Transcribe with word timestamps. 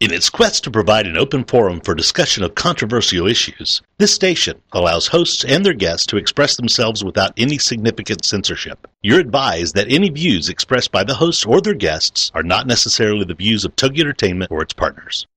In 0.00 0.12
its 0.12 0.28
quest 0.28 0.64
to 0.64 0.72
provide 0.72 1.06
an 1.06 1.16
open 1.16 1.44
forum 1.44 1.80
for 1.80 1.94
discussion 1.94 2.42
of 2.42 2.56
controversial 2.56 3.28
issues, 3.28 3.80
this 3.98 4.12
station 4.12 4.60
allows 4.72 5.06
hosts 5.06 5.44
and 5.44 5.64
their 5.64 5.72
guests 5.72 6.04
to 6.06 6.16
express 6.16 6.56
themselves 6.56 7.04
without 7.04 7.32
any 7.36 7.58
significant 7.58 8.24
censorship. 8.24 8.88
You're 9.02 9.20
advised 9.20 9.76
that 9.76 9.90
any 9.90 10.10
views 10.10 10.48
expressed 10.48 10.90
by 10.90 11.04
the 11.04 11.14
hosts 11.14 11.46
or 11.46 11.60
their 11.60 11.74
guests 11.74 12.32
are 12.34 12.42
not 12.42 12.66
necessarily 12.66 13.24
the 13.24 13.34
views 13.34 13.64
of 13.64 13.76
Togi 13.76 14.00
Entertainment 14.00 14.50
or 14.50 14.62
its 14.62 14.72
partners. 14.72 15.28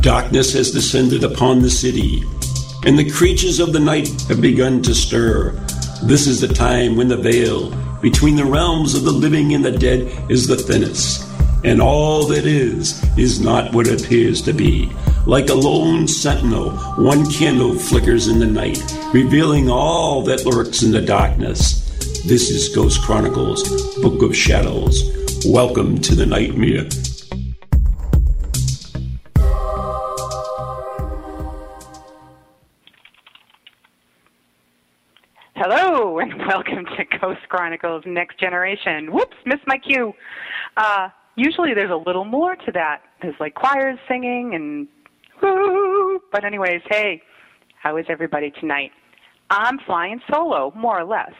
Darkness 0.00 0.54
has 0.54 0.70
descended 0.70 1.24
upon 1.24 1.60
the 1.60 1.70
city, 1.70 2.22
and 2.86 2.96
the 2.96 3.10
creatures 3.10 3.58
of 3.58 3.72
the 3.72 3.80
night 3.80 4.08
have 4.28 4.40
begun 4.40 4.80
to 4.80 4.94
stir. 4.94 5.50
This 6.04 6.28
is 6.28 6.40
the 6.40 6.46
time 6.46 6.96
when 6.96 7.08
the 7.08 7.16
veil 7.16 7.70
between 8.00 8.36
the 8.36 8.44
realms 8.44 8.94
of 8.94 9.02
the 9.02 9.10
living 9.10 9.54
and 9.54 9.64
the 9.64 9.72
dead 9.72 10.30
is 10.30 10.46
the 10.46 10.56
thinnest, 10.56 11.28
and 11.64 11.82
all 11.82 12.26
that 12.28 12.46
is 12.46 13.02
is 13.18 13.40
not 13.40 13.72
what 13.72 13.88
it 13.88 14.00
appears 14.00 14.40
to 14.42 14.52
be. 14.52 14.88
Like 15.26 15.48
a 15.48 15.54
lone 15.54 16.06
sentinel, 16.06 16.70
one 16.96 17.28
candle 17.28 17.74
flickers 17.74 18.28
in 18.28 18.38
the 18.38 18.46
night, 18.46 18.80
revealing 19.12 19.68
all 19.68 20.22
that 20.22 20.46
lurks 20.46 20.84
in 20.84 20.92
the 20.92 21.02
darkness. 21.02 21.82
This 22.24 22.50
is 22.50 22.68
Ghost 22.68 23.02
Chronicles, 23.02 23.64
Book 23.96 24.22
of 24.22 24.36
Shadows. 24.36 25.02
Welcome 25.44 26.00
to 26.02 26.14
the 26.14 26.26
nightmare. 26.26 26.88
And 36.18 36.32
welcome 36.48 36.86
to 36.96 37.18
Ghost 37.20 37.40
Chronicles 37.50 38.02
Next 38.06 38.40
Generation. 38.40 39.12
Whoops, 39.12 39.36
missed 39.44 39.66
my 39.66 39.76
cue. 39.76 40.14
Uh, 40.78 41.08
usually 41.34 41.74
there's 41.74 41.90
a 41.90 41.96
little 41.96 42.24
more 42.24 42.56
to 42.56 42.72
that. 42.72 43.02
There's 43.20 43.34
like 43.38 43.54
choirs 43.54 43.98
singing 44.08 44.54
and 44.54 44.88
woo. 45.42 46.20
But 46.32 46.44
anyways, 46.44 46.80
hey, 46.88 47.20
how 47.82 47.98
is 47.98 48.06
everybody 48.08 48.50
tonight? 48.50 48.92
I'm 49.50 49.78
flying 49.80 50.20
solo, 50.32 50.72
more 50.74 50.98
or 50.98 51.04
less. 51.04 51.34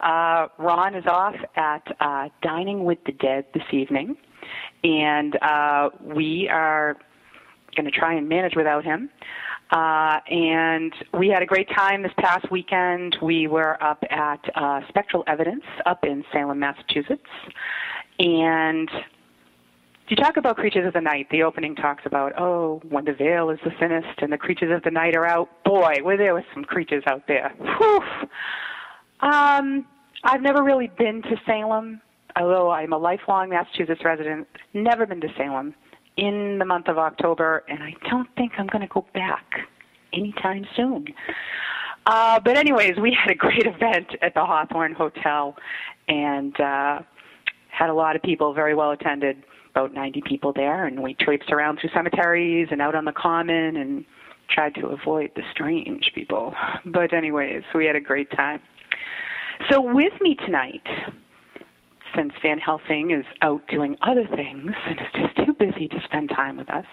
Uh, 0.00 0.46
Ron 0.58 0.94
is 0.94 1.04
off 1.06 1.34
at 1.56 1.82
uh, 2.00 2.28
Dining 2.40 2.84
with 2.84 2.98
the 3.04 3.12
Dead 3.12 3.44
this 3.52 3.64
evening, 3.72 4.16
and 4.84 5.36
uh, 5.42 5.90
we 6.00 6.48
are 6.50 6.96
going 7.76 7.84
to 7.84 7.90
try 7.90 8.14
and 8.14 8.26
manage 8.26 8.54
without 8.56 8.84
him. 8.84 9.10
Uh, 9.70 10.20
and 10.30 10.92
we 11.18 11.28
had 11.28 11.42
a 11.42 11.46
great 11.46 11.68
time 11.76 12.02
this 12.02 12.12
past 12.18 12.50
weekend. 12.50 13.16
We 13.20 13.46
were 13.46 13.82
up 13.82 14.02
at 14.10 14.40
uh, 14.54 14.80
Spectral 14.88 15.24
Evidence 15.26 15.64
up 15.84 16.04
in 16.04 16.24
Salem, 16.32 16.58
Massachusetts. 16.58 17.22
And 18.18 18.90
you 20.08 20.16
talk 20.16 20.38
about 20.38 20.56
creatures 20.56 20.86
of 20.86 20.94
the 20.94 21.02
night. 21.02 21.28
The 21.30 21.42
opening 21.42 21.74
talks 21.74 22.04
about, 22.06 22.32
oh, 22.40 22.80
when 22.88 23.04
the 23.04 23.12
veil 23.12 23.50
is 23.50 23.58
the 23.62 23.70
thinnest 23.78 24.22
and 24.22 24.32
the 24.32 24.38
creatures 24.38 24.74
of 24.74 24.82
the 24.82 24.90
night 24.90 25.14
are 25.14 25.26
out. 25.26 25.50
Boy, 25.64 25.96
were 26.02 26.16
there 26.16 26.42
some 26.54 26.64
creatures 26.64 27.04
out 27.06 27.24
there. 27.28 27.52
Whew. 27.58 28.00
Um, 29.20 29.84
I've 30.24 30.40
never 30.40 30.62
really 30.62 30.90
been 30.98 31.20
to 31.22 31.36
Salem, 31.44 32.00
although 32.36 32.70
I'm 32.70 32.92
a 32.94 32.98
lifelong 32.98 33.50
Massachusetts 33.50 34.00
resident. 34.02 34.46
Never 34.72 35.04
been 35.04 35.20
to 35.20 35.28
Salem 35.36 35.74
in 36.18 36.58
the 36.58 36.64
month 36.64 36.88
of 36.88 36.98
October, 36.98 37.64
and 37.68 37.82
I 37.82 37.94
don't 38.10 38.28
think 38.36 38.52
I'm 38.58 38.66
going 38.66 38.82
to 38.82 38.92
go 38.92 39.06
back 39.14 39.46
anytime 40.12 40.66
soon. 40.76 41.06
Uh, 42.06 42.40
but 42.40 42.56
anyways, 42.56 42.96
we 43.00 43.16
had 43.18 43.30
a 43.30 43.34
great 43.34 43.66
event 43.66 44.08
at 44.20 44.34
the 44.34 44.44
Hawthorne 44.44 44.94
Hotel, 44.94 45.56
and 46.08 46.58
uh, 46.60 46.98
had 47.70 47.88
a 47.88 47.94
lot 47.94 48.16
of 48.16 48.22
people, 48.22 48.52
very 48.52 48.74
well 48.74 48.90
attended, 48.90 49.44
about 49.70 49.94
90 49.94 50.22
people 50.26 50.52
there, 50.52 50.86
and 50.86 51.00
we 51.02 51.14
traipsed 51.14 51.50
around 51.50 51.78
through 51.80 51.90
cemeteries 51.94 52.66
and 52.72 52.82
out 52.82 52.96
on 52.96 53.04
the 53.04 53.12
common 53.12 53.76
and 53.76 54.04
tried 54.50 54.74
to 54.74 54.88
avoid 54.88 55.30
the 55.36 55.42
strange 55.52 56.10
people. 56.14 56.52
But 56.84 57.12
anyways, 57.12 57.62
we 57.74 57.86
had 57.86 57.94
a 57.94 58.00
great 58.00 58.30
time. 58.32 58.60
So 59.70 59.80
with 59.80 60.14
me 60.20 60.34
tonight 60.34 60.82
since 62.16 62.32
Van 62.42 62.58
Helsing 62.58 63.10
is 63.10 63.24
out 63.42 63.62
doing 63.68 63.96
other 64.02 64.26
things 64.34 64.72
and 64.86 64.98
is 65.00 65.06
just 65.14 65.47
busy 65.58 65.88
to 65.88 65.96
spend 66.04 66.30
time 66.30 66.56
with 66.56 66.70
us, 66.70 66.84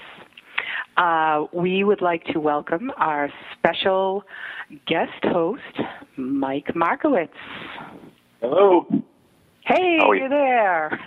uh, 0.98 1.46
we 1.54 1.84
would 1.84 2.02
like 2.02 2.24
to 2.26 2.40
welcome 2.40 2.92
our 2.98 3.30
special 3.58 4.24
guest 4.88 5.24
host, 5.24 5.62
Mike 6.18 6.76
Markowitz. 6.76 7.34
Hello. 8.42 8.86
Hey, 9.66 10.00
are 10.02 10.16
you're 10.16 10.30
there. 10.30 11.00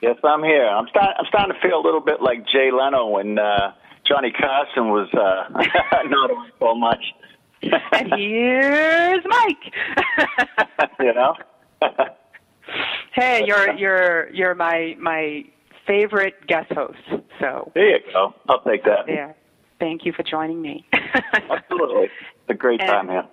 Yes, 0.00 0.16
I'm 0.24 0.42
here. 0.42 0.66
I'm 0.66 0.88
start, 0.88 1.14
I'm 1.18 1.26
starting 1.28 1.54
to 1.54 1.60
feel 1.68 1.78
a 1.78 1.84
little 1.84 2.00
bit 2.00 2.20
like 2.20 2.46
Jay 2.46 2.70
Leno 2.72 3.06
when 3.06 3.38
uh, 3.38 3.72
Johnny 4.06 4.32
Carson 4.32 4.88
was 4.88 5.08
uh, 5.14 5.48
not 6.08 6.30
on 6.30 6.50
so 6.58 6.74
much. 6.74 7.04
and 7.92 8.12
here's 8.16 9.24
Mike. 9.24 10.90
you 11.00 11.14
know. 11.14 11.34
hey, 13.12 13.44
you're 13.46 13.72
you're 13.74 14.30
you're 14.30 14.54
my 14.54 14.96
my 15.00 15.44
favorite 15.86 16.46
guest 16.46 16.72
host. 16.72 16.98
So 17.40 17.70
there 17.74 17.90
you 17.90 17.98
go. 18.12 18.34
I'll 18.48 18.62
take 18.62 18.84
that. 18.84 19.06
there. 19.06 19.34
Thank 19.80 20.04
you 20.06 20.12
for 20.12 20.22
joining 20.22 20.62
me. 20.62 20.86
Absolutely. 21.50 22.04
It's 22.04 22.50
a 22.50 22.54
great 22.54 22.80
And- 22.82 22.90
time 22.90 23.08
here. 23.08 23.24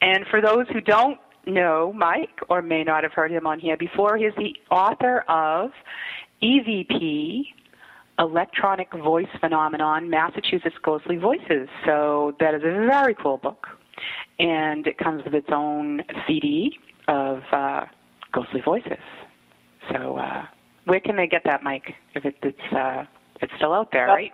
And 0.00 0.24
for 0.30 0.40
those 0.40 0.66
who 0.72 0.80
don't 0.80 1.18
know 1.46 1.92
Mike 1.92 2.38
or 2.48 2.62
may 2.62 2.84
not 2.84 3.02
have 3.02 3.12
heard 3.12 3.32
him 3.32 3.46
on 3.48 3.58
here 3.58 3.76
before, 3.76 4.16
he's 4.16 4.32
the 4.36 4.54
author 4.70 5.20
of 5.28 5.70
EVP, 6.42 7.42
Electronic 8.18 8.92
Voice 8.92 9.26
Phenomenon, 9.40 10.08
Massachusetts 10.10 10.76
Ghostly 10.84 11.16
Voices. 11.16 11.68
So 11.84 12.36
that 12.40 12.54
is 12.54 12.62
a 12.62 12.70
very 12.86 13.14
cool 13.14 13.38
book. 13.38 13.66
And 14.38 14.86
it 14.86 14.98
comes 14.98 15.24
with 15.24 15.34
its 15.34 15.48
own 15.50 16.02
CD 16.26 16.78
of 17.08 17.42
uh, 17.52 17.86
Ghostly 18.32 18.60
Voices. 18.60 18.98
So 19.92 20.16
uh, 20.16 20.44
where 20.88 21.00
can 21.00 21.16
they 21.16 21.26
get 21.26 21.42
that, 21.44 21.62
Mike? 21.62 21.94
If 22.14 22.24
it, 22.24 22.36
it's 22.42 22.72
uh, 22.72 23.04
it's 23.40 23.52
still 23.56 23.72
out 23.72 23.92
there, 23.92 24.06
right? 24.06 24.32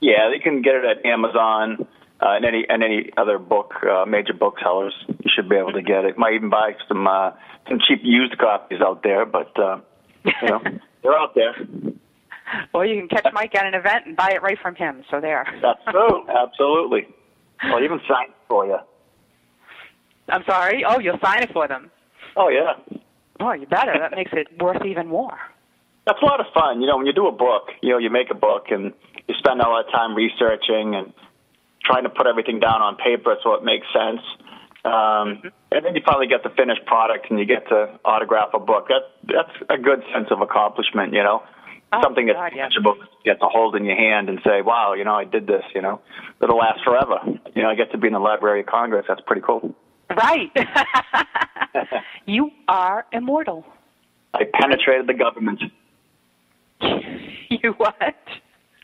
Yeah, 0.00 0.30
they 0.32 0.38
can 0.38 0.62
get 0.62 0.76
it 0.76 0.84
at 0.84 1.04
Amazon 1.04 1.86
uh, 2.20 2.36
and 2.36 2.44
any 2.44 2.64
and 2.68 2.82
any 2.82 3.10
other 3.16 3.38
book 3.38 3.74
uh, 3.82 4.04
major 4.06 4.32
booksellers. 4.32 4.94
You 5.08 5.30
should 5.34 5.48
be 5.48 5.56
able 5.56 5.72
to 5.72 5.82
get 5.82 6.04
it. 6.04 6.16
Might 6.16 6.34
even 6.34 6.48
buy 6.48 6.72
some 6.88 7.06
uh, 7.06 7.32
some 7.68 7.78
cheap 7.86 8.00
used 8.02 8.38
copies 8.38 8.80
out 8.80 9.02
there, 9.02 9.26
but 9.26 9.52
uh, 9.58 9.80
you 10.24 10.48
know 10.48 10.60
they're 11.02 11.18
out 11.18 11.34
there. 11.34 11.54
Or 12.74 12.84
you 12.84 13.00
can 13.00 13.08
catch 13.08 13.32
Mike 13.32 13.54
at 13.54 13.66
an 13.66 13.74
event 13.74 14.06
and 14.06 14.16
buy 14.16 14.32
it 14.32 14.42
right 14.42 14.58
from 14.60 14.74
him. 14.74 15.04
So 15.10 15.20
there. 15.20 15.46
That's 15.62 15.80
true. 15.90 16.26
Absolutely. 16.28 17.06
I'll 17.62 17.82
even 17.82 18.00
sign 18.08 18.30
it 18.30 18.36
for 18.48 18.66
you. 18.66 18.78
I'm 20.28 20.44
sorry. 20.48 20.84
Oh, 20.86 20.98
you'll 20.98 21.18
sign 21.22 21.42
it 21.42 21.52
for 21.52 21.68
them. 21.68 21.90
Oh 22.36 22.48
yeah. 22.48 22.98
Oh, 23.40 23.52
you 23.52 23.66
better. 23.66 23.94
That 23.98 24.12
makes 24.12 24.32
it 24.32 24.48
worth 24.60 24.84
even 24.84 25.06
more. 25.06 25.38
That's 26.06 26.20
a 26.22 26.24
lot 26.24 26.40
of 26.40 26.46
fun. 26.54 26.80
You 26.80 26.86
know, 26.86 26.96
when 26.96 27.06
you 27.06 27.12
do 27.12 27.26
a 27.28 27.32
book, 27.32 27.68
you 27.82 27.90
know, 27.90 27.98
you 27.98 28.10
make 28.10 28.30
a 28.30 28.34
book 28.34 28.66
and 28.70 28.92
you 29.28 29.34
spend 29.38 29.60
a 29.60 29.68
lot 29.68 29.84
of 29.86 29.92
time 29.92 30.14
researching 30.14 30.94
and 30.94 31.12
trying 31.84 32.04
to 32.04 32.10
put 32.10 32.26
everything 32.26 32.58
down 32.60 32.82
on 32.82 32.96
paper 32.96 33.36
so 33.42 33.54
it 33.54 33.64
makes 33.64 33.86
sense. 33.92 34.20
Um, 34.84 35.42
and 35.70 35.84
then 35.84 35.94
you 35.94 36.02
finally 36.04 36.26
get 36.26 36.42
the 36.42 36.50
finished 36.56 36.84
product 36.86 37.26
and 37.30 37.38
you 37.38 37.44
get 37.44 37.68
to 37.68 38.00
autograph 38.04 38.50
a 38.54 38.58
book. 38.58 38.88
That 38.88 39.02
that's 39.28 39.56
a 39.68 39.76
good 39.76 40.02
sense 40.12 40.28
of 40.30 40.40
accomplishment. 40.40 41.12
You 41.12 41.22
know, 41.22 41.42
Oh, 41.92 42.00
something 42.02 42.26
that's 42.26 42.38
God, 42.38 42.52
yeah. 42.54 42.62
tangible. 42.62 42.94
You 43.24 43.32
get 43.32 43.40
to 43.40 43.46
hold 43.46 43.74
in 43.74 43.84
your 43.84 43.96
hand 43.96 44.28
and 44.28 44.38
say, 44.44 44.62
"Wow, 44.62 44.94
you 44.94 45.04
know, 45.04 45.14
I 45.14 45.24
did 45.24 45.46
this." 45.46 45.64
You 45.74 45.82
know, 45.82 46.00
it'll 46.40 46.56
last 46.56 46.84
forever. 46.84 47.18
You 47.54 47.62
know, 47.62 47.68
I 47.68 47.74
get 47.74 47.90
to 47.92 47.98
be 47.98 48.06
in 48.06 48.12
the 48.12 48.20
Library 48.20 48.60
of 48.60 48.66
Congress. 48.66 49.06
That's 49.08 49.20
pretty 49.26 49.42
cool. 49.42 49.74
Right. 50.08 50.52
you 52.26 52.50
are 52.68 53.06
immortal. 53.12 53.66
I 54.32 54.44
penetrated 54.44 55.08
the 55.08 55.14
government. 55.14 55.60
you 57.50 57.72
what? 57.76 57.94
I 58.00 58.12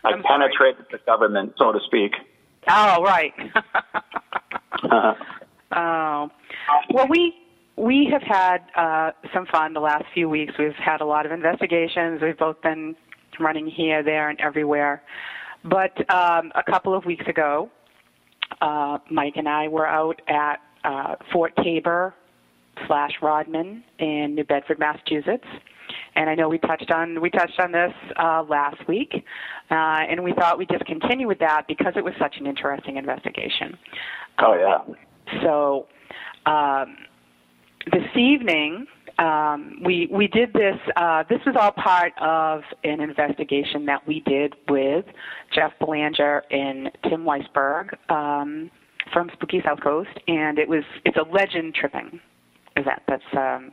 I'm 0.04 0.22
sorry. 0.22 0.48
penetrated 0.48 0.86
the 0.90 0.98
government, 1.06 1.54
so 1.56 1.72
to 1.72 1.80
speak. 1.86 2.12
Oh, 2.68 3.02
right. 3.02 3.32
Uh, 4.90 5.14
oh. 5.74 6.28
Well, 6.92 7.08
we 7.08 7.34
we 7.76 8.08
have 8.12 8.22
had 8.22 8.58
uh, 8.76 9.12
some 9.32 9.46
fun 9.46 9.72
the 9.72 9.80
last 9.80 10.04
few 10.12 10.28
weeks. 10.28 10.52
We've 10.58 10.74
had 10.74 11.00
a 11.00 11.04
lot 11.06 11.26
of 11.26 11.32
investigations. 11.32 12.20
We've 12.22 12.36
both 12.38 12.60
been 12.62 12.94
running 13.40 13.66
here, 13.66 14.02
there, 14.02 14.28
and 14.28 14.38
everywhere. 14.40 15.02
But 15.64 15.98
um, 16.14 16.52
a 16.54 16.62
couple 16.62 16.94
of 16.94 17.04
weeks 17.04 17.26
ago, 17.26 17.70
uh, 18.60 18.98
Mike 19.10 19.34
and 19.36 19.48
I 19.48 19.68
were 19.68 19.86
out 19.86 20.20
at 20.28 20.56
uh, 20.84 21.16
Fort 21.32 21.54
Taber 21.62 22.14
slash 22.86 23.12
Rodman 23.22 23.82
in 23.98 24.34
New 24.34 24.44
Bedford, 24.44 24.78
Massachusetts. 24.78 25.46
And 26.14 26.30
I 26.30 26.34
know 26.34 26.48
we 26.48 26.58
touched 26.58 26.90
on 26.90 27.20
we 27.20 27.30
touched 27.30 27.58
on 27.60 27.72
this 27.72 27.92
uh, 28.16 28.42
last 28.48 28.86
week, 28.88 29.12
uh, 29.70 29.74
and 29.74 30.22
we 30.24 30.32
thought 30.32 30.58
we'd 30.58 30.70
just 30.70 30.84
continue 30.86 31.26
with 31.26 31.38
that 31.40 31.66
because 31.68 31.92
it 31.96 32.04
was 32.04 32.14
such 32.18 32.36
an 32.38 32.46
interesting 32.46 32.96
investigation. 32.96 33.76
oh 34.38 34.54
yeah. 34.54 34.94
So 35.42 35.86
um, 36.46 36.96
this 37.92 38.16
evening, 38.16 38.86
um, 39.18 39.80
we 39.84 40.08
we 40.10 40.26
did 40.26 40.52
this. 40.52 40.76
Uh, 40.96 41.24
this 41.28 41.40
was 41.46 41.56
all 41.58 41.72
part 41.72 42.12
of 42.20 42.62
an 42.84 43.00
investigation 43.00 43.86
that 43.86 44.06
we 44.06 44.20
did 44.20 44.54
with 44.68 45.04
Jeff 45.54 45.72
Belanger 45.80 46.42
and 46.50 46.90
Tim 47.04 47.24
Weisberg 47.24 47.94
um, 48.10 48.70
from 49.12 49.30
Spooky 49.34 49.62
South 49.64 49.80
Coast, 49.82 50.10
and 50.28 50.58
it 50.58 50.68
was 50.68 50.84
it's 51.04 51.16
a 51.16 51.32
legend 51.32 51.74
tripping 51.74 52.20
event. 52.76 53.02
That's 53.08 53.22
um, 53.36 53.72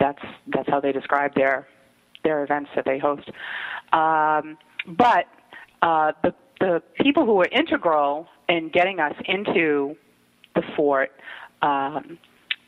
that's 0.00 0.22
that's 0.52 0.68
how 0.68 0.80
they 0.80 0.92
describe 0.92 1.34
their 1.34 1.66
their 2.24 2.42
events 2.44 2.70
that 2.76 2.84
they 2.84 2.98
host. 2.98 3.28
Um, 3.92 4.58
but 4.96 5.26
uh, 5.82 6.12
the 6.22 6.34
the 6.60 6.82
people 7.00 7.24
who 7.24 7.34
were 7.34 7.48
integral 7.52 8.26
in 8.48 8.70
getting 8.72 8.98
us 9.00 9.14
into 9.26 9.94
the 10.54 10.62
fort 10.76 11.10
um, 11.62 12.18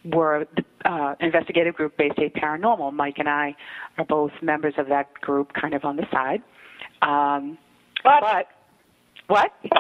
were 0.05 0.47
the 0.57 0.65
uh, 0.89 1.15
investigative 1.21 1.75
group 1.75 1.97
Bay 1.97 2.11
State 2.13 2.35
Paranormal. 2.35 2.93
Mike 2.93 3.17
and 3.19 3.29
I 3.29 3.55
are 3.99 4.05
both 4.05 4.31
members 4.43 4.75
of 4.79 4.89
that 4.89 5.13
group, 5.21 5.53
kind 5.53 5.75
of 5.75 5.85
on 5.85 5.97
the 5.97 6.07
side. 6.13 6.43
Um, 7.03 7.59
What? 8.03 8.21
But 8.23 8.47
what? 9.27 9.53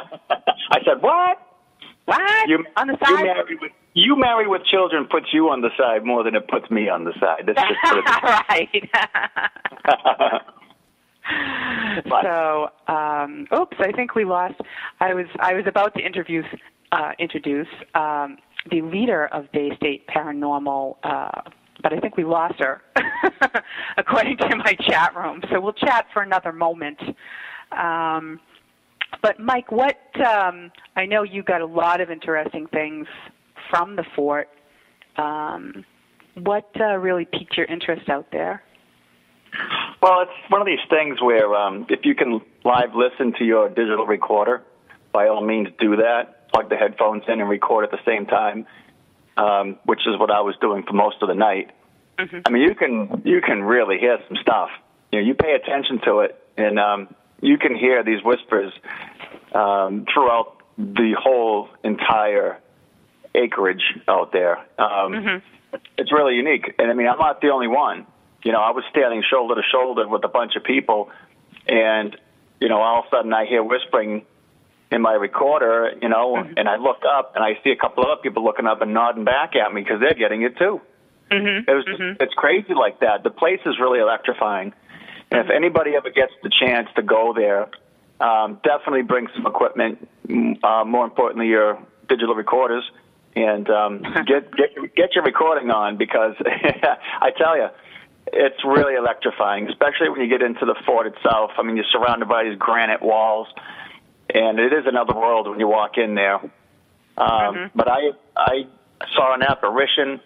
I 0.72 0.78
said, 0.84 1.00
what? 1.02 1.38
What? 2.06 2.48
You, 2.48 2.64
on 2.76 2.86
the 2.88 2.96
You 3.00 3.06
side? 3.06 3.24
married, 3.24 3.58
with, 3.60 3.72
you 3.94 4.16
marry 4.16 4.46
with 4.46 4.64
children 4.64 5.06
puts 5.10 5.26
you 5.32 5.48
on 5.48 5.60
the 5.60 5.70
side 5.76 6.04
more 6.04 6.22
than 6.22 6.34
it 6.34 6.46
puts 6.48 6.70
me 6.70 6.88
on 6.88 7.04
the 7.04 7.12
side. 7.20 7.44
Let's 7.46 7.60
just 7.60 7.80
put 7.84 7.98
it 7.98 8.04
right. 8.22 8.90
So, 12.22 12.68
um, 12.88 13.46
oops, 13.54 13.76
I 13.78 13.92
think 13.92 14.14
we 14.14 14.24
lost. 14.24 14.54
I 15.00 15.14
was 15.14 15.26
I 15.38 15.54
was 15.54 15.64
about 15.66 15.94
to 15.94 16.00
introduce 16.00 16.46
uh, 16.92 17.12
introduce 17.18 17.68
um, 17.94 18.38
the 18.70 18.82
leader 18.82 19.26
of 19.26 19.50
Bay 19.52 19.70
State 19.76 20.06
Paranormal, 20.08 20.96
uh, 21.04 21.42
but 21.82 21.92
I 21.92 22.00
think 22.00 22.16
we 22.16 22.24
lost 22.24 22.54
her, 22.58 22.82
according 23.96 24.38
to 24.38 24.56
my 24.56 24.74
chat 24.88 25.14
room. 25.14 25.42
So 25.52 25.60
we'll 25.60 25.72
chat 25.72 26.06
for 26.12 26.22
another 26.22 26.52
moment. 26.52 27.00
Um, 27.72 28.40
but 29.22 29.38
Mike, 29.38 29.70
what 29.70 29.98
um, 30.20 30.70
I 30.96 31.06
know 31.06 31.22
you 31.22 31.42
got 31.42 31.60
a 31.60 31.66
lot 31.66 32.00
of 32.00 32.10
interesting 32.10 32.66
things 32.68 33.06
from 33.70 33.96
the 33.96 34.04
fort. 34.14 34.48
Um, 35.16 35.84
what 36.34 36.70
uh, 36.78 36.96
really 36.96 37.24
piqued 37.24 37.56
your 37.56 37.66
interest 37.66 38.08
out 38.08 38.26
there? 38.32 38.62
Well, 40.02 40.22
it's 40.22 40.50
one 40.50 40.60
of 40.60 40.66
these 40.66 40.78
things 40.88 41.20
where 41.20 41.54
um, 41.54 41.86
if 41.88 42.04
you 42.04 42.14
can 42.14 42.40
live 42.64 42.94
listen 42.94 43.32
to 43.38 43.44
your 43.44 43.68
digital 43.68 44.06
recorder, 44.06 44.62
by 45.12 45.28
all 45.28 45.44
means 45.44 45.68
do 45.78 45.96
that. 45.96 46.50
Plug 46.52 46.68
the 46.68 46.76
headphones 46.76 47.24
in 47.28 47.40
and 47.40 47.48
record 47.48 47.84
at 47.84 47.90
the 47.90 48.00
same 48.04 48.26
time, 48.26 48.66
um, 49.36 49.78
which 49.84 50.00
is 50.06 50.18
what 50.18 50.30
I 50.30 50.40
was 50.40 50.54
doing 50.60 50.84
for 50.84 50.94
most 50.94 51.16
of 51.22 51.28
the 51.28 51.34
night. 51.34 51.70
I 52.18 52.50
mean, 52.50 52.62
you 52.62 52.74
can 52.74 53.22
you 53.24 53.40
can 53.40 53.62
really 53.62 53.98
hear 53.98 54.18
some 54.28 54.36
stuff. 54.42 54.70
You 55.10 55.20
know, 55.20 55.26
you 55.26 55.34
pay 55.34 55.54
attention 55.54 56.00
to 56.04 56.20
it, 56.20 56.42
and 56.56 56.78
um, 56.78 57.14
you 57.40 57.56
can 57.56 57.74
hear 57.74 58.04
these 58.04 58.22
whispers 58.22 58.72
um, 59.52 60.06
throughout 60.12 60.58
the 60.76 61.14
whole 61.18 61.68
entire 61.82 62.58
acreage 63.34 63.82
out 64.08 64.32
there. 64.32 64.58
Um, 64.78 65.42
It's 65.96 66.10
really 66.10 66.34
unique, 66.34 66.74
and 66.80 66.90
I 66.90 66.94
mean, 66.94 67.06
I'm 67.06 67.18
not 67.18 67.40
the 67.40 67.50
only 67.50 67.68
one. 67.68 68.06
You 68.42 68.52
know, 68.52 68.58
I 68.58 68.70
was 68.70 68.82
standing 68.90 69.22
shoulder 69.22 69.54
to 69.54 69.62
shoulder 69.70 70.08
with 70.08 70.24
a 70.24 70.28
bunch 70.28 70.56
of 70.56 70.64
people, 70.64 71.10
and 71.68 72.16
you 72.60 72.68
know, 72.68 72.80
all 72.80 73.00
of 73.00 73.04
a 73.06 73.08
sudden 73.10 73.32
I 73.32 73.46
hear 73.46 73.62
whispering 73.62 74.24
in 74.90 75.00
my 75.00 75.12
recorder. 75.12 75.92
You 76.02 76.08
know, 76.08 76.36
and 76.36 76.68
I 76.68 76.76
look 76.76 77.02
up 77.08 77.36
and 77.36 77.44
I 77.44 77.60
see 77.62 77.70
a 77.70 77.76
couple 77.76 78.02
of 78.02 78.10
other 78.10 78.20
people 78.20 78.42
looking 78.42 78.66
up 78.66 78.82
and 78.82 78.92
nodding 78.92 79.24
back 79.24 79.54
at 79.54 79.72
me 79.72 79.82
because 79.82 80.00
they're 80.00 80.14
getting 80.14 80.42
it 80.42 80.56
too. 80.58 80.80
Mm-hmm. 81.30 81.70
It 81.70 81.74
was 81.74 81.84
just, 81.84 82.00
it's 82.20 82.34
crazy 82.34 82.74
like 82.74 82.98
that. 83.00 83.22
The 83.22 83.30
place 83.30 83.60
is 83.64 83.78
really 83.78 84.00
electrifying. 84.00 84.72
And 85.30 85.38
if 85.38 85.50
anybody 85.50 85.94
ever 85.94 86.10
gets 86.10 86.32
the 86.42 86.50
chance 86.50 86.88
to 86.96 87.02
go 87.02 87.32
there, 87.32 87.68
um, 88.20 88.58
definitely 88.64 89.02
bring 89.02 89.28
some 89.36 89.46
equipment. 89.46 90.08
Uh, 90.64 90.84
more 90.84 91.04
importantly, 91.04 91.46
your 91.46 91.78
digital 92.08 92.34
recorders, 92.34 92.82
and 93.36 93.68
um, 93.70 94.02
get 94.26 94.54
get 94.56 94.94
get 94.94 95.14
your 95.14 95.24
recording 95.24 95.70
on 95.70 95.96
because 95.96 96.34
I 97.20 97.30
tell 97.36 97.56
you, 97.56 97.68
it's 98.32 98.64
really 98.64 98.94
electrifying. 98.94 99.68
Especially 99.68 100.08
when 100.08 100.20
you 100.20 100.28
get 100.28 100.42
into 100.42 100.64
the 100.66 100.74
fort 100.86 101.06
itself. 101.06 101.52
I 101.58 101.62
mean, 101.62 101.76
you're 101.76 101.90
surrounded 101.92 102.28
by 102.28 102.44
these 102.44 102.58
granite 102.58 103.02
walls, 103.02 103.48
and 104.32 104.58
it 104.58 104.72
is 104.72 104.84
another 104.86 105.14
world 105.14 105.48
when 105.48 105.60
you 105.60 105.68
walk 105.68 105.98
in 105.98 106.14
there. 106.14 106.40
Um, 107.16 107.70
But 107.74 107.88
I 107.88 108.10
I 108.36 108.66
saw 109.14 109.34
an 109.34 109.42
apparition. 109.42 110.20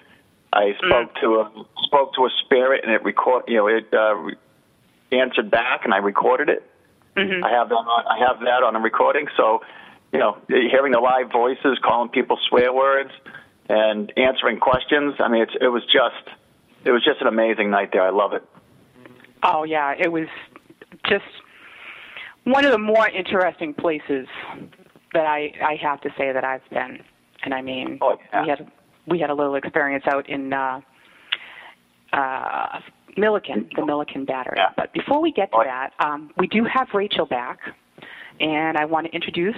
I 0.52 0.74
spoke 0.78 1.14
to 1.22 1.40
a 1.40 1.64
spoke 1.84 2.14
to 2.14 2.26
a 2.26 2.30
spirit, 2.44 2.84
and 2.84 2.92
it 2.92 3.02
record 3.02 3.44
you 3.48 3.56
know 3.56 3.66
it 3.66 3.88
uh, 3.92 4.14
re- 4.14 4.36
answered 5.12 5.50
back, 5.50 5.84
and 5.84 5.92
I 5.92 5.98
recorded 5.98 6.48
it. 6.48 6.62
I 7.44 7.50
have 7.50 7.68
that 7.68 7.74
on 7.74 8.06
I 8.06 8.18
have 8.26 8.40
that 8.40 8.62
on 8.62 8.76
a 8.76 8.80
recording. 8.80 9.26
So, 9.36 9.62
you 10.14 10.20
know, 10.20 10.38
hearing 10.48 10.92
the 10.92 11.00
live 11.00 11.30
voices, 11.32 11.76
calling 11.84 12.08
people 12.08 12.38
swear 12.48 12.72
words, 12.72 13.10
and 13.68 14.12
answering 14.16 14.60
questions. 14.60 15.14
I 15.18 15.28
mean, 15.28 15.42
it's 15.42 15.52
it 15.60 15.68
was 15.68 15.82
just 15.84 16.36
it 16.84 16.92
was 16.92 17.04
just 17.04 17.20
an 17.20 17.26
amazing 17.26 17.70
night 17.70 17.90
there. 17.92 18.02
I 18.02 18.10
love 18.10 18.32
it. 18.32 18.44
Oh 19.42 19.64
yeah, 19.64 19.92
it 19.98 20.12
was 20.12 20.28
just 21.08 21.24
one 22.44 22.64
of 22.64 22.70
the 22.70 22.78
more 22.78 23.08
interesting 23.08 23.74
places 23.74 24.28
that 25.12 25.26
I 25.26 25.52
I 25.60 25.74
have 25.82 26.00
to 26.02 26.10
say 26.16 26.32
that 26.32 26.44
I've 26.44 26.68
been. 26.70 27.00
And 27.42 27.52
I 27.52 27.60
mean, 27.60 27.98
Oh, 28.00 28.16
yeah. 28.32 28.42
we 28.42 28.48
had 28.48 28.72
we 29.06 29.18
had 29.18 29.30
a 29.30 29.34
little 29.34 29.56
experience 29.56 30.04
out 30.06 30.28
in 30.30 30.52
uh, 30.52 30.80
uh, 32.12 32.80
Milliken, 33.16 33.68
the 33.76 33.84
Milliken 33.84 34.24
Battery. 34.24 34.54
Yeah. 34.56 34.70
But 34.76 34.92
before 34.92 35.20
we 35.20 35.32
get 35.32 35.50
to 35.50 35.58
Oh, 35.58 35.64
that, 35.64 35.90
um, 35.98 36.30
we 36.38 36.46
do 36.46 36.64
have 36.64 36.88
Rachel 36.94 37.26
back, 37.26 37.58
and 38.40 38.76
I 38.76 38.84
want 38.84 39.06
to 39.06 39.12
introduce 39.12 39.56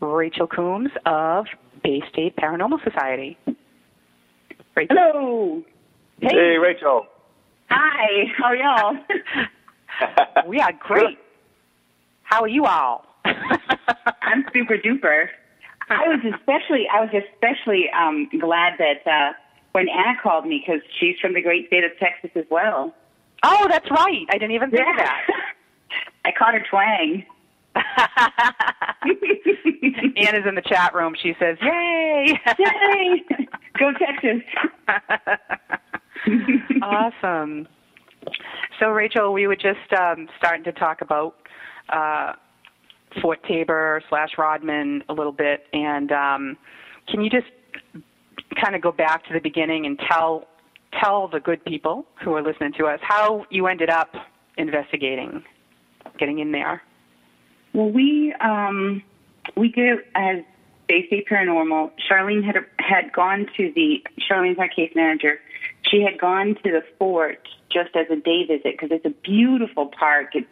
Rachel 0.00 0.46
Coombs 0.46 0.90
of 1.06 1.46
Bay 1.82 2.02
State 2.10 2.36
Paranormal 2.36 2.82
Society. 2.84 3.38
Rachel. 4.76 4.96
Hello. 4.96 5.62
Hey, 6.20 6.56
Rachel. 6.58 7.06
Hi. 7.70 8.24
How 8.36 8.46
are 8.46 8.56
y'all? 8.56 8.96
We 10.46 10.58
are 10.58 10.72
great. 10.72 11.18
How 12.24 12.42
are 12.42 12.48
you 12.48 12.64
all? 12.64 13.06
I'm 13.24 14.44
super 14.52 14.76
duper. 14.76 15.28
I 15.88 16.08
was 16.08 16.20
especially 16.24 16.86
I 16.92 17.00
was 17.00 17.10
especially 17.12 17.84
um, 17.90 18.28
glad 18.40 18.74
that 18.78 19.06
uh, 19.06 19.32
when 19.72 19.88
Anna 19.88 20.18
called 20.22 20.46
me 20.46 20.62
because 20.64 20.82
she's 20.98 21.16
from 21.20 21.34
the 21.34 21.42
great 21.42 21.68
state 21.68 21.84
of 21.84 21.92
Texas 21.98 22.30
as 22.34 22.44
well. 22.50 22.94
Oh, 23.42 23.66
that's 23.70 23.90
right. 23.90 24.26
I 24.30 24.38
didn't 24.38 24.52
even 24.52 24.70
think 24.70 24.82
of 24.82 24.96
that. 24.96 25.26
I 26.24 26.32
caught 26.36 26.54
her 26.54 26.64
twang. 26.68 27.24
Anna's 30.16 30.46
in 30.46 30.54
the 30.54 30.62
chat 30.64 30.94
room. 30.94 31.14
She 31.20 31.34
says, 31.38 31.58
"Yay!" 31.60 32.38
Yay! 32.58 33.24
Go 33.78 33.92
Texas. 33.92 34.42
awesome. 36.82 37.68
So, 38.80 38.90
Rachel, 38.90 39.32
we 39.32 39.46
were 39.46 39.56
just 39.56 39.92
um, 39.98 40.28
starting 40.38 40.64
to 40.64 40.72
talk 40.72 41.00
about 41.00 41.36
uh, 41.90 42.32
Fort 43.20 43.42
Taber 43.44 44.02
slash 44.08 44.30
Rodman 44.38 45.02
a 45.08 45.12
little 45.12 45.32
bit, 45.32 45.66
and 45.72 46.10
um, 46.12 46.56
can 47.08 47.22
you 47.22 47.30
just 47.30 47.46
kind 48.60 48.74
of 48.74 48.82
go 48.82 48.92
back 48.92 49.26
to 49.26 49.34
the 49.34 49.40
beginning 49.40 49.86
and 49.86 49.98
tell 50.08 50.46
tell 51.02 51.28
the 51.28 51.40
good 51.40 51.64
people 51.64 52.06
who 52.22 52.34
are 52.34 52.42
listening 52.42 52.72
to 52.78 52.86
us 52.86 53.00
how 53.02 53.44
you 53.50 53.66
ended 53.66 53.90
up 53.90 54.14
investigating, 54.56 55.42
getting 56.18 56.38
in 56.38 56.52
there? 56.52 56.82
Well, 57.74 57.90
we 57.90 58.32
um, 58.40 59.02
we 59.56 59.68
do 59.68 59.98
as 60.14 60.44
Bay 60.86 61.06
State 61.08 61.26
Paranormal. 61.28 61.90
Charlene 62.08 62.44
had 62.44 62.56
had 62.78 63.12
gone 63.12 63.48
to 63.56 63.72
the 63.74 64.02
Charlene's 64.20 64.58
our 64.58 64.68
case 64.68 64.92
manager. 64.94 65.40
She 65.90 66.00
had 66.00 66.18
gone 66.18 66.54
to 66.62 66.70
the 66.70 66.84
fort 66.98 67.46
just 67.70 67.94
as 67.96 68.06
a 68.10 68.16
day 68.16 68.46
visit 68.46 68.78
because 68.78 68.90
it's 68.92 69.04
a 69.04 69.10
beautiful 69.10 69.86
park. 69.86 70.36
It 70.36 70.46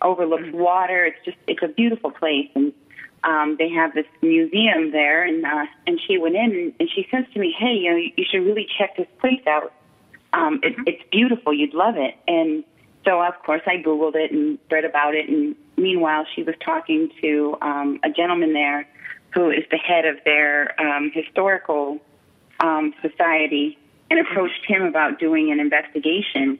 overlooks 0.00 0.52
water. 0.52 1.04
It's 1.04 1.18
just 1.24 1.36
it's 1.48 1.62
a 1.62 1.68
beautiful 1.68 2.12
place, 2.12 2.48
and 2.54 2.72
um, 3.24 3.56
they 3.58 3.68
have 3.70 3.92
this 3.92 4.06
museum 4.22 4.92
there. 4.92 5.24
And 5.24 5.44
uh, 5.44 5.66
and 5.88 6.00
she 6.06 6.18
went 6.18 6.36
in 6.36 6.52
and, 6.52 6.74
and 6.78 6.88
she 6.94 7.08
says 7.10 7.24
to 7.34 7.40
me, 7.40 7.52
"Hey, 7.58 7.74
you 7.74 7.90
know, 7.90 7.96
you 7.96 8.24
should 8.30 8.44
really 8.44 8.68
check 8.78 8.96
this 8.96 9.08
place 9.20 9.44
out. 9.48 9.72
Um, 10.32 10.60
it, 10.62 10.76
it's 10.86 11.02
beautiful. 11.10 11.52
You'd 11.52 11.74
love 11.74 11.96
it." 11.96 12.14
And 12.28 12.62
so, 13.04 13.22
of 13.22 13.34
course, 13.44 13.62
I 13.66 13.76
Googled 13.82 14.14
it 14.14 14.30
and 14.32 14.58
read 14.70 14.84
about 14.84 15.14
it. 15.14 15.28
And 15.28 15.56
meanwhile, 15.76 16.26
she 16.34 16.42
was 16.42 16.54
talking 16.64 17.10
to 17.22 17.56
um, 17.62 18.00
a 18.04 18.10
gentleman 18.10 18.52
there 18.52 18.86
who 19.34 19.50
is 19.50 19.64
the 19.70 19.78
head 19.78 20.04
of 20.06 20.16
their 20.24 20.78
um, 20.80 21.10
historical 21.14 21.98
um, 22.60 22.92
society 23.00 23.78
and 24.10 24.18
approached 24.20 24.64
him 24.66 24.82
about 24.82 25.18
doing 25.20 25.50
an 25.52 25.60
investigation. 25.60 26.58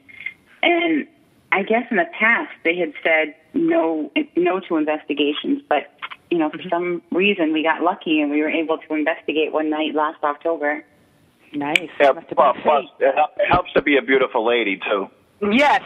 And 0.63 1.05
I 1.51 1.63
guess 1.63 1.83
in 1.91 1.97
the 1.97 2.05
past 2.17 2.51
they 2.63 2.75
had 2.77 2.93
said 3.03 3.35
no, 3.53 4.09
no 4.37 4.59
to 4.61 4.77
investigations, 4.77 5.61
but 5.67 5.91
you 6.31 6.37
know, 6.37 6.49
for 6.49 6.57
Mm-hmm. 6.59 6.69
some 6.69 7.01
reason, 7.11 7.51
we 7.51 7.61
got 7.61 7.81
lucky 7.81 8.21
and 8.21 8.31
we 8.31 8.39
were 8.41 8.49
able 8.49 8.77
to 8.77 8.93
investigate 8.93 9.51
one 9.51 9.69
night 9.69 9.93
last 9.93 10.23
October. 10.23 10.81
Nice. 11.53 11.89
Yeah, 11.99 12.13
Must 12.13 12.29
have 12.29 12.37
well, 12.37 12.53
been 12.53 12.61
plus 12.61 12.85
fate. 12.97 13.07
it 13.07 13.15
hel- 13.15 13.31
it 13.37 13.47
helps 13.51 13.73
to 13.73 13.81
be 13.81 13.97
a 13.97 14.01
beautiful 14.01 14.45
lady 14.47 14.77
too. 14.77 15.09
Yes. 15.51 15.81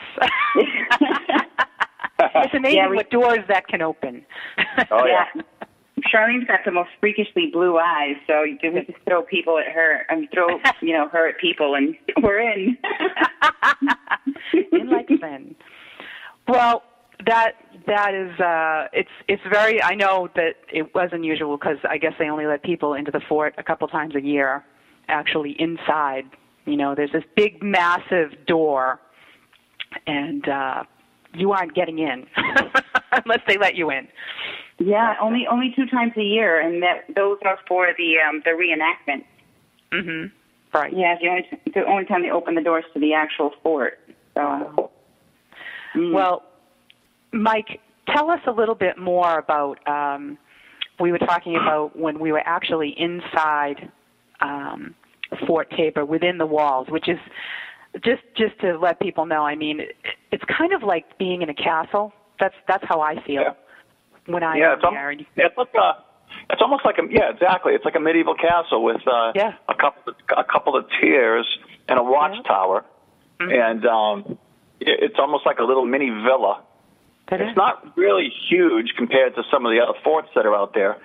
it's 2.19 2.53
amazing 2.53 2.77
Yeah, 2.77 2.89
we- 2.89 2.97
what 2.97 3.09
doors 3.09 3.39
that 3.47 3.67
can 3.67 3.81
open. 3.81 4.25
Oh 4.91 5.05
yeah. 5.05 5.25
Charlene's 6.11 6.45
got 6.45 6.59
the 6.65 6.71
most 6.71 6.89
freakishly 6.99 7.49
blue 7.51 7.77
eyes, 7.77 8.15
so 8.27 8.43
we 8.43 8.59
just 8.61 8.99
throw 9.07 9.23
people 9.23 9.57
at 9.57 9.65
her 9.73 10.05
and 10.09 10.27
throw, 10.33 10.47
you 10.81 10.93
know, 10.93 11.07
her 11.07 11.29
at 11.29 11.39
people, 11.39 11.73
and 11.75 11.95
we're 12.21 12.39
in. 12.39 12.77
in 14.71 14.89
like 14.89 15.09
Lynn. 15.09 15.55
Well, 16.47 16.83
that 17.25 17.53
that 17.87 18.13
is 18.13 18.39
uh 18.41 18.87
it's 18.93 19.09
it's 19.29 19.41
very 19.49 19.81
I 19.81 19.95
know 19.95 20.27
that 20.35 20.55
it 20.71 20.93
was 20.93 21.09
unusual 21.13 21.57
because 21.57 21.77
I 21.89 21.97
guess 21.97 22.13
they 22.19 22.29
only 22.29 22.45
let 22.45 22.61
people 22.61 22.93
into 22.93 23.09
the 23.09 23.21
fort 23.27 23.55
a 23.57 23.63
couple 23.63 23.87
times 23.87 24.15
a 24.15 24.21
year 24.21 24.63
actually 25.07 25.55
inside 25.59 26.25
you 26.65 26.75
know 26.75 26.93
there's 26.93 27.13
this 27.13 27.23
big 27.35 27.63
massive 27.63 28.31
door 28.45 28.99
and 30.07 30.47
uh 30.47 30.83
you 31.33 31.51
aren't 31.51 31.73
getting 31.75 31.99
in 31.99 32.25
unless 33.25 33.41
they 33.47 33.57
let 33.57 33.75
you 33.75 33.91
in 33.91 34.07
Yeah, 34.79 35.15
only 35.21 35.45
only 35.49 35.73
two 35.75 35.85
times 35.85 36.13
a 36.17 36.21
year, 36.23 36.59
and 36.59 36.81
that 36.83 37.05
those 37.15 37.37
are 37.45 37.57
for 37.67 37.87
the 37.97 38.15
um, 38.27 38.41
the 38.43 38.51
reenactment. 38.51 39.23
mhm 39.91 40.31
right 40.73 40.93
Yeah, 40.95 41.15
the 41.21 41.27
only 41.29 41.45
the 41.73 41.85
only 41.85 42.05
time 42.05 42.21
they 42.23 42.31
open 42.31 42.55
the 42.55 42.61
doors 42.61 42.85
to 42.93 42.99
the 42.99 43.13
actual 43.13 43.51
fort. 43.63 43.99
So, 44.33 44.91
mm. 45.95 46.13
Well, 46.13 46.43
Mike, 47.31 47.79
tell 48.13 48.29
us 48.29 48.41
a 48.47 48.51
little 48.51 48.75
bit 48.75 48.97
more 48.97 49.39
about. 49.39 49.85
Um, 49.87 50.37
we 50.99 51.11
were 51.11 51.19
talking 51.19 51.55
about 51.57 51.97
when 51.97 52.19
we 52.19 52.31
were 52.31 52.41
actually 52.45 52.95
inside 52.97 53.91
um, 54.41 54.95
Fort 55.45 55.69
Taber, 55.71 56.05
within 56.05 56.37
the 56.37 56.45
walls, 56.45 56.87
which 56.89 57.09
is 57.09 57.19
just 58.03 58.23
just 58.35 58.59
to 58.59 58.77
let 58.77 58.99
people 58.99 59.25
know. 59.25 59.43
I 59.45 59.55
mean, 59.55 59.81
it's 60.31 60.43
kind 60.45 60.73
of 60.73 60.83
like 60.83 61.17
being 61.17 61.41
in 61.41 61.49
a 61.49 61.53
castle. 61.53 62.13
That's 62.39 62.55
that's 62.67 62.83
how 62.87 63.01
I 63.01 63.21
feel 63.23 63.41
Yeah. 63.41 63.53
when 64.27 64.43
I 64.43 64.57
Yeah, 64.57 64.71
am 64.71 64.77
it's, 64.77 64.83
al- 64.83 64.91
there. 64.91 65.09
And- 65.11 65.25
it's 65.35 65.57
like 65.57 65.73
a, 65.75 66.03
it's 66.49 66.61
almost 66.61 66.83
like 66.85 66.97
a 66.97 67.03
yeah, 67.09 67.29
exactly. 67.31 67.73
It's 67.73 67.85
like 67.85 67.95
a 67.95 67.99
medieval 67.99 68.35
castle 68.35 68.83
with 68.83 69.01
uh, 69.07 69.31
Yeah. 69.35 69.53
a 69.69 69.75
couple 69.75 70.13
of, 70.13 70.15
a 70.37 70.43
couple 70.43 70.75
of 70.75 70.85
tiers 70.99 71.47
and 71.87 71.99
a 71.99 72.03
watchtower, 72.03 72.83
Mm-hmm. 73.39 73.51
and 73.51 73.85
um, 73.85 74.37
it, 74.79 74.99
it's 75.11 75.19
almost 75.19 75.45
like 75.45 75.59
a 75.59 75.63
little 75.63 75.85
mini 75.85 76.09
villa. 76.09 76.61
That 77.29 77.41
is- 77.41 77.49
It's 77.49 77.57
not 77.57 77.97
really 77.97 78.31
huge 78.49 78.93
compared 78.95 79.35
to 79.35 79.43
some 79.51 79.65
of 79.65 79.71
the 79.71 79.79
other 79.81 79.97
forts 80.03 80.29
that 80.35 80.45
are 80.45 80.55
out 80.55 80.73
there, 80.73 80.97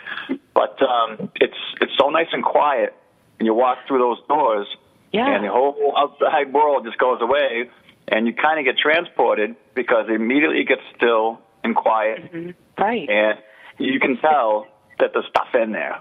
but 0.55 0.81
um, 0.83 1.31
it's 1.37 1.57
it's 1.81 1.93
so 1.99 2.09
nice 2.11 2.29
and 2.33 2.45
quiet. 2.45 2.95
And 3.39 3.47
you 3.47 3.55
walk 3.55 3.79
through 3.89 3.99
those 4.01 4.19
doors, 4.29 4.67
Yeah. 5.13 5.35
and 5.35 5.45
the 5.45 5.51
whole 5.51 5.95
outside 5.97 6.53
world 6.53 6.85
just 6.85 6.99
goes 6.99 7.21
away, 7.21 7.69
and 8.09 8.27
you 8.27 8.33
kind 8.35 8.59
of 8.59 8.65
get 8.65 8.79
transported 8.79 9.57
because 9.75 10.07
immediately 10.09 10.61
it 10.61 10.69
gets 10.69 10.83
still 10.97 11.41
and 11.65 11.75
quiet, 11.75 12.33
Mhm. 12.33 12.55
Right. 12.79 13.09
and 13.09 13.39
you 13.79 13.99
can 14.01 14.17
tell 14.19 14.67
that 14.99 15.13
there's 15.13 15.27
stuff 15.27 15.55
in 15.55 15.73
there. 15.73 15.99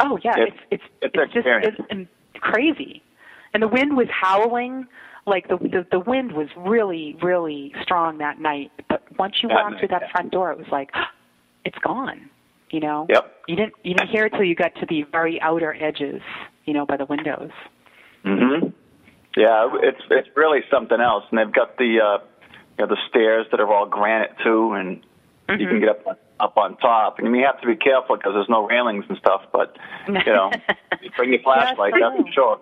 Oh 0.00 0.18
yeah, 0.22 0.38
It's- 0.38 0.58
it's 0.70 0.82
it's 1.02 1.14
it's 1.16 1.32
just 1.32 1.46
it's 1.90 2.40
crazy, 2.40 3.02
and 3.52 3.62
the 3.62 3.68
wind 3.68 3.96
was 3.96 4.08
howling. 4.10 4.86
Like 5.26 5.48
the, 5.48 5.56
the 5.58 5.86
the 5.90 5.98
wind 6.00 6.32
was 6.32 6.48
really 6.56 7.16
really 7.20 7.74
strong 7.82 8.18
that 8.18 8.38
night. 8.40 8.70
But 8.88 9.02
once 9.18 9.42
you 9.42 9.48
That 9.48 9.56
walked 9.56 9.70
night, 9.72 9.78
through 9.80 9.88
that 9.88 10.02
yeah. 10.02 10.10
front 10.12 10.30
door, 10.30 10.52
it 10.52 10.58
was 10.58 10.68
like 10.70 10.90
it's 11.64 11.78
gone. 11.78 12.30
You 12.70 12.80
know. 12.80 13.06
Yep. 13.10 13.34
You 13.48 13.56
didn't 13.56 13.74
you 13.82 13.94
didn't 13.94 14.08
hear 14.10 14.26
it 14.26 14.30
till 14.30 14.44
you 14.44 14.54
got 14.54 14.74
to 14.76 14.86
the 14.86 15.02
very 15.10 15.40
outer 15.42 15.76
edges. 15.80 16.22
You 16.64 16.74
know, 16.74 16.86
by 16.86 16.96
the 16.96 17.06
windows. 17.06 17.50
Hmm 18.24 18.68
Yeah, 19.36 19.70
it's 19.82 20.00
it's 20.10 20.28
really 20.36 20.60
something 20.70 21.00
else, 21.00 21.24
and 21.30 21.38
they've 21.38 21.52
got 21.52 21.76
the 21.78 22.00
uh, 22.00 22.24
you 22.78 22.86
know 22.86 22.86
the 22.86 22.98
stairs 23.08 23.46
that 23.50 23.60
are 23.60 23.72
all 23.72 23.86
granite 23.86 24.32
too, 24.44 24.72
and 24.72 25.00
you 25.58 25.66
can 25.66 25.80
get 25.80 25.88
up 25.90 26.06
on, 26.06 26.16
up 26.40 26.56
on 26.56 26.76
top. 26.76 27.18
And 27.18 27.34
you 27.34 27.44
have 27.44 27.60
to 27.60 27.66
be 27.66 27.76
careful 27.76 28.16
because 28.16 28.32
there's 28.34 28.48
no 28.48 28.66
railings 28.66 29.04
and 29.08 29.18
stuff. 29.18 29.42
But 29.52 29.76
you 30.06 30.32
know, 30.32 30.50
you 31.02 31.10
bring 31.16 31.32
your 31.32 31.42
flashlight, 31.42 31.94
Yes, 31.96 32.12
that's 32.16 32.28
for 32.28 32.32
sure. 32.32 32.60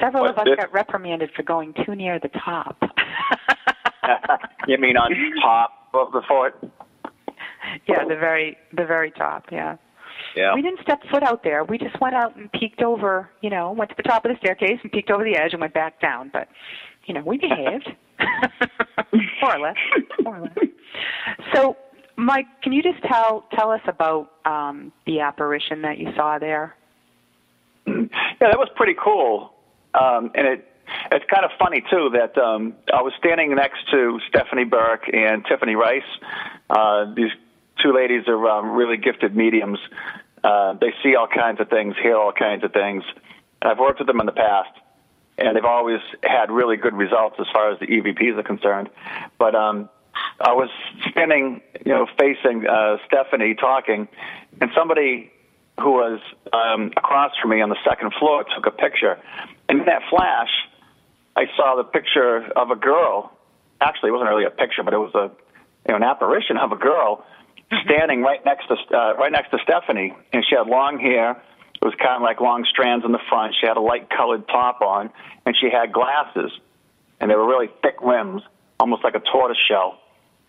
Several 0.00 0.26
of 0.26 0.38
us 0.38 0.44
this- 0.44 0.56
got 0.56 0.72
reprimanded 0.72 1.30
for 1.34 1.42
going 1.42 1.74
too 1.84 1.94
near 1.94 2.18
the 2.18 2.28
top. 2.28 2.76
you 4.66 4.78
mean 4.78 4.96
on 4.96 5.10
top 5.40 5.88
of 5.94 6.12
the 6.12 6.22
fort? 6.26 6.58
yeah, 7.86 8.04
the 8.04 8.16
very 8.16 8.56
the 8.72 8.84
very 8.84 9.10
top. 9.10 9.46
Yeah. 9.50 9.76
Yeah. 10.36 10.54
We 10.54 10.62
didn't 10.62 10.80
step 10.82 11.00
foot 11.10 11.22
out 11.22 11.42
there. 11.44 11.64
We 11.64 11.78
just 11.78 12.00
went 12.00 12.14
out 12.14 12.36
and 12.36 12.50
peeked 12.52 12.82
over, 12.82 13.30
you 13.40 13.50
know, 13.50 13.72
went 13.72 13.90
to 13.90 13.96
the 13.96 14.02
top 14.02 14.24
of 14.24 14.32
the 14.32 14.38
staircase 14.38 14.78
and 14.82 14.90
peeked 14.90 15.10
over 15.10 15.24
the 15.24 15.36
edge 15.36 15.52
and 15.52 15.60
went 15.60 15.74
back 15.74 16.00
down. 16.00 16.30
But, 16.32 16.48
you 17.06 17.14
know, 17.14 17.22
we 17.24 17.38
behaved. 17.38 17.88
more 19.42 19.56
or 19.56 19.60
less. 19.60 19.76
More 20.22 20.36
or 20.38 20.40
less. 20.42 20.68
So, 21.54 21.76
Mike, 22.16 22.46
can 22.62 22.72
you 22.72 22.82
just 22.82 23.02
tell 23.04 23.44
tell 23.56 23.70
us 23.70 23.80
about 23.86 24.30
um, 24.44 24.92
the 25.06 25.20
apparition 25.20 25.82
that 25.82 25.98
you 25.98 26.08
saw 26.16 26.38
there? 26.38 26.76
Yeah, 27.86 28.48
that 28.50 28.58
was 28.58 28.68
pretty 28.76 28.94
cool. 29.02 29.52
Um, 29.94 30.30
and 30.34 30.46
it 30.46 30.68
it's 31.10 31.24
kind 31.32 31.44
of 31.44 31.50
funny 31.58 31.82
too 31.90 32.10
that 32.12 32.36
um, 32.38 32.74
I 32.92 33.02
was 33.02 33.12
standing 33.18 33.54
next 33.54 33.90
to 33.90 34.20
Stephanie 34.28 34.64
Burke 34.64 35.08
and 35.12 35.44
Tiffany 35.44 35.76
Rice. 35.76 36.02
Uh, 36.70 37.12
these 37.14 37.30
two 37.82 37.92
ladies 37.92 38.28
are 38.28 38.48
um, 38.48 38.70
really 38.70 38.96
gifted 38.96 39.34
mediums. 39.36 39.78
Uh, 40.44 40.74
they 40.74 40.92
see 41.02 41.16
all 41.16 41.26
kinds 41.26 41.58
of 41.58 41.70
things, 41.70 41.94
hear 42.02 42.16
all 42.16 42.32
kinds 42.32 42.64
of 42.64 42.72
things. 42.72 43.02
I've 43.62 43.78
worked 43.78 43.98
with 43.98 44.06
them 44.06 44.20
in 44.20 44.26
the 44.26 44.32
past, 44.32 44.78
and 45.38 45.56
they've 45.56 45.64
always 45.64 46.00
had 46.22 46.50
really 46.50 46.76
good 46.76 46.94
results 46.94 47.36
as 47.40 47.46
far 47.50 47.72
as 47.72 47.80
the 47.80 47.86
EVPs 47.86 48.38
are 48.38 48.42
concerned. 48.42 48.90
But 49.38 49.54
um, 49.54 49.88
I 50.38 50.52
was 50.52 50.68
standing, 51.10 51.62
you 51.84 51.92
know, 51.92 52.06
facing 52.18 52.66
uh, 52.66 52.98
Stephanie 53.06 53.54
talking, 53.54 54.06
and 54.60 54.70
somebody 54.76 55.32
who 55.80 55.92
was 55.92 56.20
um, 56.52 56.92
across 56.94 57.32
from 57.40 57.50
me 57.50 57.62
on 57.62 57.70
the 57.70 57.78
second 57.88 58.12
floor 58.18 58.44
took 58.54 58.66
a 58.66 58.70
picture. 58.70 59.18
And 59.70 59.80
in 59.80 59.86
that 59.86 60.02
flash, 60.10 60.50
I 61.34 61.46
saw 61.56 61.74
the 61.76 61.84
picture 61.84 62.46
of 62.54 62.70
a 62.70 62.76
girl. 62.76 63.32
Actually, 63.80 64.10
it 64.10 64.12
wasn't 64.12 64.28
really 64.28 64.44
a 64.44 64.50
picture, 64.50 64.82
but 64.82 64.92
it 64.92 64.98
was 64.98 65.14
a 65.14 65.30
you 65.88 65.92
know, 65.92 65.96
an 65.96 66.02
apparition 66.02 66.58
of 66.58 66.70
a 66.70 66.76
girl 66.76 67.24
standing 67.84 68.22
right 68.22 68.44
next 68.44 68.68
to 68.68 68.74
uh, 68.96 69.14
right 69.14 69.32
next 69.32 69.50
to 69.50 69.58
Stephanie, 69.62 70.14
and 70.32 70.44
she 70.48 70.56
had 70.56 70.66
long 70.66 70.98
hair. 70.98 71.32
It 71.32 71.84
was 71.84 71.94
kind 71.98 72.16
of 72.16 72.22
like 72.22 72.40
long 72.40 72.64
strands 72.70 73.04
in 73.04 73.12
the 73.12 73.20
front. 73.28 73.54
She 73.60 73.66
had 73.66 73.76
a 73.76 73.80
light 73.80 74.08
colored 74.10 74.46
top 74.48 74.80
on, 74.80 75.10
and 75.44 75.56
she 75.56 75.68
had 75.70 75.92
glasses, 75.92 76.52
and 77.20 77.30
they 77.30 77.34
were 77.34 77.46
really 77.46 77.68
thick 77.82 77.96
rims, 78.02 78.42
almost 78.80 79.04
like 79.04 79.14
a 79.14 79.20
tortoise 79.20 79.58
shell. 79.68 79.98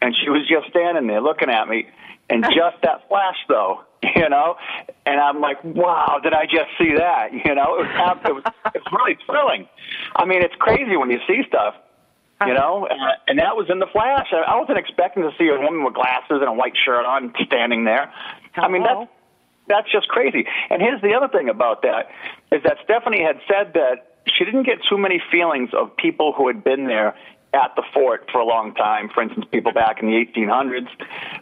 And 0.01 0.15
she 0.15 0.29
was 0.29 0.47
just 0.47 0.69
standing 0.69 1.07
there 1.07 1.21
looking 1.21 1.49
at 1.49 1.67
me, 1.67 1.87
and 2.29 2.43
just 2.55 2.81
that 2.83 3.07
flash, 3.07 3.37
though, 3.47 3.81
you 4.15 4.29
know. 4.29 4.55
And 5.05 5.19
I'm 5.19 5.41
like, 5.41 5.63
wow, 5.63 6.19
did 6.23 6.33
I 6.33 6.45
just 6.45 6.69
see 6.77 6.95
that? 6.95 7.33
You 7.33 7.55
know, 7.55 7.79
it 7.79 7.87
was 7.87 8.17
it 8.25 8.33
was, 8.35 8.43
it 8.75 8.81
was 8.83 8.93
really 8.93 9.17
thrilling. 9.25 9.67
I 10.15 10.25
mean, 10.25 10.41
it's 10.41 10.55
crazy 10.55 10.95
when 10.95 11.11
you 11.11 11.19
see 11.27 11.43
stuff 11.47 11.75
you 12.41 12.53
know, 12.53 12.87
and, 12.89 12.99
and 13.27 13.39
that 13.39 13.55
was 13.55 13.69
in 13.69 13.79
the 13.79 13.87
flash. 13.87 14.27
I, 14.31 14.53
I 14.53 14.59
wasn't 14.59 14.77
expecting 14.77 15.23
to 15.23 15.31
see 15.37 15.47
a 15.47 15.59
woman 15.59 15.83
with 15.83 15.93
glasses 15.93 16.39
and 16.41 16.43
a 16.49 16.53
white 16.53 16.73
shirt 16.75 17.05
on 17.05 17.33
standing 17.45 17.85
there. 17.85 18.11
I 18.55 18.67
mean, 18.67 18.83
that's 18.83 19.09
that's 19.67 19.91
just 19.91 20.07
crazy. 20.09 20.45
And 20.69 20.81
here's 20.81 21.01
the 21.01 21.13
other 21.13 21.27
thing 21.27 21.49
about 21.49 21.81
that 21.83 22.09
is 22.51 22.61
that 22.63 22.77
Stephanie 22.83 23.23
had 23.23 23.39
said 23.47 23.73
that 23.73 24.19
she 24.27 24.45
didn't 24.45 24.63
get 24.63 24.79
too 24.89 24.97
many 24.97 25.21
feelings 25.31 25.69
of 25.73 25.95
people 25.97 26.33
who 26.33 26.47
had 26.47 26.63
been 26.63 26.85
there 26.87 27.15
at 27.53 27.75
the 27.75 27.83
fort 27.93 28.29
for 28.31 28.39
a 28.41 28.45
long 28.45 28.73
time. 28.75 29.09
For 29.13 29.23
instance, 29.23 29.45
people 29.51 29.71
back 29.71 30.01
in 30.01 30.07
the 30.07 30.25
1800s, 30.25 30.87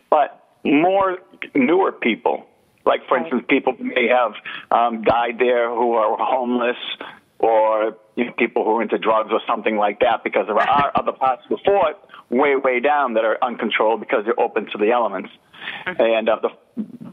but 0.10 0.42
more 0.64 1.18
newer 1.56 1.92
people. 1.92 2.46
Like, 2.86 3.08
for 3.08 3.16
Right. 3.16 3.24
instance, 3.24 3.46
people 3.50 3.74
who 3.74 3.86
may 3.86 4.08
have 4.10 4.34
um, 4.70 5.04
died 5.04 5.40
there 5.40 5.70
who 5.70 5.94
are 5.94 6.18
homeless 6.18 6.78
or 7.44 7.98
you 8.16 8.26
know, 8.26 8.32
people 8.38 8.64
who 8.64 8.78
are 8.78 8.82
into 8.82 8.98
drugs 8.98 9.30
or 9.32 9.42
something 9.46 9.76
like 9.76 10.00
that 10.00 10.24
because 10.24 10.48
there 10.48 10.58
are 10.58 10.92
other 10.96 11.12
parts 11.12 11.44
of 11.44 11.50
the 11.50 11.64
fort 11.66 11.98
way, 12.30 12.56
way 12.56 12.80
down 12.80 13.16
that 13.16 13.26
are 13.26 13.38
uncontrolled 13.44 14.00
because 14.00 14.24
they're 14.24 14.40
open 14.40 14.66
to 14.72 14.78
the 14.78 14.92
elements. 14.92 15.30
And 15.86 16.30
uh, 16.30 16.40
the, 16.42 16.50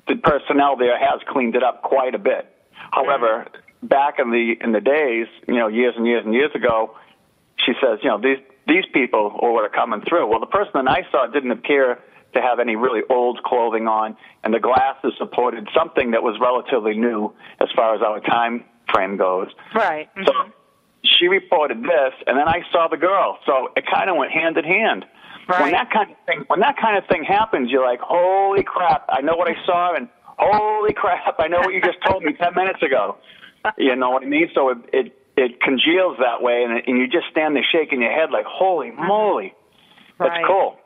the 0.06 0.16
personnel 0.16 0.76
there 0.76 0.96
has 0.98 1.20
cleaned 1.28 1.56
it 1.56 1.64
up 1.64 1.82
quite 1.82 2.14
a 2.14 2.18
bit. 2.18 2.46
However, 2.92 3.48
back 3.82 4.18
in 4.18 4.30
the 4.30 4.54
in 4.60 4.72
the 4.72 4.80
days, 4.80 5.26
you 5.48 5.54
know, 5.54 5.66
years 5.66 5.94
and 5.96 6.06
years 6.06 6.24
and 6.24 6.32
years 6.32 6.52
ago, 6.54 6.96
she 7.64 7.72
says, 7.82 7.98
you 8.02 8.10
know, 8.10 8.20
these 8.20 8.38
these 8.68 8.84
people 8.92 9.30
who 9.30 9.56
are 9.56 9.68
coming 9.68 10.02
through. 10.08 10.28
Well, 10.28 10.40
the 10.40 10.46
person 10.46 10.72
that 10.74 10.88
I 10.88 11.10
saw 11.10 11.26
didn't 11.26 11.50
appear 11.50 11.98
to 12.34 12.40
have 12.40 12.60
any 12.60 12.76
really 12.76 13.02
old 13.10 13.42
clothing 13.42 13.88
on, 13.88 14.16
and 14.44 14.54
the 14.54 14.60
glasses 14.60 15.12
supported 15.18 15.68
something 15.74 16.12
that 16.12 16.22
was 16.22 16.38
relatively 16.40 16.96
new 16.96 17.32
as 17.60 17.68
far 17.74 17.96
as 17.96 18.02
our 18.02 18.20
time 18.20 18.64
frame 18.92 19.16
goes. 19.16 19.48
Right. 19.74 20.08
So 20.24 20.32
mhm. 20.32 20.52
she 21.04 21.26
reported 21.28 21.82
this, 21.82 22.12
and 22.26 22.38
then 22.38 22.48
I 22.48 22.62
saw 22.72 22.88
the 22.88 22.96
girl. 22.96 23.38
So 23.46 23.68
it 23.76 23.84
kind 23.86 24.10
of 24.10 24.16
went 24.16 24.32
hand 24.32 24.56
in 24.56 24.64
hand. 24.64 25.04
Right. 25.48 25.62
When 25.62 25.72
that 25.72 25.90
kind 25.90 26.10
of 26.10 26.16
thing, 26.26 26.44
when 26.48 26.60
that 26.60 26.76
kind 26.76 26.96
of 26.96 27.04
thing 27.08 27.24
happens, 27.24 27.70
you're 27.70 27.84
like, 27.84 28.00
holy 28.00 28.62
crap! 28.62 29.04
I 29.08 29.20
know 29.20 29.34
what 29.36 29.48
I 29.48 29.54
saw, 29.66 29.94
and 29.94 30.08
holy 30.38 30.92
crap! 30.92 31.36
I 31.38 31.48
know 31.48 31.58
what 31.60 31.74
you 31.74 31.80
just 31.80 31.98
told 32.06 32.22
me 32.22 32.32
ten 32.34 32.54
minutes 32.54 32.82
ago. 32.82 33.16
You 33.76 33.94
know 33.94 34.08
what 34.08 34.22
I 34.22 34.26
mean? 34.26 34.48
So 34.54 34.70
it 34.70 34.78
it, 34.90 35.18
it 35.36 35.60
congeals 35.60 36.16
that 36.18 36.40
way, 36.40 36.64
and, 36.64 36.82
and 36.86 36.96
you 36.96 37.06
just 37.06 37.26
stand 37.30 37.54
there 37.54 37.66
shaking 37.70 38.00
your 38.00 38.10
head 38.10 38.30
like, 38.30 38.46
holy 38.46 38.90
moly! 38.90 39.52
That's 40.18 40.30
Right. 40.30 40.44
cool. 40.46 40.78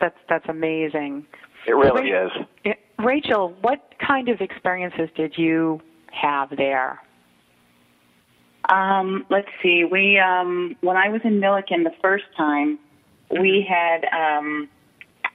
That's 0.00 0.16
that's 0.28 0.48
amazing. 0.48 1.26
It 1.66 1.76
really 1.76 2.08
is. 2.10 2.32
Yeah, 2.64 2.74
Rachel, 2.98 3.54
what 3.60 3.94
kind 4.04 4.28
of 4.28 4.40
experiences 4.40 5.10
did 5.16 5.34
you 5.38 5.80
have 6.10 6.50
there? 6.56 7.00
Um, 8.68 9.26
let's 9.28 9.48
see. 9.62 9.84
We 9.84 10.18
um, 10.18 10.76
when 10.80 10.96
I 10.96 11.08
was 11.08 11.20
in 11.24 11.40
Milliken 11.40 11.84
the 11.84 11.94
first 12.00 12.24
time, 12.36 12.78
we 13.30 13.66
had 13.68 14.04
um, 14.12 14.68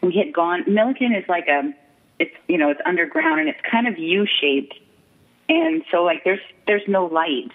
we 0.01 0.15
had 0.15 0.34
gone. 0.34 0.63
Milliken 0.67 1.13
is 1.13 1.27
like 1.27 1.48
a 1.48 1.74
it's 2.19 2.34
you 2.48 2.57
know 2.57 2.69
it's 2.69 2.81
underground 2.86 3.39
and 3.39 3.50
it's 3.50 3.60
kind 3.69 3.88
of 3.88 3.98
U 3.98 4.25
shaped, 4.39 4.75
and 5.50 5.84
so 5.91 6.03
like 6.03 6.24
there's 6.24 6.39
there's 6.67 6.88
no 6.88 7.05
light. 7.05 7.51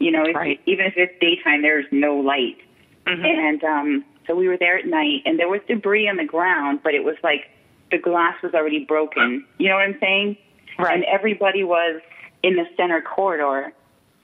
You 0.00 0.10
know, 0.10 0.24
if, 0.24 0.34
Right. 0.34 0.60
even 0.66 0.86
if 0.86 0.94
it's 0.96 1.14
daytime, 1.20 1.62
there's 1.62 1.86
no 1.90 2.16
light. 2.16 2.58
Mhm. 3.06 3.24
And 3.24 3.64
um, 3.64 4.04
so 4.26 4.34
we 4.34 4.48
were 4.48 4.56
there 4.56 4.76
at 4.76 4.86
night, 4.86 5.22
and 5.24 5.38
there 5.38 5.48
was 5.48 5.60
debris 5.68 6.08
on 6.08 6.16
the 6.16 6.24
ground, 6.24 6.80
but 6.82 6.94
it 6.94 7.04
was 7.04 7.16
like 7.22 7.48
the 7.90 7.98
glass 7.98 8.34
was 8.42 8.54
already 8.54 8.84
broken. 8.84 9.44
You 9.58 9.68
know 9.68 9.76
what 9.76 9.84
I'm 9.84 9.98
saying? 10.00 10.36
Right. 10.78 10.94
And 10.94 11.04
everybody 11.04 11.62
was 11.64 12.00
in 12.42 12.56
the 12.56 12.66
center 12.76 13.00
corridor, 13.00 13.72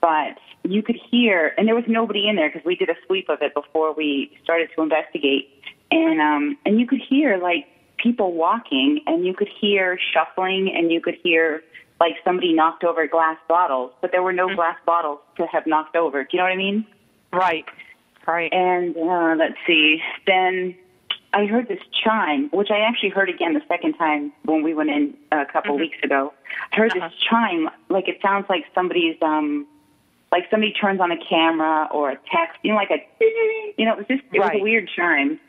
but 0.01 0.39
you 0.65 0.83
could 0.83 0.99
hear, 1.11 1.53
and 1.57 1.67
there 1.69 1.75
was 1.75 1.85
nobody 1.89 2.29
in 2.29 2.37
there 2.37 2.49
because 2.51 2.65
we 2.65 2.75
did 2.77 2.89
a 2.89 2.95
sweep 3.07 3.29
of 3.29 3.39
it 3.43 3.55
before 3.55 3.93
we 3.95 4.31
started 4.43 4.69
to 4.77 4.83
investigate, 4.83 5.49
and 5.91 6.21
um, 6.21 6.59
and 6.65 6.79
you 6.81 6.87
could 6.87 7.01
hear 7.07 7.37
like 7.39 7.67
people 7.97 8.33
walking, 8.33 9.01
and 9.07 9.27
you 9.27 9.35
could 9.35 9.49
hear 9.61 9.99
shuffling, 10.13 10.73
and 10.75 10.91
you 10.91 11.01
could 11.01 11.17
hear 11.23 11.63
like 11.99 12.15
somebody 12.25 12.53
knocked 12.55 12.83
over 12.83 13.07
glass 13.07 13.37
bottles, 13.47 13.93
but 14.01 14.11
there 14.11 14.23
were 14.23 14.33
no 14.33 14.55
glass 14.55 14.77
bottles 14.87 15.19
to 15.37 15.47
have 15.47 15.67
knocked 15.67 15.97
over. 15.97 16.23
Do 16.25 16.29
you 16.33 16.39
know 16.39 16.45
what 16.45 16.53
I 16.53 16.57
mean? 16.57 16.87
Right. 17.33 17.67
Right. 18.27 18.51
And 18.53 18.97
uh, 18.97 19.35
let's 19.39 19.59
see. 19.67 20.01
Then 20.27 20.75
I 21.35 21.45
heard 21.47 21.69
this 21.69 21.81
chime, 22.03 22.49
which 22.53 22.71
I 22.71 22.81
actually 22.81 23.11
heard 23.11 23.29
again 23.29 23.53
the 23.53 23.61
second 23.69 23.95
time 23.95 24.33
when 24.45 24.63
we 24.63 24.73
went 24.73 24.91
in 24.91 25.15
a 25.31 25.45
couple 25.45 25.77
weeks 25.79 25.99
ago. 26.03 26.33
I 26.73 26.77
heard 26.77 26.93
Uh-huh. 26.93 27.09
this 27.09 27.19
chime, 27.29 27.69
like 27.91 28.09
it 28.09 28.19
sounds 28.23 28.47
like 28.49 28.65
somebody's, 28.75 29.17
um, 29.21 29.67
like 30.33 30.45
somebody 30.51 30.73
turns 30.73 31.01
on 31.01 31.11
a 31.11 31.19
camera 31.29 31.89
or 31.93 32.11
a 32.11 32.17
text, 32.33 32.59
you 32.63 32.71
know, 32.71 32.77
like 32.77 32.91
a, 32.91 32.99
you 33.77 33.85
know, 33.85 33.93
it 33.95 33.99
was 33.99 34.07
just, 34.07 34.23
it 34.33 34.39
was 34.39 34.51
a 34.55 34.63
weird 34.63 34.89
chime. 34.95 35.41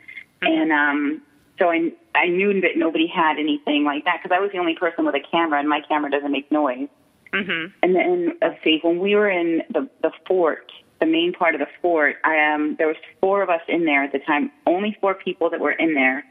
And 0.42 0.72
um, 0.72 1.22
so 1.60 1.70
I, 1.70 1.92
I 2.16 2.28
knew 2.28 2.62
that 2.62 2.72
nobody 2.76 3.06
had 3.06 3.38
anything 3.38 3.84
like 3.84 4.06
that 4.06 4.22
because 4.24 4.36
I 4.36 4.40
was 4.40 4.52
the 4.52 4.58
only 4.58 4.76
person 4.76 5.06
with 5.06 5.14
a 5.14 5.20
camera, 5.32 5.60
and 5.60 5.70
my 5.70 5.82
camera 5.88 6.10
doesn't 6.10 6.32
make 6.32 6.52
noise. 6.52 6.90
mhm. 7.32 7.72
And 7.84 7.96
then 7.96 8.38
let's 8.42 8.64
see, 8.64 8.80
when 8.82 8.98
we 8.98 9.14
were 9.16 9.30
in 9.30 9.62
the 9.70 9.88
the 10.02 10.12
fort, 10.28 10.72
the 11.00 11.06
main 11.06 11.32
part 11.32 11.54
of 11.54 11.60
the 11.60 11.68
fort, 11.82 12.16
I, 12.24 12.54
um, 12.54 12.76
there 12.78 12.88
was 12.88 12.98
four 13.20 13.44
of 13.44 13.50
us 13.52 13.62
in 13.68 13.86
there 13.86 14.04
at 14.04 14.12
the 14.12 14.20
time. 14.20 14.52
Only 14.66 14.98
four 15.00 15.14
people 15.14 15.52
that 15.52 15.60
were 15.60 15.72
in 15.74 15.94
there, 15.94 16.26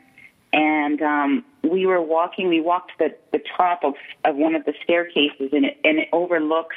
and 0.53 1.01
um, 1.03 1.45
we 1.63 1.87
were 1.87 2.03
walking. 2.03 2.49
We 2.49 2.61
walked 2.61 2.99
the 2.99 3.15
the 3.31 3.41
top 3.57 3.85
of 3.85 3.95
of 4.25 4.35
one 4.35 4.57
of 4.57 4.65
the 4.65 4.75
staircases, 4.83 5.53
and 5.53 5.67
it 5.67 5.79
and 5.85 6.01
it 6.01 6.09
overlooks 6.13 6.77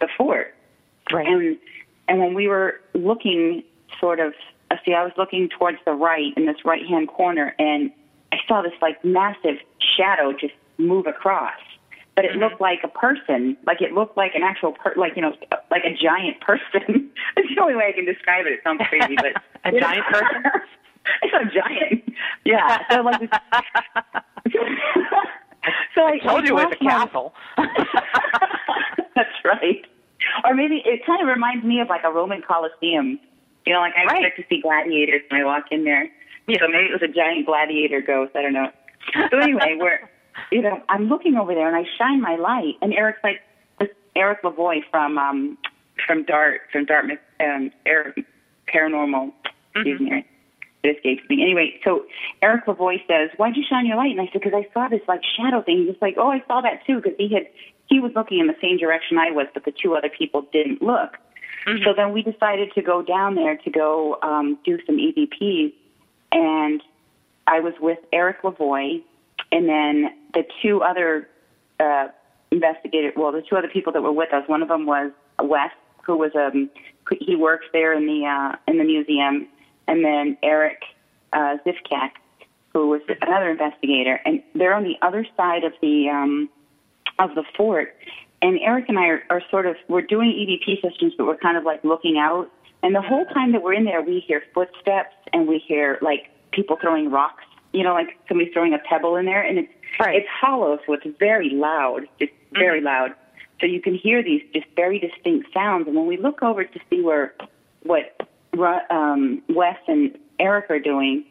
the 0.00 0.08
fort. 0.18 0.55
Right. 1.12 1.26
And 1.26 1.58
and 2.08 2.18
when 2.20 2.34
we 2.34 2.48
were 2.48 2.80
looking, 2.94 3.62
sort 4.00 4.20
of, 4.20 4.32
uh, 4.70 4.76
see, 4.84 4.94
I 4.94 5.02
was 5.02 5.12
looking 5.16 5.48
towards 5.48 5.78
the 5.84 5.92
right 5.92 6.32
in 6.36 6.46
this 6.46 6.64
right 6.64 6.86
hand 6.86 7.08
corner, 7.08 7.54
and 7.58 7.90
I 8.32 8.38
saw 8.46 8.62
this 8.62 8.72
like 8.80 9.04
massive 9.04 9.56
shadow 9.96 10.32
just 10.32 10.54
move 10.78 11.06
across. 11.06 11.54
But 12.14 12.24
it 12.24 12.36
looked 12.36 12.62
like 12.62 12.78
a 12.82 12.88
person, 12.88 13.58
like 13.66 13.82
it 13.82 13.92
looked 13.92 14.16
like 14.16 14.34
an 14.34 14.42
actual, 14.42 14.72
per- 14.72 14.94
like 14.96 15.16
you 15.16 15.22
know, 15.22 15.34
like 15.70 15.84
a 15.84 15.94
giant 15.94 16.40
person. 16.40 17.10
That's 17.36 17.48
the 17.54 17.60
only 17.60 17.74
way 17.74 17.88
I 17.88 17.92
can 17.92 18.06
describe 18.06 18.46
it. 18.46 18.52
It 18.54 18.60
sounds 18.64 18.80
crazy, 18.88 19.16
but 19.16 19.42
A 19.66 19.72
giant 19.78 20.06
person? 20.06 20.42
it's 21.22 21.34
a 21.34 21.44
giant. 21.52 22.14
Yeah. 22.44 22.78
So 22.90 23.02
like, 23.02 23.20
so 25.94 26.06
I 26.06 26.18
Told 26.20 26.46
you 26.46 26.58
it 26.58 26.64
was 26.64 26.76
a 26.80 26.84
castle. 26.84 27.34
That's 29.16 29.44
right. 29.44 29.84
Or 30.44 30.54
maybe 30.54 30.82
it 30.84 31.04
kind 31.06 31.20
of 31.22 31.28
reminds 31.28 31.64
me 31.64 31.80
of 31.80 31.88
like 31.88 32.04
a 32.04 32.10
Roman 32.10 32.42
Colosseum. 32.42 33.18
You 33.64 33.72
know, 33.72 33.80
like 33.80 33.94
I 33.96 34.04
Right. 34.04 34.24
expect 34.24 34.36
to 34.36 34.44
see 34.54 34.60
gladiators 34.60 35.22
when 35.30 35.40
I 35.40 35.44
walk 35.44 35.64
in 35.70 35.84
there. 35.84 36.08
Yeah. 36.46 36.58
So 36.60 36.68
maybe 36.68 36.86
it 36.86 36.92
was 36.92 37.02
a 37.02 37.12
giant 37.12 37.46
gladiator 37.46 38.00
ghost. 38.00 38.36
I 38.36 38.42
don't 38.42 38.52
know. 38.52 38.70
So 39.30 39.38
anyway, 39.38 39.76
we're, 39.80 39.98
you 40.52 40.62
know, 40.62 40.80
I'm 40.88 41.08
looking 41.08 41.36
over 41.36 41.54
there 41.54 41.66
and 41.66 41.76
I 41.76 41.88
shine 41.98 42.20
my 42.20 42.36
light, 42.36 42.74
and 42.82 42.92
Eric's 42.94 43.18
like, 43.24 43.40
this 43.80 43.88
Eric 44.14 44.42
Lavoie 44.42 44.82
from 44.90 45.18
um 45.18 45.58
from 46.06 46.24
Dart 46.24 46.60
from 46.70 46.84
Dartmouth 46.84 47.18
um 47.40 47.70
Eric 47.84 48.24
Paranormal. 48.72 49.32
Excuse 49.74 50.00
me. 50.00 50.24
It 50.82 50.96
escapes 50.96 51.28
me. 51.28 51.42
Anyway, 51.42 51.80
so 51.84 52.04
Eric 52.42 52.66
Lavoie 52.66 53.04
says, 53.08 53.30
"Why'd 53.38 53.56
you 53.56 53.64
shine 53.68 53.86
your 53.86 53.96
light?" 53.96 54.12
And 54.12 54.20
I 54.20 54.26
said, 54.32 54.40
"Because 54.40 54.54
I 54.54 54.68
saw 54.72 54.86
this 54.88 55.00
like 55.08 55.22
shadow 55.36 55.62
thing." 55.62 55.86
He's 55.86 56.00
like, 56.00 56.14
"Oh, 56.16 56.30
I 56.30 56.42
saw 56.46 56.60
that 56.60 56.86
too." 56.86 56.96
Because 57.00 57.14
he 57.18 57.28
had 57.34 57.46
he 57.88 58.00
was 58.00 58.12
looking 58.14 58.40
in 58.40 58.46
the 58.46 58.56
same 58.60 58.78
direction 58.78 59.18
I 59.18 59.30
was, 59.30 59.46
but 59.54 59.64
the 59.64 59.72
two 59.72 59.94
other 59.94 60.08
people 60.08 60.46
didn't 60.52 60.82
look. 60.82 61.16
So 61.84 61.92
then 61.96 62.12
we 62.12 62.22
decided 62.22 62.72
to 62.74 62.82
go 62.82 63.02
down 63.02 63.34
there 63.34 63.56
to 63.56 63.70
go 63.70 64.18
um, 64.22 64.56
do 64.64 64.78
some 64.86 64.98
EVPs, 64.98 65.72
and 66.30 66.80
I 67.48 67.58
was 67.58 67.74
with 67.80 67.98
Eric 68.12 68.42
Lavoie, 68.42 69.02
and 69.50 69.68
then 69.68 70.14
the 70.32 70.44
two 70.62 70.82
other 70.82 71.28
uh, 71.80 72.08
investigators. 72.52 73.14
Well, 73.16 73.32
the 73.32 73.42
two 73.42 73.56
other 73.56 73.68
people 73.68 73.92
that 73.94 74.02
were 74.02 74.12
with 74.12 74.32
us. 74.32 74.48
One 74.48 74.62
of 74.62 74.68
them 74.68 74.86
was 74.86 75.10
Wes, 75.40 75.72
who 76.04 76.16
was 76.16 76.30
um 76.36 76.70
he 77.20 77.34
works 77.34 77.66
there 77.72 77.92
in 77.92 78.06
the 78.06 78.26
uh, 78.26 78.56
in 78.68 78.78
the 78.78 78.84
museum, 78.84 79.48
and 79.88 80.04
then 80.04 80.38
Eric 80.44 80.82
uh, 81.32 81.56
Zifkak, 81.66 82.10
who 82.72 82.88
was 82.88 83.00
another 83.22 83.50
investigator, 83.50 84.20
and 84.24 84.42
they're 84.54 84.74
on 84.74 84.84
the 84.84 84.96
other 85.02 85.26
side 85.36 85.64
of 85.64 85.72
the 85.80 86.08
um, 86.10 86.48
of 87.18 87.34
the 87.34 87.44
fort. 87.56 87.94
And 88.42 88.58
Eric 88.60 88.86
and 88.88 88.98
I 88.98 89.06
are, 89.06 89.22
are 89.30 89.42
sort 89.50 89.66
of 89.66 89.76
we're 89.88 90.02
doing 90.02 90.30
EVP 90.30 90.82
systems, 90.82 91.14
but 91.16 91.26
we're 91.26 91.36
kind 91.36 91.56
of 91.56 91.64
like 91.64 91.82
looking 91.84 92.18
out. 92.18 92.50
And 92.82 92.94
the 92.94 93.02
whole 93.02 93.24
time 93.26 93.52
that 93.52 93.62
we're 93.62 93.74
in 93.74 93.84
there, 93.84 94.02
we 94.02 94.20
hear 94.20 94.42
footsteps 94.54 95.14
and 95.32 95.48
we 95.48 95.58
hear 95.58 95.98
like 96.02 96.30
people 96.52 96.76
throwing 96.80 97.10
rocks. 97.10 97.44
You 97.72 97.82
know, 97.82 97.94
like 97.94 98.18
somebody's 98.28 98.52
throwing 98.52 98.74
a 98.74 98.78
pebble 98.78 99.16
in 99.16 99.26
there, 99.26 99.42
and 99.42 99.58
it's 99.58 99.72
Right. 99.98 100.16
it's 100.16 100.28
hollow, 100.28 100.78
so 100.86 100.92
it's 100.92 101.06
very 101.18 101.50
loud, 101.50 102.02
just 102.18 102.32
very 102.52 102.80
loud. 102.80 103.14
So 103.60 103.66
you 103.66 103.80
can 103.80 103.94
hear 103.94 104.22
these 104.22 104.42
just 104.52 104.66
very 104.76 104.98
distinct 104.98 105.52
sounds. 105.54 105.86
And 105.86 105.96
when 105.96 106.06
we 106.06 106.18
look 106.18 106.42
over 106.42 106.64
to 106.64 106.80
see 106.90 107.00
where 107.00 107.34
what 107.82 108.20
um, 108.90 109.42
Wes 109.48 109.78
and 109.88 110.18
Eric 110.38 110.70
are 110.70 110.78
doing, 110.78 111.24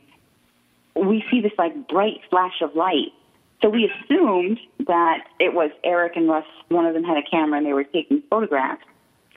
we 0.95 1.23
see 1.29 1.41
this 1.41 1.51
like 1.57 1.87
bright 1.87 2.21
flash 2.29 2.61
of 2.61 2.75
light. 2.75 3.13
So 3.61 3.69
we 3.69 3.89
assumed 3.89 4.59
that 4.87 5.25
it 5.39 5.53
was 5.53 5.71
Eric 5.83 6.15
and 6.15 6.29
Russ. 6.29 6.45
One 6.69 6.85
of 6.85 6.93
them 6.93 7.03
had 7.03 7.17
a 7.17 7.23
camera 7.23 7.57
and 7.57 7.65
they 7.65 7.73
were 7.73 7.83
taking 7.83 8.21
photographs. 8.29 8.83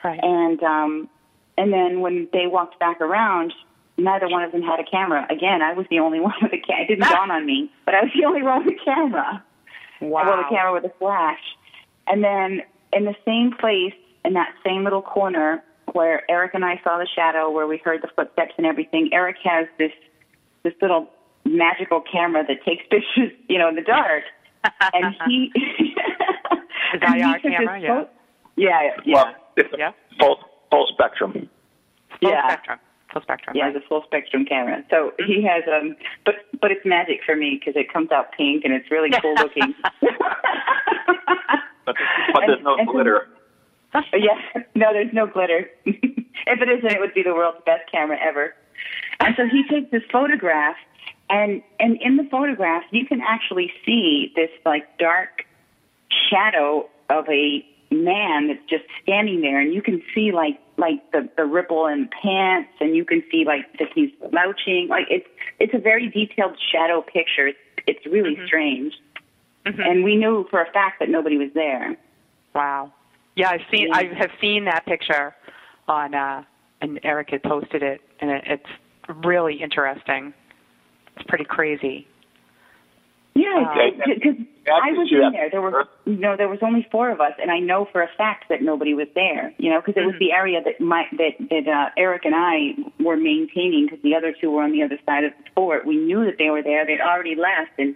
Right. 0.02 0.20
And 0.22 0.62
um, 0.62 1.09
and 1.57 1.72
then 1.72 2.00
when 2.00 2.28
they 2.33 2.46
walked 2.46 2.78
back 2.78 3.00
around, 3.00 3.52
neither 3.96 4.28
one 4.28 4.44
of 4.44 4.52
them 4.52 4.62
had 4.62 4.81
a 4.81 4.85
camera. 4.85 5.26
Again, 5.31 5.62
I 5.62 5.72
was 5.72 5.87
the 5.90 5.98
only 6.00 6.20
one 6.28 6.35
with 6.42 6.52
a 6.52 6.59
camera. 6.59 6.85
It 6.85 6.88
didn't 6.88 7.09
dawn 7.11 7.31
on 7.31 7.46
me, 7.46 7.70
but 7.85 7.94
I 7.94 8.02
was 8.02 8.11
the 8.14 8.24
only 8.24 8.42
one 8.42 8.64
with 8.64 8.74
a 8.74 8.85
camera. 8.85 9.44
Wow. 10.00 10.24
Well, 10.24 10.37
the 10.37 10.48
camera 10.48 10.72
with 10.72 10.85
a 10.85 10.94
flash. 10.98 11.40
And 12.07 12.22
then 12.22 12.62
in 12.92 13.04
the 13.04 13.16
same 13.24 13.52
place, 13.59 13.94
in 14.24 14.35
that 14.35 14.54
same 14.64 14.85
little 14.85 15.02
corner 15.02 15.62
where 15.92 16.28
Eric 16.31 16.54
and 16.54 16.64
I 16.64 16.81
saw 16.85 16.98
the 16.98 17.09
shadow, 17.14 17.50
where 17.50 17.66
we 17.66 17.78
heard 17.78 18.02
the 18.02 18.09
footsteps 18.14 18.52
and 18.57 18.66
everything, 18.66 19.11
Eric 19.12 19.37
has 19.44 19.66
this 19.78 19.92
this 20.62 20.74
little 20.83 21.09
magical 21.44 22.01
camera 22.01 22.44
that 22.46 22.64
takes 22.64 22.83
pictures, 22.90 23.33
you 23.48 23.59
know, 23.59 23.68
in 23.68 23.74
the 23.74 23.83
dark. 23.83 24.24
and 24.94 25.14
he 25.27 25.53
His 26.92 27.03
and 27.03 27.14
he 27.16 27.20
IR 27.20 27.38
took 27.38 27.53
camera, 27.53 27.81
yeah. 27.81 27.88
pho- 27.88 28.09
yeah, 28.57 28.90
yeah, 29.05 29.14
Well, 29.14 29.35
it's 29.57 29.68
Yeah. 29.79 29.92
full 30.18 30.38
full 30.70 30.87
spectrum. 30.92 31.33
Full 32.20 32.31
yeah. 32.31 32.46
spectrum. 32.48 32.79
Full 33.12 33.22
spectrum. 33.22 33.57
Yeah, 33.57 33.64
right. 33.66 33.74
the 33.74 33.81
full 33.88 34.03
spectrum 34.05 34.44
camera. 34.44 34.83
So 34.90 35.12
he 35.27 35.42
has 35.44 35.62
um, 35.72 35.96
but 36.24 36.35
but 36.61 36.70
it's 36.72 36.85
magic 36.85 37.20
for 37.24 37.37
me 37.37 37.59
because 37.59 37.79
it 37.81 37.92
comes 37.92 38.11
out 38.11 38.33
pink 38.37 38.64
and 38.64 38.72
it's 38.74 38.90
really 38.90 39.11
cool 39.22 39.35
looking. 39.35 39.74
But, 41.87 41.96
but 42.35 42.42
there's 42.46 42.62
no 42.62 42.72
And- 42.72 42.81
and 42.81 42.88
glitter. 42.88 43.29
yeah, 44.12 44.62
no, 44.74 44.92
there's 44.92 45.12
no 45.12 45.27
glitter. 45.27 45.70
if 45.87 46.61
it 46.61 46.68
isn't, 46.68 46.90
it 46.92 47.01
would 47.01 47.14
be 47.14 47.22
the 47.22 47.33
world's 47.35 47.62
best 47.64 47.90
camera 47.90 48.18
ever. 48.20 48.55
And 49.20 49.35
so 49.37 49.46
he 49.46 49.64
takes 49.68 49.90
this 49.90 50.03
photograph, 50.12 50.77
and 51.30 51.62
and 51.78 52.00
in 52.00 52.16
the 52.16 52.24
photograph, 52.24 52.82
you 52.90 53.06
can 53.06 53.20
actually 53.20 53.70
see 53.84 54.32
this 54.34 54.50
like 54.64 54.84
dark 54.98 55.44
shadow 56.30 56.88
of 57.10 57.28
a 57.28 57.64
man 57.90 58.48
that's 58.48 58.64
just 58.68 58.84
standing 59.02 59.40
there, 59.40 59.60
and 59.60 59.72
you 59.72 59.82
can 59.82 60.02
see 60.14 60.32
like 60.32 60.58
like 60.76 61.10
the 61.12 61.28
the 61.36 61.44
ripple 61.44 61.86
in 61.86 62.08
pants, 62.22 62.70
and 62.80 62.94
you 62.96 63.04
can 63.04 63.22
see 63.30 63.44
like 63.44 63.66
that 63.78 63.88
he's 63.94 64.10
slouching. 64.30 64.88
Like 64.88 65.06
it's 65.10 65.28
it's 65.58 65.74
a 65.74 65.78
very 65.78 66.08
detailed 66.08 66.56
shadow 66.72 67.02
picture. 67.02 67.48
It's, 67.48 67.58
it's 67.86 68.06
really 68.06 68.36
Mhm. 68.36 68.46
strange, 68.46 68.94
Mhm. 69.66 69.86
and 69.86 70.04
we 70.04 70.16
knew 70.16 70.46
for 70.50 70.60
a 70.62 70.70
fact 70.72 71.00
that 71.00 71.08
nobody 71.08 71.36
was 71.36 71.52
there. 71.54 71.96
Wow. 72.54 72.92
Yeah, 73.34 73.50
I've 73.50 73.64
seen 73.70 73.88
Yeah. 73.88 73.96
I 73.96 74.04
have 74.14 74.30
seen 74.40 74.64
that 74.64 74.84
picture 74.86 75.34
on 75.86 76.14
uh 76.14 76.44
and 76.80 77.00
Eric 77.02 77.30
had 77.30 77.42
posted 77.42 77.82
it 77.82 78.00
and 78.20 78.30
it, 78.30 78.44
it's 78.46 78.70
really 79.24 79.54
interesting. 79.54 80.32
It's 81.18 81.26
pretty 81.28 81.44
crazy. 81.44 82.07
Yeah, 83.35 83.90
because 83.96 84.37
Yeah, 84.66 84.78
I 84.83 84.92
was 84.92 85.09
in 85.11 85.33
there. 85.33 85.48
There 85.50 85.62
were 85.62 85.87
you 86.04 86.16
know 86.16 86.37
there 86.37 86.48
was 86.48 86.59
only 86.62 86.87
four 86.90 87.11
of 87.11 87.20
us, 87.20 87.33
and 87.40 87.50
I 87.50 87.59
know 87.59 87.87
for 87.87 88.02
a 88.02 88.09
fact 88.16 88.48
that 88.48 88.62
nobody 88.62 88.94
was 88.94 89.09
there. 89.14 89.52
You 89.59 89.70
know, 89.70 89.81
because 89.81 89.96
it 89.96 90.04
was 90.04 90.14
Mhm. 90.14 90.18
the 90.18 90.33
area 90.33 90.61
that 90.62 90.81
my 90.81 91.07
that 91.12 91.35
that 91.50 91.68
uh, 91.68 91.90
Eric 91.96 92.24
and 92.24 92.35
I 92.35 92.74
were 93.00 93.16
maintaining 93.16 93.87
because 93.87 94.00
the 94.02 94.14
other 94.14 94.33
two 94.33 94.50
were 94.50 94.62
on 94.62 94.72
the 94.72 94.83
other 94.83 94.98
side 95.07 95.24
of 95.24 95.33
the 95.38 95.50
fort. 95.54 95.87
We 95.87 95.96
knew 95.96 96.24
that 96.24 96.38
they 96.38 96.50
were 96.50 96.62
there. 96.62 96.85
They'd 96.85 97.00
already 97.00 97.35
left, 97.35 97.72
and 97.78 97.94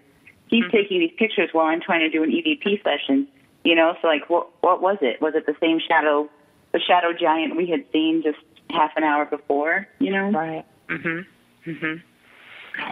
he's 0.48 0.64
Mhm. 0.64 0.70
taking 0.72 1.00
these 1.00 1.12
pictures 1.12 1.52
while 1.52 1.66
I'm 1.66 1.80
trying 1.80 2.00
to 2.00 2.08
do 2.08 2.22
an 2.22 2.30
EVP 2.30 2.80
session. 2.82 3.26
You 3.64 3.74
know, 3.76 3.96
so 4.00 4.08
like, 4.08 4.28
what 4.30 4.48
what 4.62 4.80
was 4.80 4.98
it? 5.02 5.20
Was 5.20 5.34
it 5.34 5.46
the 5.46 5.56
same 5.60 5.78
shadow, 5.80 6.28
the 6.72 6.80
shadow 6.80 7.12
giant 7.12 7.56
we 7.56 7.66
had 7.66 7.84
seen 7.92 8.22
just 8.22 8.38
half 8.70 8.96
an 8.96 9.04
hour 9.04 9.24
before? 9.26 9.86
You 9.98 10.12
know, 10.12 10.30
Right. 10.30 10.64
Mhm. 10.88 11.26
Mhm. 11.66 12.02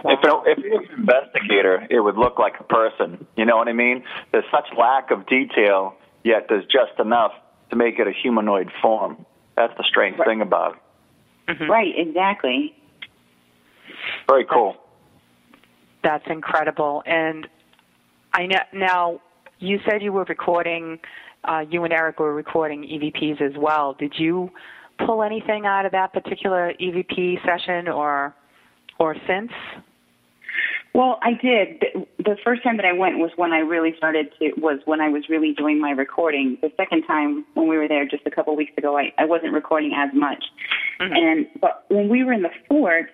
If 0.05 0.19
it, 0.23 0.33
if 0.45 0.57
it 0.65 0.71
was 0.71 0.85
an 0.93 0.99
investigator, 0.99 1.87
it 1.89 1.99
would 1.99 2.17
look 2.17 2.37
like 2.39 2.53
a 2.59 2.63
person. 2.63 3.25
You 3.35 3.45
know 3.45 3.57
what 3.57 3.67
I 3.67 3.73
mean? 3.73 4.03
There's 4.31 4.45
such 4.51 4.67
lack 4.77 5.11
of 5.11 5.25
detail, 5.27 5.95
yet 6.23 6.45
there's 6.49 6.65
just 6.65 6.99
enough 6.99 7.31
to 7.71 7.75
make 7.75 7.97
it 7.99 8.07
a 8.07 8.11
humanoid 8.11 8.69
form. 8.81 9.25
That's 9.55 9.75
the 9.77 9.83
strange 9.83 10.17
Right. 10.17 10.27
thing 10.27 10.41
about 10.41 10.75
it. 11.47 11.57
Mhm. 11.57 11.67
right? 11.69 11.93
Exactly. 11.97 12.75
Very 14.27 14.45
cool. 14.45 14.77
That's 16.03 16.25
incredible. 16.27 17.03
And 17.05 17.47
I 18.33 18.45
know 18.47 18.59
now 18.73 19.21
you 19.59 19.79
said 19.85 20.01
you 20.01 20.13
were 20.13 20.23
recording 20.25 20.99
uh 21.43 21.65
you 21.69 21.83
and 21.83 21.91
Eric 21.93 22.19
were 22.19 22.33
recording 22.33 22.83
EVPs 22.83 23.41
as 23.41 23.57
well. 23.57 23.93
Did 23.93 24.13
you 24.17 24.51
pull 25.05 25.23
anything 25.23 25.65
out 25.65 25.85
of 25.85 25.91
that 25.91 26.13
particular 26.13 26.73
EVP 26.79 27.39
session 27.43 27.87
or 27.87 28.35
or 28.99 29.15
since? 29.27 29.51
Well, 30.93 31.19
I 31.21 31.33
did. 31.33 31.83
The- 32.17 32.37
first 32.43 32.63
time 32.63 32.77
that 32.77 32.85
I 32.85 32.93
went 32.93 33.19
was 33.19 33.31
when 33.35 33.53
I 33.53 33.59
really 33.59 33.95
started 33.97 34.31
to 34.39 34.51
was 34.57 34.79
when 34.85 34.99
I 34.99 35.09
was 35.09 35.29
really 35.29 35.53
doing 35.53 35.79
my 35.79 35.91
recording. 35.91 36.57
The 36.61 36.71
second 36.75 37.03
time 37.03 37.45
when 37.53 37.67
we 37.67 37.77
were 37.77 37.87
there 37.87 38.05
just 38.05 38.25
a 38.25 38.31
couple 38.31 38.55
weeks 38.55 38.73
ago, 38.77 38.97
I, 38.97 39.13
I 39.17 39.25
wasn't 39.25 39.53
recording 39.53 39.93
as 39.93 40.09
much. 40.13 40.43
Mhm. 40.99 41.17
And 41.17 41.47
but 41.61 41.85
when 41.89 42.09
we 42.09 42.23
were 42.23 42.33
in 42.33 42.41
the 42.41 42.51
fort, 42.67 43.11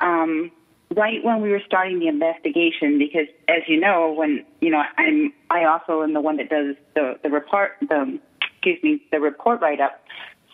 um, 0.00 0.50
right 0.96 1.22
when 1.22 1.40
we 1.40 1.50
were 1.50 1.60
starting 1.66 1.98
the 1.98 2.08
investigation, 2.08 2.98
because 2.98 3.26
as 3.48 3.62
you 3.68 3.78
know, 3.78 4.12
when 4.12 4.44
you 4.60 4.70
know 4.70 4.82
I'm 4.96 5.32
I 5.50 5.64
also 5.64 6.02
am 6.02 6.14
the 6.14 6.20
one 6.20 6.36
that 6.38 6.48
does 6.48 6.74
the 6.94 7.18
the 7.22 7.30
report 7.30 7.72
the 7.80 8.18
excuse 8.40 8.82
me 8.82 9.02
the 9.12 9.20
report 9.20 9.60
write 9.60 9.80
up. 9.80 10.04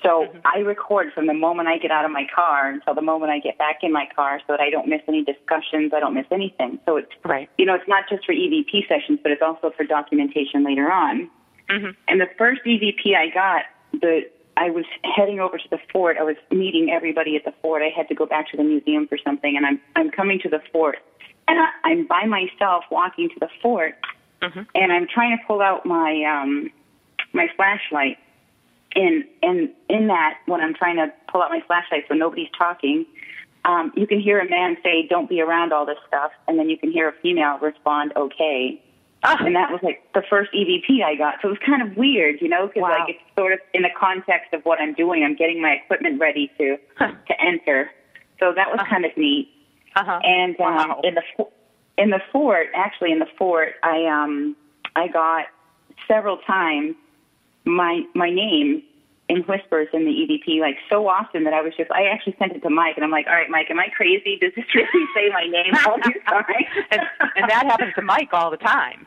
So 0.03 0.29
I 0.45 0.59
record 0.59 1.13
from 1.13 1.27
the 1.27 1.35
moment 1.35 1.69
I 1.69 1.79
get 1.79 1.91
out 1.91 2.05
of 2.05 2.11
my 2.11 2.27
car 2.33 2.69
until 2.69 2.95
the 2.95 3.03
moment 3.03 3.33
I 3.33 3.39
get 3.39 3.57
back 3.59 3.79
in 3.83 3.93
my 3.93 4.07
car, 4.15 4.41
so 4.47 4.53
that 4.53 4.61
I 4.61 4.71
don't 4.71 4.89
miss 4.89 5.01
any 5.09 5.25
discussions, 5.25 5.93
I 5.95 6.01
don't 6.01 6.15
miss 6.15 6.27
anything. 6.31 6.79
So 6.85 6.97
it's 6.97 7.11
Right. 7.25 7.49
you 7.59 7.65
know 7.65 7.75
it's 7.75 7.89
not 7.89 8.09
just 8.09 8.25
for 8.27 8.33
EVP 8.33 8.87
sessions, 8.89 9.19
but 9.23 9.33
it's 9.33 9.43
also 9.43 9.71
for 9.71 9.85
documentation 9.85 10.63
later 10.65 10.91
on. 10.93 11.31
Mhm. 11.69 11.97
And 12.09 12.21
the 12.21 12.29
first 12.39 12.61
EVP 12.65 13.17
I 13.17 13.29
got, 13.29 13.65
the 13.93 14.29
I 14.59 14.71
was 14.71 14.87
heading 15.05 15.39
over 15.41 15.59
to 15.59 15.69
the 15.69 15.79
fort. 15.93 16.17
I 16.19 16.23
was 16.23 16.37
meeting 16.51 16.91
everybody 16.91 17.37
at 17.37 17.45
the 17.45 17.53
fort. 17.61 17.83
I 17.83 17.89
had 17.91 18.09
to 18.09 18.15
go 18.15 18.25
back 18.25 18.49
to 18.53 18.57
the 18.57 18.65
museum 18.65 19.07
for 19.07 19.19
something, 19.19 19.57
and 19.57 19.67
I'm 19.67 19.81
I'm 19.97 20.11
coming 20.11 20.39
to 20.41 20.49
the 20.49 20.61
fort, 20.73 20.99
and 21.49 21.59
I, 21.59 21.69
I'm 21.85 22.07
by 22.07 22.25
myself 22.27 22.85
walking 22.91 23.29
to 23.31 23.39
the 23.41 23.49
fort, 23.63 23.97
Mhm. 24.43 24.67
and 24.75 24.93
I'm 24.93 25.07
trying 25.07 25.37
to 25.37 25.45
pull 25.45 25.61
out 25.63 25.85
my 25.87 26.23
um 26.25 26.71
my 27.33 27.49
flashlight. 27.57 28.19
And 28.97 29.25
and 29.43 29.69
in 29.89 30.07
that, 30.09 30.39
when 30.47 30.61
I'm 30.61 30.75
trying 30.75 30.97
to 30.97 31.13
pull 31.31 31.43
out 31.43 31.51
my 31.51 31.61
flashlight 31.67 32.05
so 32.09 32.15
nobody's 32.15 32.49
talking, 32.57 33.05
um, 33.67 33.93
you 33.95 34.07
can 34.07 34.19
hear 34.21 34.41
a 34.41 34.49
man 34.49 34.77
say, 34.83 35.07
"Don't 35.09 35.29
be 35.29 35.41
around 35.41 35.73
all 35.73 35.85
this 35.85 35.99
stuff," 36.09 36.33
and 36.49 36.59
then 36.59 36.71
you 36.71 36.79
can 36.79 36.91
hear 36.91 37.09
a 37.09 37.13
female 37.13 37.59
respond, 37.59 38.13
"Okay." 38.17 38.81
Ah. 39.25 39.43
and 39.45 39.57
that 39.57 39.71
was 39.73 39.81
like 39.83 40.03
the 40.15 40.23
first 40.31 40.51
EVP 40.53 41.03
I 41.03 41.17
got. 41.17 41.41
So 41.43 41.49
it 41.49 41.53
was 41.53 41.59
kind 41.67 41.83
of 41.83 41.97
weird, 41.97 42.41
you 42.41 42.49
know, 42.49 42.69
because 42.69 42.83
Wow. 42.83 42.91
like 43.01 43.09
it's 43.17 43.23
sort 43.37 43.53
of 43.55 43.59
in 43.75 43.83
the 43.83 43.91
context 43.99 44.53
of 44.53 44.65
what 44.65 44.81
I'm 44.81 44.93
doing. 44.93 45.25
I'm 45.25 45.35
getting 45.35 45.61
my 45.61 45.73
equipment 45.73 46.21
ready 46.21 46.51
to 46.59 46.79
Huh. 46.97 47.13
to 47.27 47.41
enter. 47.41 47.91
So 48.39 48.53
that 48.53 48.71
was 48.71 48.79
Uh-huh. 48.81 48.91
kind 48.91 49.05
of 49.05 49.17
neat. 49.17 49.49
Uh-huh. 49.97 50.21
And 50.23 50.61
um, 50.61 50.75
Wow. 50.75 51.01
in 51.03 51.15
the 51.15 51.23
in 51.99 52.11
the 52.11 52.21
fort, 52.31 52.69
actually 52.75 53.11
in 53.11 53.19
the 53.19 53.27
fort, 53.39 53.75
I 53.83 54.05
um 54.07 54.55
I 54.95 55.09
got 55.09 55.47
several 56.07 56.37
times 56.39 56.95
my 57.67 58.03
my 58.15 58.31
name 58.31 58.83
in 59.29 59.43
whispers 59.43 59.89
in 59.93 60.05
the 60.05 60.13
EVP, 60.13 60.61
like 60.61 60.77
so 60.89 61.09
often 61.09 61.45
that 61.45 61.53
I 61.53 61.61
was 61.61 61.75
just 61.77 61.91
I 61.91 62.05
actually 62.05 62.37
sent 62.39 62.53
it 62.53 62.61
to 62.61 62.71
Mike, 62.71 62.95
and 62.97 63.05
I'm 63.05 63.11
like, 63.11 63.27
all 63.27 63.35
right, 63.35 63.51
Mike, 63.51 63.71
am 63.71 63.79
I 63.79 63.89
crazy? 63.89 64.39
Does 64.41 64.53
this 64.55 64.65
really 64.75 65.07
say 65.15 65.29
my 65.31 65.47
name 65.51 65.75
all 65.87 65.97
these 65.97 66.23
times? 66.29 66.47
and, 66.93 67.01
and 67.37 67.51
that 67.51 67.67
happens 67.67 67.93
to 67.97 68.03
Mike 68.03 68.31
all 68.33 68.51
the 68.51 68.57
time. 68.57 69.07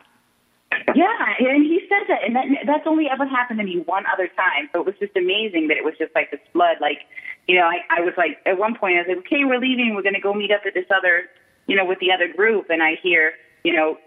Yeah, 0.93 1.35
and 1.39 1.65
he 1.65 1.79
says 1.89 2.07
that, 2.07 2.23
and 2.23 2.35
that, 2.35 2.45
that's 2.65 2.85
only 2.85 3.07
ever 3.09 3.25
happened 3.25 3.59
to 3.59 3.65
me 3.65 3.81
one 3.85 4.03
other 4.11 4.27
time. 4.27 4.69
So 4.71 4.81
it 4.81 4.85
was 4.85 4.95
just 4.99 5.15
amazing 5.15 5.67
that 5.69 5.77
it 5.77 5.83
was 5.83 5.95
just 5.97 6.13
like 6.13 6.31
this 6.31 6.39
flood. 6.53 6.77
Like, 6.79 6.99
you 7.47 7.55
know, 7.55 7.65
I, 7.65 7.81
I 7.89 8.01
was 8.01 8.13
like, 8.17 8.37
at 8.45 8.57
one 8.57 8.75
point, 8.75 8.97
I 8.97 9.01
was 9.01 9.07
like, 9.07 9.25
okay, 9.25 9.45
we're 9.45 9.59
leaving. 9.59 9.95
We're 9.95 10.03
going 10.03 10.15
to 10.15 10.21
go 10.21 10.33
meet 10.33 10.51
up 10.51 10.61
at 10.67 10.73
this 10.73 10.85
other, 10.95 11.25
you 11.67 11.75
know, 11.75 11.85
with 11.85 11.99
the 11.99 12.11
other 12.11 12.31
group. 12.31 12.69
And 12.69 12.83
I 12.83 12.95
hear, 13.01 13.33
you 13.63 13.73
know, 13.73 13.97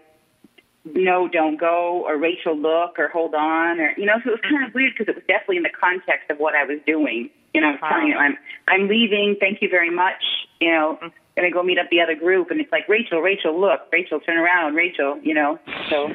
no, 0.85 1.29
don't 1.29 1.57
go, 1.59 2.03
or 2.05 2.17
Rachel, 2.17 2.57
look, 2.57 2.99
or 2.99 3.07
hold 3.07 3.33
on, 3.33 3.79
or 3.79 3.93
you 3.97 4.05
know. 4.05 4.15
So 4.23 4.31
it 4.31 4.41
was 4.41 4.41
kind 4.41 4.65
of 4.65 4.73
weird 4.73 4.93
because 4.97 5.09
it 5.09 5.15
was 5.15 5.23
definitely 5.27 5.57
in 5.57 5.63
the 5.63 5.69
context 5.69 6.29
of 6.29 6.37
what 6.39 6.55
I 6.55 6.65
was 6.65 6.79
doing. 6.85 7.29
You 7.53 7.61
know, 7.61 7.67
I 7.67 7.71
was 7.71 7.79
telling 7.79 8.07
you, 8.07 8.15
I'm 8.15 8.37
I'm 8.67 8.87
leaving. 8.87 9.37
Thank 9.39 9.61
you 9.61 9.69
very 9.69 9.89
much. 9.89 10.21
You 10.59 10.71
know, 10.71 10.99
mm-hmm. 11.01 11.07
gonna 11.37 11.51
go 11.51 11.63
meet 11.63 11.79
up 11.79 11.89
the 11.89 12.01
other 12.01 12.15
group, 12.15 12.51
and 12.51 12.59
it's 12.59 12.71
like 12.71 12.87
Rachel, 12.89 13.21
Rachel, 13.21 13.59
look, 13.59 13.81
Rachel, 13.91 14.19
turn 14.19 14.37
around, 14.37 14.75
Rachel. 14.75 15.19
You 15.23 15.33
know, 15.33 15.59
so. 15.89 16.09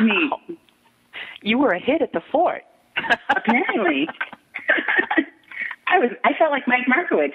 Neat. 0.00 0.58
You 1.42 1.58
were 1.58 1.72
a 1.72 1.78
hit 1.78 2.02
at 2.02 2.12
the 2.12 2.20
fort. 2.30 2.64
Apparently. 3.30 4.08
I 5.86 5.98
was 5.98 6.10
I 6.24 6.32
felt 6.38 6.50
like 6.50 6.66
Mike 6.66 6.86
Markowitz. 6.88 7.34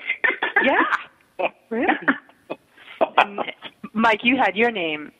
yeah. 0.63 1.49
Really? 1.69 1.87
And 3.17 3.39
Mike, 3.93 4.19
you 4.23 4.35
had 4.35 4.57
your 4.57 4.71
name 4.71 5.13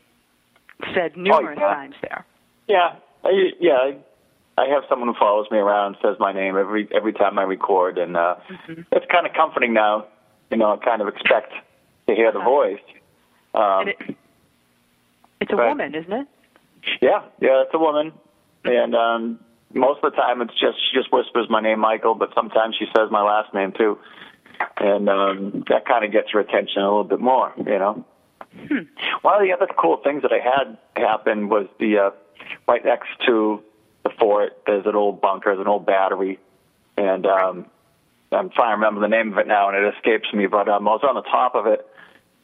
said 0.93 1.15
numerous 1.17 1.57
yeah. 1.59 1.67
times 1.73 1.95
there. 2.01 2.25
Yeah, 2.67 2.95
I, 3.23 3.49
yeah. 3.59 3.73
I, 3.73 3.97
I 4.57 4.65
have 4.67 4.83
someone 4.89 5.07
who 5.07 5.15
follows 5.17 5.47
me 5.51 5.57
around, 5.57 5.95
says 6.01 6.17
my 6.19 6.33
name 6.33 6.57
every 6.57 6.87
every 6.93 7.13
time 7.13 7.39
I 7.39 7.43
record, 7.43 7.97
and 7.97 8.17
uh, 8.17 8.35
it's 8.91 9.05
kind 9.11 9.25
of 9.25 9.33
comforting 9.33 9.73
now. 9.73 10.05
You 10.51 10.57
know, 10.57 10.73
I 10.73 10.77
kind 10.83 11.01
of 11.01 11.07
expect 11.07 11.53
to 12.07 12.15
hear 12.15 12.31
the 12.31 12.39
Uh-huh. 12.39 12.49
voice. 12.49 12.79
Um, 13.53 13.87
it, 13.87 14.17
it's 15.41 15.51
a 15.51 15.55
Right. 15.55 15.69
woman, 15.69 15.95
isn't 15.95 16.11
it? 16.11 16.27
yeah, 17.01 17.21
yeah, 17.39 17.61
it's 17.63 17.73
a 17.73 17.79
woman, 17.79 18.11
and 18.65 18.95
um, 18.95 19.39
most 19.73 20.03
of 20.03 20.11
the 20.11 20.17
time 20.17 20.41
it's 20.41 20.53
just 20.59 20.77
she 20.91 20.97
just 20.97 21.11
whispers 21.13 21.47
my 21.49 21.61
name, 21.61 21.79
Michael, 21.79 22.15
but 22.15 22.33
sometimes 22.35 22.75
she 22.77 22.85
says 22.95 23.09
my 23.11 23.21
last 23.21 23.53
name 23.53 23.71
too, 23.71 23.97
and 24.77 25.07
um, 25.09 25.63
that 25.69 25.85
kind 25.85 26.03
of 26.03 26.11
gets 26.11 26.31
her 26.31 26.39
attention 26.39 26.81
a 26.81 26.85
little 26.85 27.03
bit 27.05 27.19
more. 27.21 27.53
You 27.57 27.79
know. 27.79 28.05
Hmm. 28.55 28.79
One 29.21 29.35
of 29.35 29.41
the 29.47 29.53
other 29.53 29.67
cool 29.77 29.97
things 30.03 30.23
that 30.23 30.31
I 30.31 30.39
had 30.39 30.77
happen 30.95 31.49
was 31.49 31.67
the 31.79 31.97
uh, 31.97 32.09
right 32.67 32.83
next 32.83 33.09
to 33.27 33.63
the 34.03 34.09
fort. 34.19 34.57
There's 34.65 34.85
an 34.85 34.95
old 34.95 35.21
bunker, 35.21 35.49
there's 35.51 35.59
an 35.61 35.67
old 35.67 35.85
battery, 35.85 36.39
and 36.97 37.25
um, 37.25 37.65
I'm 38.31 38.49
trying 38.49 38.71
to 38.71 38.75
remember 38.75 39.01
the 39.01 39.07
name 39.07 39.31
of 39.31 39.37
it 39.37 39.47
now, 39.47 39.69
and 39.69 39.77
it 39.77 39.93
escapes 39.95 40.33
me. 40.33 40.47
But 40.47 40.67
um, 40.67 40.87
I 40.87 40.91
was 40.91 41.01
on 41.07 41.15
the 41.15 41.21
top 41.21 41.55
of 41.55 41.67
it, 41.67 41.85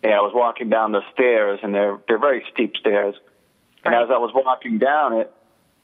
and 0.03 0.13
I 0.13 0.21
was 0.21 0.31
walking 0.33 0.69
down 0.69 0.91
the 0.91 1.01
stairs, 1.13 1.59
and 1.63 1.73
they're 1.73 1.97
they're 2.07 2.19
very 2.19 2.43
steep 2.53 2.75
stairs. 2.77 3.15
And 3.83 3.93
Right. 3.93 4.03
as 4.03 4.09
I 4.09 4.17
was 4.17 4.31
walking 4.33 4.79
down 4.79 5.13
it, 5.13 5.31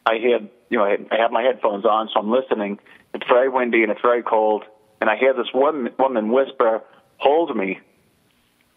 I 0.05 0.17
hear 0.17 0.39
you 0.69 0.77
know 0.77 0.83
I 0.85 0.97
I 1.11 1.17
have 1.17 1.31
my 1.31 1.41
headphones 1.43 1.85
on, 1.85 2.09
so 2.13 2.19
I'm 2.19 2.29
listening. 2.31 2.79
It's 3.13 3.27
very 3.27 3.49
windy 3.49 3.83
and 3.83 3.91
it's 3.91 4.01
very 4.01 4.23
cold, 4.23 4.63
and 5.01 5.09
I 5.09 5.17
hear 5.17 5.33
this 5.33 5.51
woman 5.53 5.93
woman 5.97 6.31
whisper, 6.31 6.81
"Hold 7.17 7.55
me." 7.55 7.79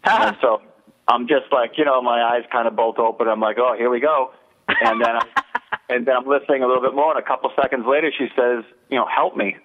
And 0.07 0.37
so 0.39 0.61
I'm 1.07 1.27
just 1.27 1.51
like, 1.51 1.77
you 1.77 1.85
know, 1.85 2.01
my 2.01 2.21
eyes 2.23 2.43
kind 2.51 2.67
of 2.67 2.75
bolt 2.75 2.97
open. 2.99 3.27
I'm 3.27 3.39
like, 3.39 3.57
oh, 3.59 3.75
here 3.77 3.89
we 3.89 3.99
go. 3.99 4.31
And 4.67 4.99
then, 5.01 5.15
I'm, 5.15 5.27
and 5.89 6.05
then 6.07 6.15
I'm 6.17 6.27
listening 6.27 6.63
a 6.63 6.67
little 6.67 6.81
bit 6.81 6.95
more. 6.95 7.15
And 7.15 7.19
a 7.23 7.25
couple 7.27 7.51
seconds 7.61 7.85
later, 7.87 8.11
she 8.17 8.27
says, 8.35 8.63
you 8.89 8.97
know, 8.97 9.05
help 9.05 9.35
me. 9.37 9.57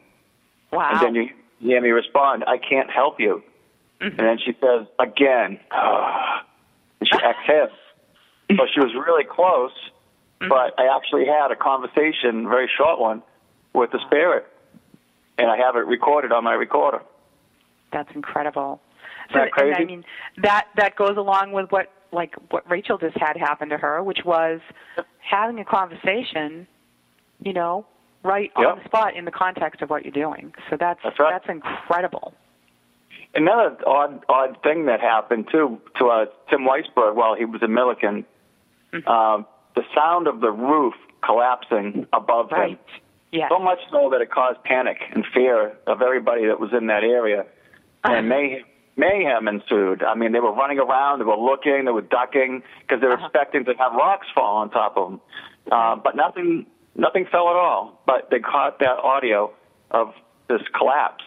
wow. 0.72 0.90
And 0.92 1.00
then 1.00 1.14
you 1.14 1.28
hear 1.60 1.80
me 1.80 1.90
respond, 1.90 2.44
I 2.46 2.58
can't 2.58 2.90
help 2.90 3.18
you. 3.20 3.42
Mhm. 4.00 4.08
And 4.08 4.18
then 4.18 4.38
she 4.38 4.52
says, 4.60 4.86
again. 4.98 5.58
and 5.70 7.08
she 7.08 7.16
exhales. 7.16 7.70
So 8.56 8.66
she 8.74 8.80
was 8.80 8.92
really 8.94 9.22
close, 9.22 9.70
but 10.40 10.74
I 10.76 10.96
actually 10.96 11.24
had 11.24 11.52
a 11.52 11.56
conversation, 11.56 12.46
a 12.46 12.48
very 12.48 12.68
short 12.76 12.98
one, 12.98 13.22
with 13.72 13.92
the 13.92 14.00
spirit, 14.06 14.44
and 15.38 15.48
I 15.48 15.56
have 15.58 15.76
it 15.76 15.86
recorded 15.86 16.32
on 16.32 16.42
my 16.42 16.54
recorder. 16.54 17.00
That's 17.92 18.10
incredible. 18.12 18.80
That 19.34 19.50
crazy? 19.52 19.76
I 19.80 19.84
mean, 19.84 20.04
that 20.42 20.66
that 20.76 20.96
goes 20.96 21.16
along 21.16 21.52
with 21.52 21.70
what 21.70 21.86
like 22.12 22.34
what 22.50 22.68
Rachel 22.70 22.98
just 22.98 23.16
had 23.16 23.36
happen 23.36 23.68
to 23.70 23.78
her, 23.78 24.02
which 24.02 24.20
was 24.24 24.60
having 25.20 25.58
a 25.60 25.64
conversation, 25.64 26.66
you 27.42 27.52
know, 27.52 27.86
right 28.24 28.50
Yep. 28.58 28.66
on 28.68 28.78
the 28.78 28.84
spot 28.84 29.16
in 29.16 29.24
the 29.24 29.30
context 29.30 29.80
of 29.82 29.90
what 29.90 30.04
you're 30.04 30.12
doing. 30.12 30.52
So 30.68 30.76
that's 30.78 31.00
That's 31.04 31.18
right. 31.18 31.32
that's 31.32 31.48
incredible. 31.48 32.34
Another 33.34 33.76
odd 33.86 34.24
odd 34.28 34.56
thing 34.62 34.86
that 34.86 35.00
happened 35.00 35.46
too 35.52 35.80
to 35.98 36.06
uh, 36.06 36.24
Tim 36.48 36.60
Weisberg 36.66 37.14
while 37.14 37.34
he 37.36 37.44
was 37.44 37.62
in 37.62 37.72
Milliken, 37.72 38.24
Mm-hmm. 38.92 39.06
um, 39.08 39.46
the 39.76 39.82
sound 39.94 40.26
of 40.26 40.40
the 40.40 40.50
roof 40.50 40.94
collapsing 41.24 42.08
above 42.12 42.50
Right. 42.50 42.70
him. 42.72 42.78
Yes. 43.30 43.48
So 43.48 43.60
much 43.60 43.78
so 43.92 44.10
that 44.10 44.20
it 44.20 44.32
caused 44.32 44.60
panic 44.64 44.96
and 45.14 45.24
fear 45.32 45.76
of 45.86 46.02
everybody 46.02 46.46
that 46.46 46.58
was 46.58 46.70
in 46.72 46.88
that 46.88 47.04
area, 47.04 47.46
and 48.04 48.28
mayhem, 48.28 48.64
mayhem 48.96 49.48
ensued. 49.48 50.02
I 50.02 50.14
mean, 50.14 50.32
they 50.32 50.40
were 50.40 50.52
running 50.52 50.78
around, 50.78 51.20
they 51.20 51.24
were 51.24 51.36
looking, 51.36 51.84
they 51.84 51.90
were 51.90 52.02
ducking 52.02 52.62
because 52.82 53.00
they 53.00 53.06
were 53.06 53.18
expecting 53.18 53.64
to 53.64 53.74
have 53.78 53.92
rocks 53.92 54.26
fall 54.34 54.56
on 54.58 54.70
top 54.70 54.96
of 54.96 55.10
them, 55.10 55.20
uh, 55.70 55.96
but 55.96 56.16
nothing, 56.16 56.66
nothing 56.96 57.26
fell 57.30 57.48
at 57.48 57.56
all. 57.56 58.02
But 58.06 58.30
they 58.30 58.40
caught 58.40 58.78
that 58.80 58.98
audio 58.98 59.52
of 59.90 60.14
this 60.48 60.62
collapse 60.76 61.24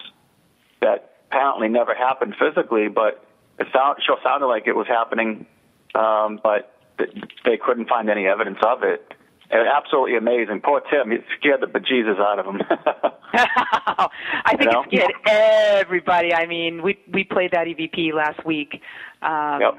that 0.80 1.14
apparently 1.30 1.68
never 1.68 1.94
happened 1.94 2.34
physically, 2.38 2.88
but 2.88 3.24
it 3.58 3.66
sound, 3.72 3.98
sure 4.04 4.18
sounded 4.22 4.46
like 4.46 4.66
it 4.66 4.76
was 4.76 4.86
happening, 4.86 5.46
um, 5.94 6.40
but 6.42 6.76
th- 6.98 7.10
they 7.44 7.56
couldn't 7.56 7.88
find 7.88 8.10
any 8.10 8.26
evidence 8.26 8.58
of 8.64 8.82
it. 8.82 9.13
Absolutely 9.50 10.16
amazing. 10.16 10.60
Poor 10.64 10.80
Tim, 10.90 11.10
he 11.10 11.18
scared 11.38 11.60
the 11.60 11.66
bejesus 11.66 12.18
out 12.18 12.38
of 12.38 12.46
him. 12.46 12.60
I 13.34 14.56
think 14.56 14.62
You 14.62 14.70
know? 14.70 14.82
it 14.82 15.12
scared 15.22 15.84
everybody. 15.86 16.32
I 16.34 16.46
mean, 16.46 16.82
we 16.82 16.98
we 17.12 17.24
played 17.24 17.50
that 17.52 17.66
EVP 17.66 18.12
last 18.14 18.44
week. 18.44 18.80
Um, 19.22 19.60
Yep. 19.60 19.74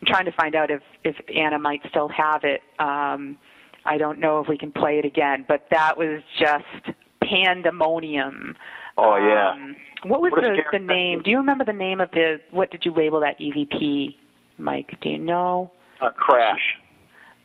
I'm 0.00 0.06
trying 0.06 0.24
to 0.26 0.32
find 0.32 0.54
out 0.54 0.70
if 0.70 0.80
if 1.04 1.16
Anna 1.34 1.58
might 1.58 1.80
still 1.90 2.08
have 2.08 2.44
it. 2.44 2.62
Um, 2.78 3.36
I 3.84 3.98
don't 3.98 4.18
know 4.20 4.40
if 4.40 4.48
we 4.48 4.56
can 4.56 4.70
play 4.70 4.98
it 4.98 5.04
again, 5.04 5.44
but 5.48 5.66
that 5.70 5.96
was 5.98 6.22
just 6.38 6.96
pandemonium. 7.22 8.54
oh 8.96 9.16
yeah. 9.16 9.50
Um, 9.52 9.76
what 10.04 10.20
was 10.20 10.30
What 10.30 10.42
the, 10.42 10.62
the 10.72 10.78
name? 10.78 11.22
Do 11.22 11.30
you 11.30 11.38
remember 11.38 11.64
the 11.64 11.72
name 11.72 12.00
of 12.00 12.10
the? 12.12 12.40
What 12.52 12.70
did 12.70 12.84
you 12.84 12.92
label 12.94 13.18
that 13.20 13.38
EVP, 13.40 14.14
Mike? 14.58 14.96
Do 15.02 15.08
you 15.08 15.18
know? 15.18 15.72
Uh, 16.00 16.10
crash. 16.10 16.78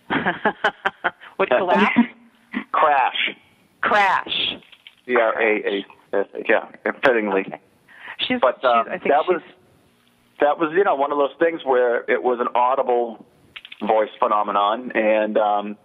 what 1.37 1.49
collapse? 1.49 1.99
Crash. 2.71 3.31
Crash. 3.81 4.55
C 5.05 5.15
R 5.15 5.41
A 5.41 5.67
A. 5.67 5.85
Yeah, 6.47 6.65
fittingly. 7.03 7.41
Okay. 7.41 7.59
She's. 8.19 8.39
But 8.41 8.57
she's 8.61 8.65
I 8.65 8.97
think 8.97 9.09
that 9.09 9.25
was 9.27 9.41
that 10.39 10.59
was 10.59 10.71
you 10.75 10.83
know 10.83 10.95
one 10.95 11.11
of 11.11 11.17
those 11.17 11.35
things 11.39 11.61
where 11.65 12.09
it 12.09 12.21
was 12.21 12.39
an 12.39 12.47
audible 12.55 13.25
voice 13.85 14.09
phenomenon, 14.19 14.91
and 14.93 15.37
um, 15.37 15.77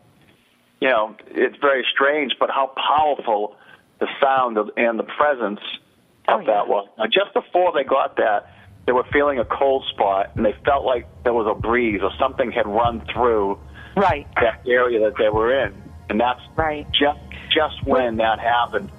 you 0.81 0.89
know 0.89 1.17
it's 1.29 1.57
very 1.61 1.85
strange, 1.93 2.35
but 2.39 2.51
how 2.51 2.73
powerful 2.77 3.57
the 4.01 4.07
sound 4.23 4.59
of, 4.59 4.71
and 4.77 4.99
the 4.99 5.05
presence 5.05 5.61
of 6.29 6.41
Oh, 6.41 6.41
yeah. 6.41 6.47
that 6.47 6.69
was. 6.69 6.89
Now, 6.99 7.07
just 7.07 7.33
before 7.35 7.73
they 7.73 7.85
got 7.85 8.17
that, 8.17 8.53
they 8.87 8.93
were 8.93 9.05
feeling 9.13 9.39
a 9.39 9.45
cold 9.45 9.85
spot, 9.91 10.33
and 10.37 10.45
they 10.45 10.55
felt 10.65 10.85
like 10.85 11.07
there 11.25 11.33
was 11.33 11.47
a 11.51 11.59
breeze 11.59 12.01
or 12.03 12.11
something 12.19 12.53
had 12.53 12.67
run 12.67 13.03
through 13.13 13.59
right. 13.99 14.27
that 14.37 14.61
area 14.67 15.01
that 15.01 15.15
they 15.19 15.29
were 15.29 15.53
in, 15.65 15.75
and 16.09 16.21
that's 16.21 16.41
Right. 16.57 16.87
just 16.93 17.19
just 17.51 17.85
when 17.87 18.17
that 18.19 18.39
happened. 18.39 18.91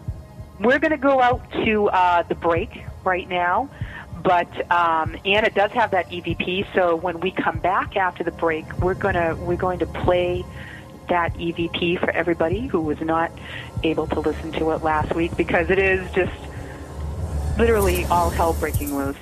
We're 0.60 0.80
going 0.80 0.92
to 0.92 0.98
go 0.98 1.22
out 1.22 1.50
to 1.64 1.88
uh, 1.90 2.24
the 2.24 2.36
break 2.36 2.84
right 3.06 3.28
now, 3.30 3.70
but 4.24 4.50
um, 4.72 5.16
Anna 5.24 5.50
does 5.50 5.72
have 5.72 5.92
that 5.92 6.10
EVP. 6.10 6.66
So 6.74 6.96
when 6.96 7.20
we 7.22 7.32
come 7.32 7.60
back 7.60 7.96
after 7.96 8.24
the 8.24 8.32
break, 8.32 8.66
we're 8.80 8.94
gonna 8.96 9.36
we're 9.36 9.56
going 9.56 9.80
to 9.80 9.86
play 9.86 10.44
that 11.08 11.34
EVP 11.36 12.00
for 12.00 12.10
everybody 12.12 12.68
who 12.68 12.82
was 12.82 13.00
not 13.02 13.32
able 13.84 14.06
to 14.08 14.20
listen 14.20 14.52
to 14.54 14.72
it 14.72 14.84
last 14.84 15.16
week 15.16 15.36
because 15.38 15.70
it 15.70 15.80
is 15.80 16.12
just 16.12 16.32
literally 17.58 18.06
all 18.06 18.30
hell 18.30 18.54
breaking 18.54 18.96
loose. 18.96 19.18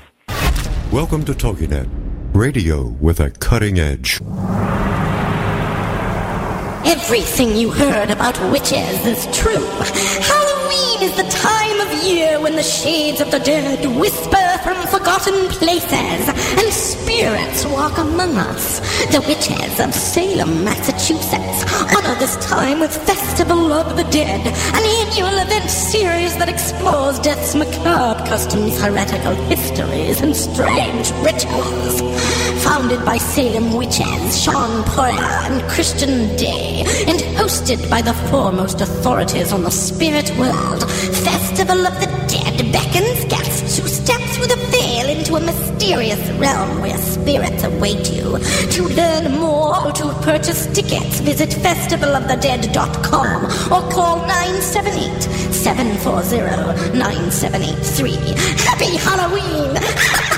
Welcome 0.91 1.23
to 1.25 1.33
TogiNet, 1.33 1.89
radio 2.33 2.87
with 2.87 3.19
a 3.19 3.29
cutting 3.29 3.77
edge. 3.79 4.19
Everything 6.87 7.57
you 7.57 7.69
heard 7.69 8.09
about 8.11 8.39
witches 8.49 9.05
is 9.05 9.27
true. 9.37 9.67
Halloween 10.31 11.03
is 11.03 11.15
the 11.17 11.29
time 11.29 11.81
of 11.81 12.03
year 12.03 12.39
when 12.39 12.55
the 12.55 12.63
shades 12.63 13.19
of 13.19 13.29
the 13.29 13.39
dead 13.39 13.85
whisper 13.99 14.47
from 14.63 14.77
forgotten 14.87 15.49
places 15.49 15.91
and 15.91 16.73
spirits 16.73 17.65
walk 17.65 17.97
among 17.97 18.37
us. 18.37 18.79
The 19.11 19.19
witches 19.27 19.79
of 19.81 19.93
Salem, 19.93 20.63
Massachusetts 20.63 21.65
honor 21.93 22.15
this 22.19 22.37
time 22.37 22.79
with 22.79 22.95
Festival 23.05 23.73
of 23.73 23.97
the 23.97 24.05
Dead, 24.05 24.47
an 24.47 24.83
annual 25.01 25.37
event 25.45 25.69
series 25.69 26.37
that 26.37 26.47
explores 26.47 27.19
death's 27.19 27.53
macabre 27.53 28.25
customs, 28.29 28.79
heretical 28.81 29.35
histories, 29.51 30.21
and 30.21 30.33
strange 30.33 31.11
rituals. 31.21 32.01
Founded 32.63 33.05
by 33.05 33.17
Salem 33.17 33.73
witches 33.73 34.41
Shawn 34.41 34.83
Poirier 34.85 35.21
and 35.21 35.61
Christian 35.69 36.35
Day, 36.35 36.83
and 37.07 37.19
hosted 37.37 37.89
by 37.89 38.01
the 38.01 38.13
foremost 38.29 38.81
authorities 38.81 39.51
on 39.53 39.63
the 39.63 39.71
spirit 39.71 40.29
world, 40.37 40.89
Festival 40.89 41.85
of 41.85 41.99
the 41.99 42.07
Dead 42.27 42.71
beckons 42.71 43.25
guests 43.25 43.77
who 43.77 43.87
step 43.87 44.19
through 44.31 44.47
the 44.47 44.57
veil 44.71 45.09
into 45.09 45.35
a 45.35 45.39
mysterious 45.41 46.19
realm 46.31 46.81
where 46.81 46.97
spirits 46.97 47.63
await 47.63 48.11
you. 48.11 48.39
To 48.71 48.83
learn 48.95 49.39
more 49.39 49.87
or 49.87 49.91
to 49.91 50.13
purchase 50.23 50.65
tickets, 50.67 51.19
visit 51.19 51.49
festivalofthedead.com 51.49 53.45
or 53.71 53.91
call 53.91 54.17
978 54.27 55.21
740 55.53 56.97
9783. 56.97 58.11
Happy 58.65 58.97
Halloween! 58.97 59.77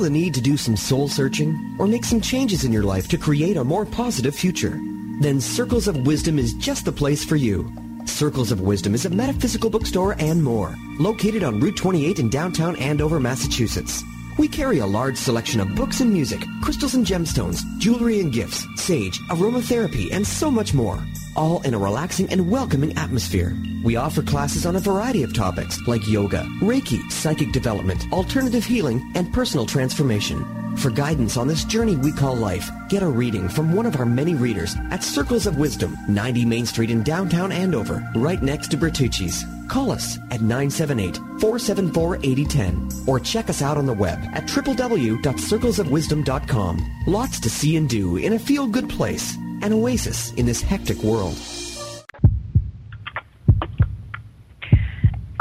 Feel 0.00 0.08
the 0.08 0.18
need 0.18 0.32
to 0.32 0.40
do 0.40 0.56
some 0.56 0.78
soul 0.78 1.08
searching 1.08 1.76
or 1.78 1.86
make 1.86 2.06
some 2.06 2.22
changes 2.22 2.64
in 2.64 2.72
your 2.72 2.84
life 2.84 3.06
to 3.08 3.18
create 3.18 3.58
a 3.58 3.64
more 3.64 3.84
positive 3.84 4.34
future? 4.34 4.80
Then 5.20 5.42
Circles 5.42 5.88
of 5.88 6.06
Wisdom 6.06 6.38
is 6.38 6.54
just 6.54 6.86
the 6.86 6.90
place 6.90 7.22
for 7.22 7.36
you. 7.36 7.70
Circles 8.06 8.50
of 8.50 8.62
Wisdom 8.62 8.94
is 8.94 9.04
a 9.04 9.10
metaphysical 9.10 9.68
bookstore 9.68 10.16
and 10.18 10.42
more, 10.42 10.74
located 10.98 11.44
on 11.44 11.60
Route 11.60 11.76
28 11.76 12.18
in 12.18 12.30
downtown 12.30 12.76
Andover, 12.76 13.20
Massachusetts. 13.20 14.02
We 14.38 14.48
carry 14.48 14.78
a 14.78 14.86
large 14.86 15.16
selection 15.16 15.60
of 15.60 15.74
books 15.74 16.00
and 16.00 16.12
music, 16.12 16.44
crystals 16.62 16.94
and 16.94 17.06
gemstones, 17.06 17.60
jewelry 17.78 18.20
and 18.20 18.32
gifts, 18.32 18.66
sage, 18.76 19.18
aromatherapy, 19.28 20.12
and 20.12 20.26
so 20.26 20.50
much 20.50 20.74
more. 20.74 20.98
All 21.36 21.60
in 21.62 21.74
a 21.74 21.78
relaxing 21.78 22.28
and 22.30 22.50
welcoming 22.50 22.96
atmosphere. 22.96 23.56
We 23.84 23.96
offer 23.96 24.22
classes 24.22 24.66
on 24.66 24.76
a 24.76 24.80
variety 24.80 25.22
of 25.22 25.34
topics 25.34 25.80
like 25.86 26.06
yoga, 26.08 26.46
Reiki, 26.60 27.10
psychic 27.10 27.52
development, 27.52 28.04
alternative 28.12 28.64
healing, 28.64 29.12
and 29.14 29.32
personal 29.32 29.66
transformation. 29.66 30.59
For 30.80 30.90
guidance 30.90 31.36
on 31.36 31.46
this 31.46 31.64
journey 31.64 31.96
we 31.96 32.10
call 32.10 32.34
life, 32.34 32.70
get 32.88 33.02
a 33.02 33.06
reading 33.06 33.50
from 33.50 33.74
one 33.74 33.84
of 33.84 33.96
our 33.96 34.06
many 34.06 34.34
readers 34.34 34.74
at 34.90 35.04
Circles 35.04 35.46
of 35.46 35.58
Wisdom, 35.58 35.94
90 36.08 36.46
Main 36.46 36.64
Street 36.64 36.90
in 36.90 37.02
downtown 37.02 37.52
Andover, 37.52 38.02
right 38.16 38.42
next 38.42 38.70
to 38.70 38.78
Bertucci's. 38.78 39.44
Call 39.68 39.90
us 39.90 40.16
at 40.30 40.40
978-474-8010 40.40 43.06
or 43.06 43.20
check 43.20 43.50
us 43.50 43.60
out 43.60 43.76
on 43.76 43.84
the 43.84 43.92
web 43.92 44.18
at 44.32 44.44
www.circlesofwisdom.com. 44.44 47.02
Lots 47.06 47.40
to 47.40 47.50
see 47.50 47.76
and 47.76 47.86
do 47.86 48.16
in 48.16 48.32
a 48.32 48.38
feel-good 48.38 48.88
place, 48.88 49.36
an 49.60 49.74
oasis 49.74 50.32
in 50.32 50.46
this 50.46 50.62
hectic 50.62 51.02
world. 51.02 51.36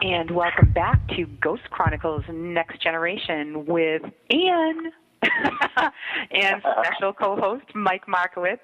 And 0.02 0.32
welcome 0.32 0.73
back 0.73 0.99
to 1.15 1.25
Ghost 1.41 1.69
Chronicles 1.69 2.25
Next 2.30 2.84
Generation 2.84 3.65
with 3.65 4.02
Anne 4.30 4.91
and 6.32 6.62
special 6.62 7.13
co-host 7.13 7.65
Mike 7.75 8.08
Markowitz. 8.08 8.62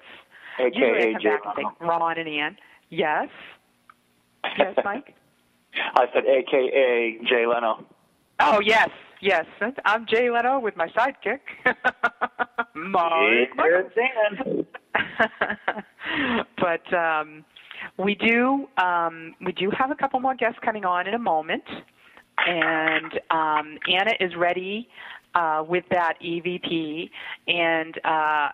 Usually 0.58 0.84
I 0.84 0.96
AKA 0.96 1.12
come 1.12 1.20
Jay 1.22 1.28
back 1.28 1.56
and 1.56 1.66
say 1.80 1.86
Ron 1.86 2.18
and 2.18 2.28
Ann. 2.28 2.56
Yes. 2.90 3.28
Yes, 4.58 4.76
Mike. 4.84 5.14
I 5.94 6.06
said 6.12 6.24
AKA 6.24 7.18
Jay 7.28 7.46
Leno. 7.46 7.84
Oh 8.40 8.60
yes, 8.60 8.90
yes. 9.20 9.44
I'm 9.84 10.06
Jay 10.06 10.30
Leno 10.30 10.58
with 10.58 10.76
my 10.76 10.88
sidekick, 10.88 11.40
Mike. 12.74 13.50
But 16.58 16.94
um, 16.94 17.44
we 17.98 18.14
do 18.14 18.68
um, 18.78 19.34
we 19.44 19.52
do 19.52 19.70
have 19.76 19.90
a 19.90 19.94
couple 19.94 20.20
more 20.20 20.34
guests 20.34 20.58
coming 20.64 20.84
on 20.84 21.06
in 21.06 21.14
a 21.14 21.18
moment, 21.18 21.64
and 22.46 23.20
um, 23.30 23.78
Anna 23.88 24.12
is 24.20 24.34
ready 24.36 24.88
uh, 25.36 25.62
with 25.68 25.84
that 25.90 26.14
EVP, 26.24 27.10
and 27.46 27.94
uh, 28.04 28.48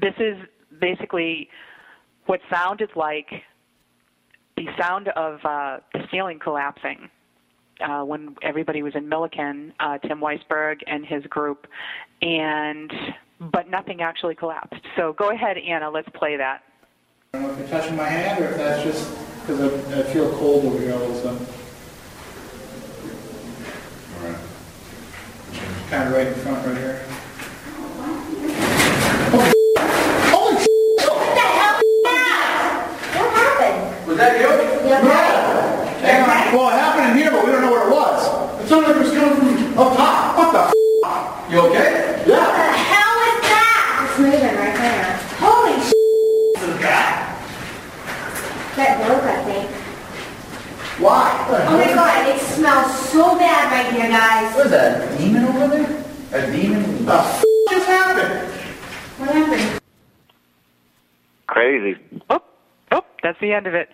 this 0.00 0.14
is 0.18 0.36
basically 0.80 1.48
what 2.26 2.40
sounded 2.50 2.90
like 2.96 3.28
the 4.56 4.66
sound 4.80 5.08
of 5.08 5.38
uh, 5.44 5.78
the 5.92 6.00
ceiling 6.10 6.38
collapsing 6.42 7.10
uh, 7.80 8.02
when 8.02 8.34
everybody 8.42 8.82
was 8.82 8.94
in 8.94 9.08
Milliken, 9.08 9.72
uh, 9.80 9.98
Tim 9.98 10.20
Weisberg 10.20 10.80
and 10.86 11.04
his 11.04 11.24
group, 11.26 11.66
and 12.22 12.90
but 13.52 13.68
nothing 13.68 14.00
actually 14.00 14.34
collapsed. 14.34 14.82
So 14.96 15.12
go 15.12 15.30
ahead, 15.30 15.58
Anna. 15.58 15.90
Let's 15.90 16.08
play 16.14 16.36
that. 16.36 16.62
I 17.34 17.38
don't 17.38 17.48
know 17.48 17.52
if 17.54 17.58
you're 17.58 17.68
touching 17.68 17.96
my 17.96 18.08
hand 18.08 18.42
or 18.42 18.50
if 18.50 18.56
that's 18.56 18.82
just 18.82 19.10
because 19.40 19.60
I, 19.60 20.00
I 20.00 20.02
feel 20.04 20.30
cold 20.38 20.64
over 20.64 20.78
here 20.78 20.94
all 20.94 21.02
of 21.02 21.10
a 21.10 21.20
sudden. 21.20 21.46
All 24.20 24.28
right. 24.28 24.38
Kind 25.92 26.08
of 26.08 26.14
right 26.14 26.26
in 26.26 26.32
front 26.36 26.66
right 26.66 26.76
here. 26.78 27.04
Was 34.06 34.16
that 34.16 34.40
you? 34.40 34.48
Hang 36.00 36.22
on. 36.22 36.56
Well, 36.56 36.68
it 36.70 36.80
happened 36.80 37.12
in 37.12 37.16
here, 37.18 37.30
but 37.30 37.44
we 37.44 37.52
don't 37.52 37.60
know 37.60 37.70
where 37.72 37.86
it 37.88 37.92
was. 37.92 38.62
It 38.62 38.68
sounded 38.68 38.88
like 38.88 38.96
it 38.96 39.00
was 39.00 39.12
coming 39.12 39.36
from 39.36 39.78
up 39.78 39.92
top. 39.94 40.36
What 40.38 40.48
the 40.52 40.60
f***? 40.60 41.52
You 41.52 41.60
okay? 41.60 42.24
Yeah. 42.26 42.72
hell 42.72 43.16
is 43.28 43.40
that? 43.52 44.08
It's 44.08 44.18
moving 44.18 44.56
right 44.56 44.76
there. 44.80 45.20
Holy 45.44 45.76
sh! 45.76 45.92
Is 45.92 46.62
it 46.68 46.72
a 46.72 46.80
bat? 46.80 47.36
That 48.76 48.92
broke, 49.06 49.24
I 49.24 49.44
think. 49.44 49.68
Why? 51.00 51.24
Oh 51.48 51.76
my 51.78 51.88
god, 51.94 52.28
it 52.28 52.40
smells 52.40 52.92
so 53.08 53.36
bad 53.38 53.72
right 53.72 53.92
here, 53.92 54.08
guys. 54.10 54.54
What 54.54 54.66
is 54.66 54.72
that? 54.72 55.10
A 55.10 55.18
demon 55.18 55.44
over 55.44 55.68
there? 55.68 55.88
A 56.32 56.52
demon? 56.52 57.06
The 57.06 57.14
f*** 57.14 57.44
just 57.70 57.86
happened? 57.86 58.52
What 59.18 59.30
happened? 59.30 59.80
Crazy. 61.46 61.98
Oh, 62.30 62.42
oh, 62.92 63.04
that's 63.22 63.40
the 63.40 63.52
end 63.52 63.66
of 63.66 63.74
it. 63.74 63.88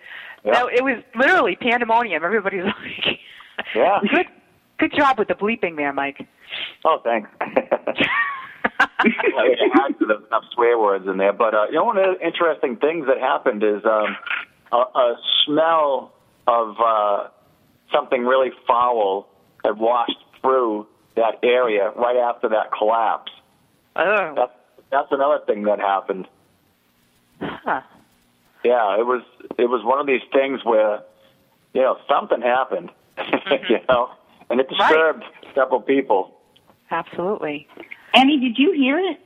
Yeah. 0.45 0.51
No, 0.53 0.67
it 0.67 0.83
was 0.83 1.03
literally 1.15 1.55
pandemonium. 1.69 2.23
Everybody's 2.23 2.63
like, 2.65 3.19
Yeah. 3.75 3.99
good, 4.11 4.25
good 4.77 4.93
job 4.95 5.19
with 5.19 5.27
the 5.27 5.33
bleeping 5.35 5.75
there, 5.75 5.93
Mike. 5.93 6.25
Oh, 6.85 6.99
thanks. 7.03 7.29
I 7.41 7.47
had 9.73 9.95
there's 9.99 10.23
enough 10.27 10.43
swear 10.53 10.77
words 10.77 11.07
in 11.07 11.17
there, 11.17 11.33
but 11.33 11.53
uh, 11.53 11.65
you 11.67 11.75
know, 11.75 11.83
one 11.85 11.97
of 11.97 12.17
the 12.17 12.25
interesting 12.25 12.75
things 12.77 13.07
that 13.07 13.19
happened 13.19 13.63
is 13.63 13.83
um, 13.85 14.17
a, 14.71 14.77
a 14.77 15.15
smell 15.45 16.13
of 16.47 16.75
uh, 16.83 17.27
something 17.93 18.23
really 18.25 18.51
foul 18.67 19.27
had 19.63 19.77
washed 19.77 20.17
through 20.41 20.87
that 21.15 21.35
area 21.43 21.91
right 21.95 22.17
after 22.17 22.49
that 22.49 22.71
collapse. 22.77 23.31
Oh, 23.95 24.33
That's 24.35 24.51
that's 24.91 25.11
another 25.11 25.39
thing 25.45 25.63
that 25.63 25.79
happened. 25.79 26.27
huh. 27.41 27.81
Yeah, 28.63 28.99
it 28.99 29.05
was 29.05 29.21
it 29.57 29.69
was 29.69 29.83
one 29.85 29.99
of 29.99 30.07
these 30.07 30.21
things 30.33 30.61
where 30.63 30.99
you 31.73 31.81
know 31.81 31.97
something 32.09 32.41
happened, 32.41 32.89
you 33.69 33.79
know, 33.89 34.09
and 34.49 34.59
it 34.59 34.69
disturbed 34.69 35.23
several 35.55 35.81
people. 35.81 36.35
absolutely. 36.91 37.67
Annie, 38.13 38.39
did 38.39 38.57
you 38.57 38.71
hear 38.73 38.97
it? 38.97 39.19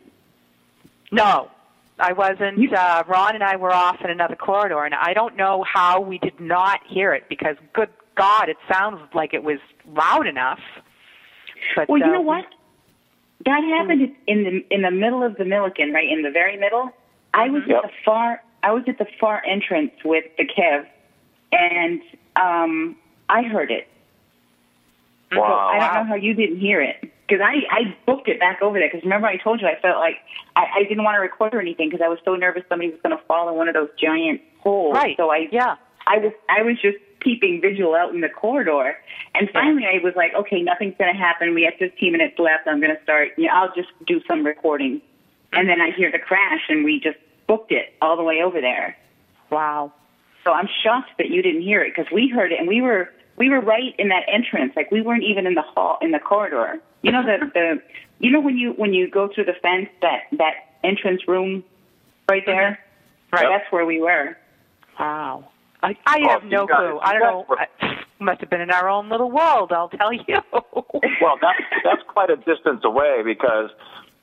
No, 1.11 1.49
I 1.99 2.11
wasn't. 2.13 2.73
Uh, 2.73 3.03
Ron 3.07 3.35
and 3.35 3.43
I 3.43 3.55
were 3.55 3.71
off 3.71 3.97
in 4.03 4.09
another 4.09 4.35
corridor, 4.35 4.83
and 4.83 4.93
I 4.95 5.13
don't 5.13 5.35
know 5.37 5.63
how 5.63 6.01
we 6.01 6.17
did 6.17 6.39
not 6.39 6.79
hear 6.87 7.13
it 7.13 7.29
because, 7.29 7.55
good 7.73 7.89
God, 8.15 8.49
it 8.49 8.57
sounds 8.71 8.99
like 9.13 9.33
it 9.33 9.43
was 9.43 9.59
loud 9.87 10.27
enough. 10.27 10.59
But 11.75 11.87
Well, 11.87 11.99
you 11.99 12.05
uh, 12.05 12.11
know 12.11 12.21
what? 12.21 12.45
That 13.45 13.61
happened 13.63 14.15
in 14.27 14.43
the 14.43 14.65
in 14.73 14.81
the 14.81 14.91
middle 14.91 15.23
of 15.23 15.35
the 15.37 15.45
Milliken, 15.45 15.91
right 15.93 16.09
in 16.09 16.21
the 16.23 16.31
very 16.31 16.57
middle. 16.57 16.89
I 17.33 17.49
was 17.49 17.63
Yep. 17.67 17.77
at 17.77 17.89
the 17.89 17.95
far 18.05 18.41
I 18.63 18.71
was 18.71 18.83
at 18.87 18.97
the 18.97 19.07
far 19.19 19.41
entrance 19.45 19.91
with 20.03 20.25
the 20.37 20.45
Kev, 20.45 20.85
and 21.51 22.01
um, 22.35 22.95
I 23.29 23.43
heard 23.43 23.71
it. 23.71 23.87
So 25.33 25.39
Wow. 25.39 25.71
I 25.73 25.79
don't 25.79 25.95
know 25.95 26.09
how 26.09 26.15
you 26.15 26.33
didn't 26.33 26.59
hear 26.59 26.81
it 26.81 27.11
because 27.27 27.41
I 27.41 27.63
I 27.71 27.95
booked 28.05 28.27
it 28.27 28.39
back 28.39 28.61
over 28.61 28.77
there 28.77 28.87
because 28.87 29.03
remember 29.03 29.27
I 29.27 29.37
told 29.37 29.61
you 29.61 29.67
I 29.67 29.79
felt 29.81 29.97
like 29.97 30.17
I, 30.55 30.65
I 30.77 30.83
didn't 30.83 31.03
want 31.03 31.15
to 31.15 31.19
record 31.19 31.53
or 31.55 31.61
anything 31.61 31.89
because 31.89 32.03
I 32.03 32.07
was 32.07 32.19
so 32.23 32.35
nervous 32.35 32.63
somebody 32.69 32.91
was 32.91 32.99
going 33.01 33.17
to 33.17 33.23
fall 33.25 33.49
in 33.49 33.55
one 33.55 33.67
of 33.67 33.73
those 33.73 33.89
giant 33.99 34.41
holes. 34.59 34.93
Right. 34.93 35.17
So 35.17 35.31
I 35.31 35.47
Yeah. 35.51 35.75
I 36.05 36.17
was 36.17 36.33
I 36.49 36.61
was 36.61 36.75
just 36.81 36.97
keeping 37.23 37.61
vigil 37.61 37.95
out 37.95 38.13
in 38.13 38.21
the 38.21 38.29
corridor, 38.29 38.97
and 39.33 39.49
finally 39.51 39.85
I 39.85 40.03
was 40.03 40.13
like, 40.15 40.33
okay, 40.35 40.61
nothing's 40.61 40.95
going 40.97 41.11
to 41.11 41.17
happen. 41.17 41.53
We 41.53 41.63
have 41.63 41.75
15 41.79 42.11
minutes 42.11 42.37
left. 42.37 42.67
I'm 42.67 42.81
going 42.81 42.95
to 42.95 43.01
start. 43.01 43.29
You 43.37 43.47
know, 43.47 43.53
I'll 43.53 43.73
just 43.73 43.89
do 44.05 44.21
some 44.27 44.45
recording, 44.45 45.01
and 45.53 45.69
then 45.69 45.79
I 45.79 45.91
hear 45.91 46.11
the 46.11 46.19
crash, 46.19 46.61
and 46.67 46.83
we 46.83 46.99
just 46.99 47.17
booked 47.47 47.71
it 47.71 47.93
all 48.01 48.17
the 48.17 48.23
way 48.23 48.41
over 48.43 48.59
there. 48.59 48.97
Wow. 49.49 49.93
So 50.43 50.51
I'm 50.51 50.67
shocked 50.83 51.11
that 51.17 51.29
you 51.29 51.41
didn't 51.41 51.61
hear 51.61 51.81
it 51.83 51.93
because 51.95 52.11
we 52.11 52.27
heard 52.29 52.51
it, 52.51 52.59
and 52.59 52.67
we 52.67 52.81
were 52.81 53.09
we 53.37 53.49
were 53.49 53.61
right 53.61 53.95
in 53.97 54.09
that 54.09 54.23
entrance. 54.31 54.73
Like 54.75 54.91
we 54.91 55.01
weren't 55.01 55.23
even 55.23 55.45
in 55.47 55.53
the 55.55 55.61
hall 55.61 55.97
in 56.01 56.11
the 56.11 56.19
corridor. 56.19 56.79
You 57.01 57.11
know 57.11 57.23
the 57.23 57.45
the 57.53 57.81
you 58.19 58.31
know 58.31 58.39
when 58.41 58.57
you 58.57 58.71
when 58.73 58.93
you 58.93 59.09
go 59.09 59.29
through 59.33 59.45
the 59.45 59.53
fence 59.61 59.89
that 60.01 60.23
that 60.37 60.53
entrance 60.83 61.27
room 61.27 61.63
right 62.29 62.43
there. 62.45 62.71
Mm-hmm. 63.31 63.35
Right. 63.35 63.47
That's 63.49 63.71
where 63.71 63.85
we 63.85 63.99
were. 63.99 64.37
Wow. 64.99 65.45
I, 65.81 65.97
I 66.05 66.19
Oh, 66.23 66.29
have 66.29 66.43
no 66.43 66.67
guys- 66.67 66.77
clue. 66.77 66.99
I 67.01 67.13
don't 67.13 67.21
know. 67.49 67.55
I, 67.57 67.97
must 68.19 68.39
have 68.41 68.49
been 68.49 68.61
in 68.61 68.69
our 68.71 68.87
own 68.87 69.09
little 69.09 69.29
world. 69.31 69.71
I'll 69.73 69.89
tell 69.89 70.13
you. 70.13 70.23
Well, 71.21 71.37
that's 71.41 71.63
that's 71.83 72.01
quite 72.07 72.29
a 72.29 72.35
distance 72.37 72.81
away 72.83 73.21
because 73.25 73.69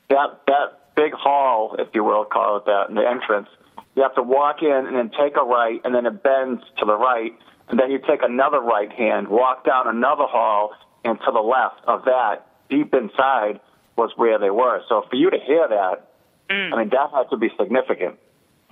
that 0.09 0.41
that 0.47 0.95
big 0.95 1.13
hall, 1.13 1.75
if 1.79 1.87
you 1.93 2.03
will, 2.03 2.25
call 2.25 2.57
it 2.57 2.65
that, 2.65 2.89
in 2.89 2.95
the 2.95 3.07
entrance. 3.07 3.47
You 3.95 4.03
have 4.03 4.15
to 4.15 4.23
walk 4.23 4.57
in 4.61 4.71
and 4.87 4.95
then 4.95 5.11
take 5.11 5.35
a 5.35 5.43
right, 5.43 5.81
and 5.83 5.93
then 5.93 6.05
it 6.05 6.23
bends 6.23 6.61
to 6.79 6.85
the 6.85 6.95
right, 6.95 7.33
and 7.67 7.79
then 7.79 7.91
you 7.91 7.99
take 7.99 8.21
another 8.23 8.59
right 8.59 8.91
hand, 8.91 9.27
walk 9.27 9.65
down 9.65 9.87
another 9.87 10.25
hall, 10.25 10.71
and 11.03 11.19
to 11.19 11.31
the 11.31 11.41
left 11.41 11.81
of 11.87 12.05
that, 12.05 12.45
deep 12.69 12.93
inside, 12.93 13.59
was 13.97 14.11
where 14.15 14.39
they 14.39 14.49
were. 14.49 14.81
So 14.87 15.03
for 15.09 15.15
you 15.15 15.29
to 15.29 15.37
hear 15.45 15.67
that, 15.67 16.07
mm. 16.49 16.73
I 16.73 16.77
mean, 16.77 16.89
that 16.89 17.09
had 17.13 17.29
to 17.31 17.37
be 17.37 17.49
significant. 17.59 18.17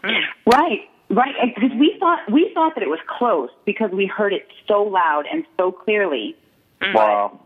Mm. 0.04 0.22
Right, 0.46 0.80
right. 1.10 1.36
Because 1.54 1.78
we 1.78 1.98
thought 2.00 2.20
we 2.32 2.52
thought 2.54 2.76
that 2.76 2.84
it 2.84 2.90
was 2.90 3.00
close 3.08 3.50
because 3.66 3.92
we 3.92 4.06
heard 4.06 4.32
it 4.32 4.48
so 4.68 4.84
loud 4.84 5.26
and 5.32 5.44
so 5.60 5.72
clearly. 5.72 6.36
Mm. 6.82 6.96
Wow. 6.96 7.40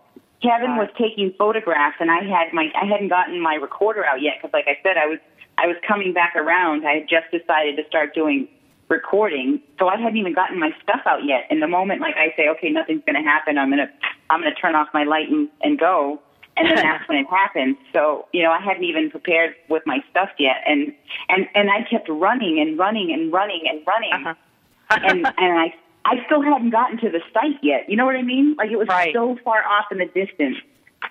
Kevin 0.44 0.76
was 0.76 0.90
taking 1.00 1.34
photographs, 1.38 1.96
and 2.02 2.12
I 2.12 2.22
had 2.24 2.54
my 2.54 2.68
I 2.76 2.86
hadn't 2.86 3.08
gotten 3.08 3.40
my 3.40 3.56
recorder 3.56 4.06
out 4.06 4.22
yet 4.22 4.34
because, 4.42 4.54
like 4.54 4.68
I 4.68 4.78
said, 4.84 4.98
I 4.98 5.08
was 5.08 5.20
I 5.58 5.68
was 5.68 5.76
coming 5.88 6.14
back 6.14 6.36
around. 6.36 6.86
I 6.86 6.94
had 6.96 7.10
just 7.10 7.30
decided 7.32 7.78
to 7.78 7.84
start 7.88 8.14
doing 8.14 8.48
recording, 8.90 9.62
so 9.80 9.88
I 9.88 9.98
hadn't 9.98 10.18
even 10.18 10.34
gotten 10.34 10.60
my 10.60 10.72
stuff 10.82 11.02
out 11.06 11.24
yet. 11.26 11.46
And 11.50 11.62
the 11.62 11.68
moment, 11.68 12.02
like 12.02 12.16
I 12.18 12.34
say, 12.36 12.48
okay, 12.50 12.70
nothing's 12.70 13.04
going 13.06 13.16
to 13.22 13.28
happen. 13.28 13.58
I'm 13.58 13.70
gonna 13.70 13.90
I'm 14.30 14.42
gonna 14.42 14.56
turn 14.56 14.76
off 14.76 14.88
my 14.94 15.04
light 15.04 15.30
and, 15.30 15.50
and 15.62 15.80
go. 15.80 16.20
And 16.58 16.68
then 16.68 16.76
that's 16.84 17.08
when 17.08 17.18
it 17.20 17.28
happened. 17.30 17.78
So 17.94 18.28
you 18.34 18.44
know, 18.44 18.52
I 18.52 18.60
hadn't 18.62 18.84
even 18.84 19.10
prepared 19.10 19.56
with 19.70 19.84
my 19.86 20.00
stuff 20.12 20.30
yet, 20.38 20.58
and 20.68 20.94
and 21.30 21.48
and 21.56 21.70
I 21.70 21.84
kept 21.90 22.10
running 22.10 22.60
and 22.60 22.78
running 22.78 23.12
and 23.14 23.32
running 23.32 23.62
and 23.70 23.82
running, 23.88 24.14
Uh-huh. 24.14 25.00
and 25.04 25.26
and 25.38 25.60
I 25.60 25.74
I 26.06 26.24
still 26.26 26.42
hadn't 26.42 26.72
gotten 26.72 26.98
to 27.00 27.10
the 27.10 27.22
site 27.34 27.60
yet. 27.64 27.90
You 27.90 27.96
know 27.96 28.06
what 28.06 28.16
I 28.16 28.22
mean? 28.22 28.56
Like 28.58 28.70
it 28.72 28.78
was 28.78 28.88
Right. 28.90 29.14
so 29.14 29.38
far 29.44 29.64
off 29.66 29.86
in 29.92 29.98
the 30.00 30.06
distance. 30.06 30.58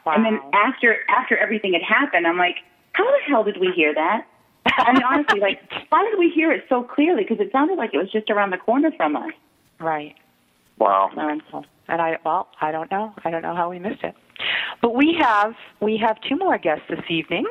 wow. 0.05 0.15
And 0.15 0.25
then 0.25 0.41
after 0.53 0.97
after 1.09 1.37
everything 1.37 1.73
had 1.73 1.83
happened, 1.83 2.27
I'm 2.27 2.39
like, 2.39 2.57
how 2.93 3.05
the 3.05 3.19
hell 3.27 3.43
did 3.45 3.57
we 3.59 3.73
hear 3.75 3.95
that? 3.95 4.27
I 4.67 4.93
mean, 4.93 5.03
honestly, 5.03 5.41
like, 5.41 5.61
why 5.89 6.09
did 6.09 6.19
we 6.19 6.31
hear 6.35 6.53
it 6.53 6.65
so 6.69 6.83
clearly? 6.83 7.25
Because 7.29 7.45
it 7.45 7.51
sounded 7.53 7.79
like 7.79 7.91
it 7.95 7.99
was 7.99 8.11
just 8.13 8.31
around 8.31 8.51
the 8.51 8.59
corner 8.59 8.91
from 8.97 9.17
us. 9.17 9.33
right. 9.81 10.15
Wow. 10.79 11.11
So, 11.51 11.65
And 11.89 12.01
I 12.01 12.19
well, 12.25 12.49
I 12.61 12.73
don't 12.73 12.91
know. 12.91 13.13
I 13.25 13.31
don't 13.31 13.43
know 13.43 13.55
how 13.55 13.71
we 13.71 13.79
missed 13.79 14.03
it. 14.03 14.15
But 14.81 14.95
we 14.95 15.17
have 15.21 15.53
we 15.81 15.97
have 16.05 16.17
two 16.29 16.37
more 16.37 16.59
guests 16.59 16.85
this 16.89 17.05
evening, 17.09 17.45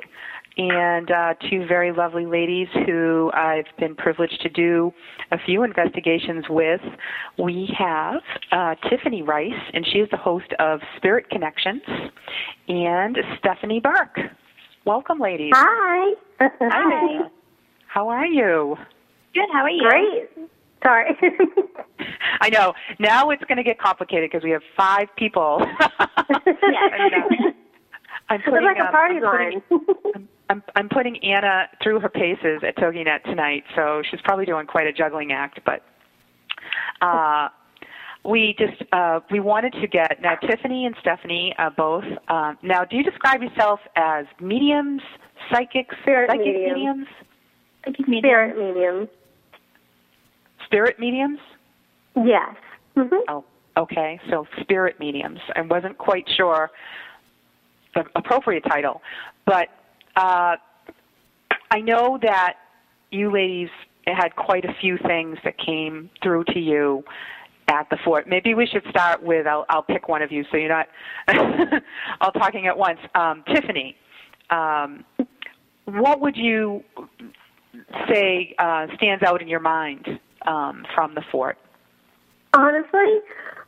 and 0.58 1.10
uh, 1.10 1.34
two 1.50 1.66
very 1.66 1.94
lovely 1.94 2.26
ladies 2.26 2.68
who 2.86 3.32
I've 3.34 3.66
been 3.80 3.96
privileged 3.96 4.42
to 4.42 4.50
do 4.50 4.92
a 5.32 5.38
few 5.46 5.64
investigations 5.64 6.46
with. 6.50 6.82
We 7.38 7.74
have 7.78 8.22
uh, 8.52 8.76
Tiffany 8.90 9.22
Rice, 9.22 9.52
and 9.74 9.86
she 9.86 10.00
is 10.00 10.10
the 10.12 10.18
host 10.18 10.52
of 10.60 10.82
Spirit 10.98 11.30
Connections, 11.30 11.84
and 12.68 13.18
Stephanie 13.40 13.80
Burke. 13.80 14.20
Welcome, 14.86 15.20
ladies. 15.20 15.52
Hi. 15.56 16.14
Hi. 16.40 17.28
How 17.88 18.10
are 18.10 18.26
you? 18.26 18.78
Good. 19.34 19.46
How 19.54 19.62
are 19.64 19.70
you? 19.70 19.82
Great. 19.88 20.50
Sorry. 20.84 21.16
I 22.42 22.50
know. 22.50 22.74
Now 23.00 23.30
it's 23.30 23.44
going 23.44 23.58
to 23.58 23.64
get 23.64 23.80
complicated 23.80 24.30
because 24.32 24.44
we 24.44 24.50
have 24.52 24.64
five 24.76 25.08
people. 25.18 25.66
And, 26.38 27.14
uh, 27.14 27.52
I'm 28.30 28.40
It's 28.40 28.46
putting, 28.50 28.64
like 28.66 28.78
a 28.78 28.86
um, 28.86 28.92
party 28.92 29.16
I'm 29.16 29.62
putting- 29.62 29.62
line. 30.14 30.28
I'm, 30.50 30.64
I'm 30.76 30.90
putting 30.90 31.24
Anna 31.24 31.68
through 31.84 32.00
her 32.02 32.10
paces 32.10 32.62
at 32.66 32.76
TogiNet 32.78 33.24
tonight, 33.24 33.64
so 33.76 34.02
she's 34.10 34.20
probably 34.22 34.46
doing 34.46 34.66
quite 34.68 34.88
a 34.88 34.92
juggling 34.94 35.32
act. 35.32 35.60
But 35.66 35.84
uh, 37.02 37.50
we 38.24 38.56
just 38.58 38.84
uh, 38.94 39.20
we 39.32 39.40
wanted 39.40 39.74
to 39.74 39.88
get 39.88 40.22
now 40.22 40.36
Tiffany 40.36 40.86
and 40.86 40.96
Stephanie 41.02 41.54
uh, 41.58 41.70
both. 41.76 42.04
Uh, 42.28 42.54
now, 42.62 42.84
do 42.86 42.96
you 42.96 43.04
describe 43.04 43.42
yourself 43.42 43.80
as 43.96 44.26
mediums, 44.40 45.02
psychics, 45.52 45.96
Spirit 46.04 46.30
psychic 46.30 46.46
medium. 46.46 46.74
mediums? 46.74 47.08
spirit 48.20 48.58
mediums. 48.58 49.10
Spirit 50.66 51.00
mediums? 51.00 51.40
Yes. 52.16 52.56
Mm-hmm. 52.96 53.16
Oh, 53.28 53.44
okay. 53.76 54.20
So 54.30 54.46
spirit 54.62 55.00
mediums. 55.00 55.40
I 55.56 55.62
wasn't 55.62 55.98
quite 55.98 56.26
sure 56.38 56.70
the 57.96 58.04
appropriate 58.16 58.64
title, 58.70 59.02
but 59.46 59.68
uh, 60.16 60.56
I 61.72 61.80
know 61.82 62.20
that 62.22 62.54
you 63.10 63.32
ladies 63.32 63.70
had 64.06 64.36
quite 64.36 64.66
a 64.66 64.74
few 64.80 64.98
things 65.06 65.38
that 65.44 65.58
came 65.58 66.10
through 66.24 66.46
to 66.46 66.60
you 66.60 67.04
at 67.72 67.90
the 67.90 67.98
fort. 68.04 68.28
Maybe 68.28 68.54
we 68.54 68.68
should 68.68 68.84
start 68.90 69.24
with 69.24 69.48
I'll, 69.48 69.66
I'll 69.70 69.84
pick 69.84 70.08
one 70.10 70.22
of 70.22 70.32
you 70.32 70.44
so 70.52 70.58
you're 70.58 70.70
not 70.70 70.88
all 72.22 72.32
talking 72.32 72.68
at 72.68 72.78
once. 72.78 73.00
Um, 73.16 73.44
Tiffany, 73.48 73.96
um, 74.50 75.06
what 75.86 76.20
would 76.20 76.36
you 76.36 76.84
say 78.10 78.54
uh, 78.60 78.88
stands 78.96 79.24
out 79.24 79.42
in 79.42 79.48
your 79.48 79.62
mind 79.62 80.20
um, 80.46 80.86
from 80.94 81.16
the 81.16 81.24
fort? 81.32 81.58
Honestly, 82.54 83.20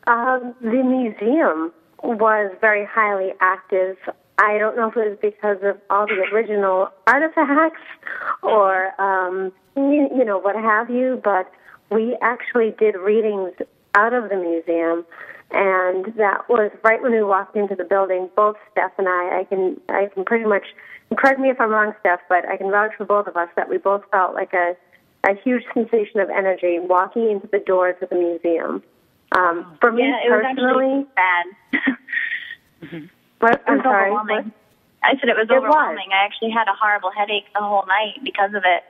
um, 0.08 0.54
the 0.62 0.84
museum 0.84 1.72
was 2.04 2.51
very 2.60 2.86
highly 2.86 3.32
active. 3.39 3.95
I 4.38 4.58
don't 4.58 4.76
know 4.76 4.89
if 4.89 4.97
it 4.97 5.10
was 5.10 5.18
because 5.22 5.58
of 5.64 5.80
all 5.89 6.06
the 6.06 6.26
original 6.34 6.89
artifacts 7.08 7.80
or, 8.41 8.99
um, 9.01 9.54
you, 9.78 10.10
you 10.14 10.26
know, 10.26 10.38
what 10.38 10.56
have 10.56 10.89
you, 10.89 11.22
but 11.24 11.49
we 11.89 12.18
actually 12.22 12.76
did 12.78 12.95
readings 12.95 13.54
out 13.96 14.14
of 14.14 14.30
the 14.30 14.36
museum, 14.36 15.06
and 15.52 16.06
that 16.18 16.48
was 16.50 16.72
right 16.84 17.02
when 17.02 17.12
we 17.12 17.24
walked 17.24 17.56
into 17.56 17.76
the 17.76 17.84
building. 17.84 18.30
Both 18.36 18.58
Steph 18.72 18.91
and 18.98 19.08
I, 19.08 19.39
I 19.41 19.44
can, 19.46 19.80
I 19.89 20.08
can 20.14 20.26
pretty 20.26 20.46
much, 20.46 20.64
correct 21.16 21.39
me 21.39 21.50
if 21.50 21.60
I'm 21.62 21.70
wrong, 21.70 21.94
Steph, 22.00 22.22
but 22.30 22.48
I 22.48 22.58
can 22.58 22.72
vouch 22.72 22.91
for 22.98 23.06
both 23.06 23.28
of 23.28 23.38
us 23.38 23.50
that 23.56 23.70
we 23.70 23.78
both 23.78 24.04
felt 24.12 24.34
like 24.34 24.54
a, 24.54 24.76
a 25.26 25.36
huge 25.44 25.64
sensation 25.74 26.20
of 26.20 26.30
energy 26.30 26.80
walking 26.80 27.30
into 27.30 27.48
the 27.48 27.60
doors 27.60 27.96
of 28.02 28.10
the 28.10 28.16
museum. 28.16 28.82
Um, 29.36 29.78
for 29.82 29.91
me 29.91 30.04
yeah, 30.04 30.20
it 30.26 30.30
personally, 30.30 31.08
actually 31.08 31.08
bad. 31.16 33.00
What? 33.39 33.56
It 33.56 33.62
I'm 33.68 33.78
was 33.78 33.84
sorry. 33.84 34.12
overwhelming. 34.12 34.52
I 35.04 35.18
said 35.20 35.28
it 35.28 35.36
was 35.36 35.48
It 35.50 35.54
was. 35.54 35.64
overwhelming. 35.68 36.10
I 36.14 36.24
actually 36.24 36.52
had 36.52 36.68
a 36.70 36.74
horrible 36.80 37.12
headache 37.12 37.46
the 37.54 37.60
whole 37.60 37.86
night 37.88 38.24
because 38.24 38.54
of 38.54 38.64
it. 38.64 38.84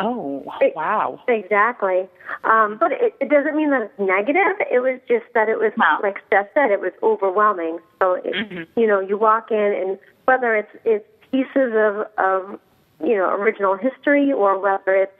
Oh, 0.00 0.42
wow. 0.74 1.20
Exactly. 1.28 2.08
Um, 2.44 2.76
but 2.78 2.92
it, 2.92 3.14
it 3.20 3.28
doesn't 3.28 3.56
mean 3.56 3.70
that 3.70 3.82
it's 3.82 3.98
negative. 3.98 4.56
It 4.70 4.80
was 4.80 4.98
just 5.06 5.26
that 5.34 5.48
it 5.48 5.58
was, 5.58 5.72
like 6.02 6.18
Steph 6.26 6.48
said, 6.54 6.70
it 6.70 6.80
was 6.80 6.92
overwhelming. 7.02 7.78
So, 8.00 8.14
it, 8.14 8.32
Mm-hmm. 8.34 8.80
you 8.80 8.86
know, 8.86 9.00
you 9.00 9.16
walk 9.16 9.50
in 9.50 9.58
and 9.58 9.98
whether 10.24 10.56
it's, 10.56 10.72
it's 10.84 11.06
pieces 11.30 11.72
of, 11.74 12.06
of, 12.18 12.58
you 13.04 13.16
know, 13.16 13.30
original 13.30 13.76
history 13.76 14.32
or 14.32 14.58
whether 14.58 14.94
it's, 14.94 15.12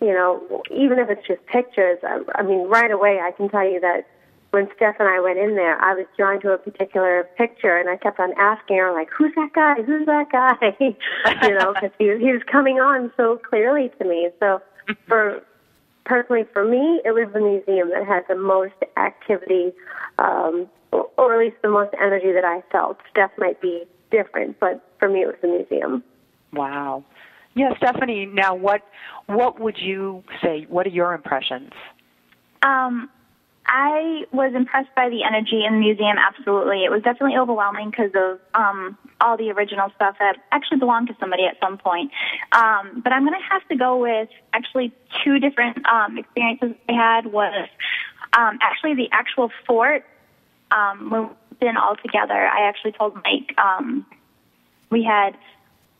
you 0.00 0.12
know, 0.12 0.62
even 0.70 0.98
if 0.98 1.08
it's 1.08 1.26
just 1.26 1.44
pictures, 1.46 1.98
I, 2.02 2.20
I 2.34 2.42
mean, 2.42 2.68
right 2.68 2.90
away 2.90 3.20
I 3.20 3.30
can 3.32 3.48
tell 3.48 3.68
you 3.68 3.80
that 3.80 4.06
when 4.52 4.68
Steph 4.76 4.96
and 4.98 5.08
I 5.08 5.18
went 5.18 5.38
in 5.38 5.56
there, 5.56 5.82
I 5.82 5.94
was 5.94 6.06
drawn 6.16 6.38
to 6.42 6.52
a 6.52 6.58
particular 6.58 7.24
picture, 7.38 7.78
and 7.78 7.88
I 7.88 7.96
kept 7.96 8.20
on 8.20 8.32
asking 8.38 8.76
her, 8.76 8.92
like, 8.92 9.08
"Who's 9.10 9.32
that 9.34 9.52
guy? 9.54 9.82
Who's 9.82 10.04
that 10.06 10.30
guy?" 10.30 10.76
you 11.48 11.54
know, 11.54 11.72
because 11.72 11.90
he, 11.98 12.04
he 12.18 12.32
was 12.32 12.42
coming 12.50 12.76
on 12.78 13.10
so 13.16 13.40
clearly 13.48 13.90
to 13.98 14.04
me. 14.04 14.28
So, 14.40 14.60
for 15.08 15.42
personally, 16.04 16.44
for 16.52 16.66
me, 16.66 17.00
it 17.04 17.12
was 17.12 17.32
the 17.32 17.40
museum 17.40 17.90
that 17.90 18.06
had 18.06 18.24
the 18.28 18.36
most 18.36 18.74
activity, 18.98 19.72
um, 20.18 20.68
or, 20.92 21.08
or 21.16 21.34
at 21.34 21.46
least 21.46 21.56
the 21.62 21.70
most 21.70 21.94
energy 21.98 22.32
that 22.32 22.44
I 22.44 22.62
felt. 22.70 22.98
Steph 23.10 23.32
might 23.38 23.60
be 23.62 23.84
different, 24.10 24.60
but 24.60 24.86
for 24.98 25.08
me, 25.08 25.22
it 25.22 25.28
was 25.28 25.36
the 25.40 25.48
museum. 25.48 26.04
Wow. 26.52 27.04
Yeah, 27.54 27.70
Stephanie. 27.78 28.26
Now, 28.26 28.54
what 28.54 28.82
what 29.28 29.58
would 29.60 29.78
you 29.78 30.22
say? 30.42 30.66
What 30.68 30.86
are 30.86 30.90
your 30.90 31.14
impressions? 31.14 31.72
Um, 32.62 33.08
I 33.66 34.24
was 34.32 34.54
impressed 34.54 34.94
by 34.94 35.08
the 35.08 35.22
energy 35.24 35.64
in 35.64 35.74
the 35.74 35.78
museum. 35.78 36.16
Absolutely, 36.18 36.84
it 36.84 36.90
was 36.90 37.02
definitely 37.02 37.36
overwhelming 37.36 37.90
because 37.90 38.10
of 38.14 38.40
um, 38.54 38.98
all 39.20 39.36
the 39.36 39.50
original 39.50 39.90
stuff 39.94 40.16
that 40.18 40.36
actually 40.50 40.78
belonged 40.78 41.08
to 41.08 41.16
somebody 41.20 41.44
at 41.44 41.56
some 41.60 41.78
point. 41.78 42.10
Um, 42.52 43.00
but 43.02 43.12
I'm 43.12 43.24
going 43.24 43.38
to 43.38 43.46
have 43.48 43.66
to 43.68 43.76
go 43.76 43.98
with 43.98 44.28
actually 44.52 44.92
two 45.24 45.38
different 45.38 45.86
um, 45.86 46.18
experiences 46.18 46.72
I 46.88 46.92
had. 46.92 47.26
Was 47.32 47.68
um, 48.32 48.58
actually 48.60 48.94
the 48.94 49.08
actual 49.12 49.50
fort 49.66 50.04
um, 50.72 51.10
we've 51.10 51.60
been 51.60 51.76
all 51.76 51.96
together. 51.96 52.34
I 52.34 52.68
actually 52.68 52.92
told 52.92 53.14
Mike 53.14 53.56
um, 53.58 54.06
we 54.90 55.04
had. 55.04 55.36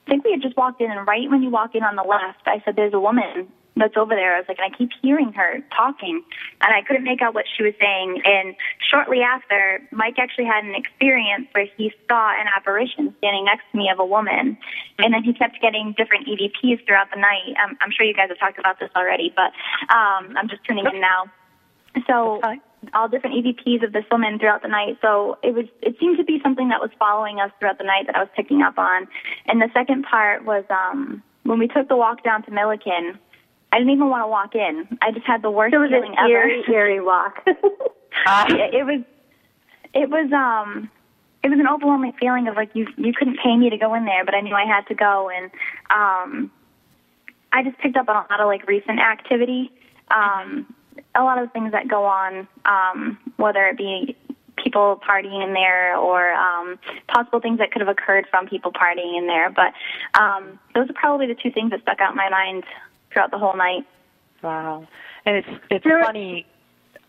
I 0.06 0.10
think 0.10 0.24
we 0.24 0.32
had 0.32 0.42
just 0.42 0.56
walked 0.56 0.80
in, 0.80 0.90
and 0.90 1.06
right 1.06 1.30
when 1.30 1.44
you 1.44 1.50
walk 1.50 1.76
in 1.76 1.84
on 1.84 1.94
the 1.94 2.02
left, 2.02 2.42
I 2.46 2.60
said, 2.64 2.74
"There's 2.74 2.94
a 2.94 3.00
woman 3.00 3.48
that's 3.76 3.96
over 3.96 4.14
there." 4.14 4.34
I 4.34 4.38
was 4.38 4.48
like, 4.48 4.58
and 4.58 4.72
I 4.72 4.76
keep 4.76 4.90
hearing 5.02 5.32
her 5.32 5.60
talking, 5.74 6.22
and 6.60 6.74
I 6.74 6.82
couldn't 6.82 7.04
make 7.04 7.22
out 7.22 7.34
what 7.34 7.46
she 7.56 7.62
was 7.62 7.74
saying. 7.80 8.22
And 8.24 8.54
shortly 8.90 9.20
after, 9.20 9.80
Mike 9.90 10.18
actually 10.18 10.46
had 10.46 10.64
an 10.64 10.74
experience 10.74 11.48
where 11.52 11.66
he 11.76 11.92
saw 12.08 12.30
an 12.38 12.46
apparition 12.54 13.14
standing 13.18 13.44
next 13.44 13.64
to 13.72 13.78
me 13.78 13.90
of 13.90 13.98
a 13.98 14.06
woman, 14.06 14.56
and 14.98 15.14
then 15.14 15.22
he 15.22 15.32
kept 15.32 15.60
getting 15.60 15.94
different 15.96 16.26
EVPs 16.26 16.86
throughout 16.86 17.10
the 17.12 17.20
night. 17.20 17.54
Um, 17.62 17.76
I'm 17.80 17.90
sure 17.90 18.06
you 18.06 18.14
guys 18.14 18.28
have 18.28 18.38
talked 18.38 18.58
about 18.58 18.78
this 18.78 18.90
already, 18.96 19.32
but 19.34 19.52
um, 19.94 20.36
I'm 20.36 20.48
just 20.48 20.64
tuning 20.64 20.86
in 20.86 21.00
now. 21.00 21.30
So 22.06 22.40
all 22.94 23.08
different 23.08 23.36
EVPs 23.36 23.84
of 23.84 23.92
this 23.92 24.04
woman 24.10 24.38
throughout 24.38 24.62
the 24.62 24.68
night. 24.68 24.98
So 25.00 25.38
it 25.42 25.54
was 25.54 25.66
it 25.80 25.96
seemed 26.00 26.16
to 26.18 26.24
be 26.24 26.40
something 26.42 26.68
that 26.68 26.80
was 26.80 26.90
following 26.98 27.40
us 27.40 27.50
throughout 27.58 27.78
the 27.78 27.84
night 27.84 28.06
that 28.06 28.16
I 28.16 28.20
was 28.20 28.28
picking 28.34 28.62
up 28.62 28.78
on. 28.78 29.06
And 29.46 29.60
the 29.60 29.68
second 29.72 30.04
part 30.04 30.44
was 30.44 30.64
um 30.70 31.22
when 31.44 31.58
we 31.58 31.68
took 31.68 31.88
the 31.88 31.96
walk 31.96 32.22
down 32.24 32.42
to 32.44 32.50
Milliken. 32.50 33.18
I 33.72 33.78
didn't 33.78 33.92
even 33.92 34.10
want 34.10 34.22
to 34.22 34.28
walk 34.28 34.54
in. 34.54 34.98
I 35.00 35.10
just 35.12 35.26
had 35.26 35.42
the 35.42 35.50
worst 35.50 35.74
It 35.74 35.78
was 35.78 35.90
feeling 35.90 36.14
an 36.16 36.30
ever. 36.30 36.72
eerie, 36.72 37.00
walk. 37.00 37.42
it, 37.46 38.74
it 38.74 38.84
was 38.84 39.02
it 39.94 40.10
was 40.10 40.30
um 40.32 40.90
it 41.42 41.48
was 41.48 41.58
an 41.58 41.66
overwhelming 41.66 42.12
feeling 42.20 42.46
of 42.48 42.54
like 42.54 42.70
you 42.74 42.86
you 42.96 43.12
couldn't 43.12 43.38
pay 43.42 43.56
me 43.56 43.70
to 43.70 43.78
go 43.78 43.94
in 43.94 44.04
there, 44.04 44.24
but 44.24 44.34
I 44.34 44.40
knew 44.42 44.54
I 44.54 44.66
had 44.66 44.86
to 44.88 44.94
go 44.94 45.30
and 45.30 45.50
um 45.90 46.50
I 47.50 47.62
just 47.62 47.78
picked 47.78 47.96
up 47.96 48.08
on 48.08 48.16
a 48.16 48.26
lot 48.30 48.40
of 48.40 48.46
like 48.46 48.66
recent 48.68 49.00
activity. 49.00 49.72
Um 50.10 50.72
a 51.14 51.22
lot 51.22 51.38
of 51.38 51.50
things 51.52 51.72
that 51.72 51.88
go 51.88 52.04
on, 52.04 52.46
um, 52.64 53.18
whether 53.36 53.66
it 53.68 53.76
be 53.76 54.16
people 54.56 55.00
partying 55.06 55.42
in 55.44 55.52
there 55.52 55.96
or 55.96 56.32
um, 56.32 56.78
possible 57.08 57.40
things 57.40 57.58
that 57.58 57.72
could 57.72 57.80
have 57.80 57.88
occurred 57.88 58.26
from 58.30 58.46
people 58.46 58.72
partying 58.72 59.18
in 59.18 59.26
there. 59.26 59.50
But 59.50 59.72
um, 60.18 60.58
those 60.74 60.88
are 60.88 60.94
probably 60.94 61.26
the 61.26 61.34
two 61.34 61.50
things 61.50 61.70
that 61.70 61.82
stuck 61.82 62.00
out 62.00 62.10
in 62.12 62.16
my 62.16 62.28
mind 62.28 62.64
throughout 63.12 63.30
the 63.30 63.38
whole 63.38 63.56
night. 63.56 63.86
Wow. 64.42 64.86
And 65.24 65.36
it's 65.36 65.48
it's 65.70 65.84
funny 65.84 66.46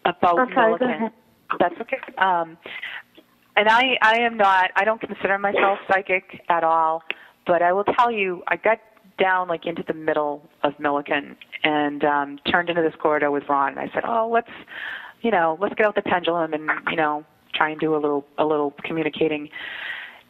about 0.06 0.40
I'm 0.40 0.54
sorry, 0.54 0.78
go 0.80 0.88
Milliken. 0.88 1.12
That's 1.60 1.76
okay. 1.82 1.98
Um, 2.18 2.58
and 3.56 3.70
I 3.70 3.98
I 4.02 4.20
am 4.20 4.38
not. 4.38 4.72
I 4.76 4.84
don't 4.84 5.02
consider 5.02 5.38
myself 5.38 5.80
psychic 5.88 6.42
at 6.50 6.64
all. 6.64 7.04
But 7.46 7.62
I 7.62 7.74
will 7.74 7.84
tell 7.84 8.12
you, 8.12 8.42
I 8.48 8.56
got 8.56 8.80
down 9.20 9.48
like 9.48 9.66
into 9.66 9.84
the 9.88 9.94
middle 9.94 10.48
of 10.64 10.80
Milliken 10.80 11.36
and 11.64 12.04
um, 12.04 12.40
turned 12.52 12.70
into 12.70 12.82
this 12.82 12.94
corridor 13.02 13.32
with 13.32 13.44
Ron. 13.50 13.78
And 13.78 13.80
I 13.80 13.94
said, 13.94 14.04
"Oh, 14.08 14.30
let's, 14.32 14.50
you 15.22 15.32
know, 15.32 15.58
let's 15.60 15.76
get 15.76 15.86
out 15.86 15.96
the 15.96 16.02
pendulum 16.02 16.54
and 16.54 16.70
you 16.90 16.96
know 16.96 17.26
try 17.54 17.70
and 17.70 17.80
do 17.80 17.96
a 17.96 17.98
little 17.98 18.26
a 18.38 18.46
little 18.46 18.74
communicating." 18.84 19.50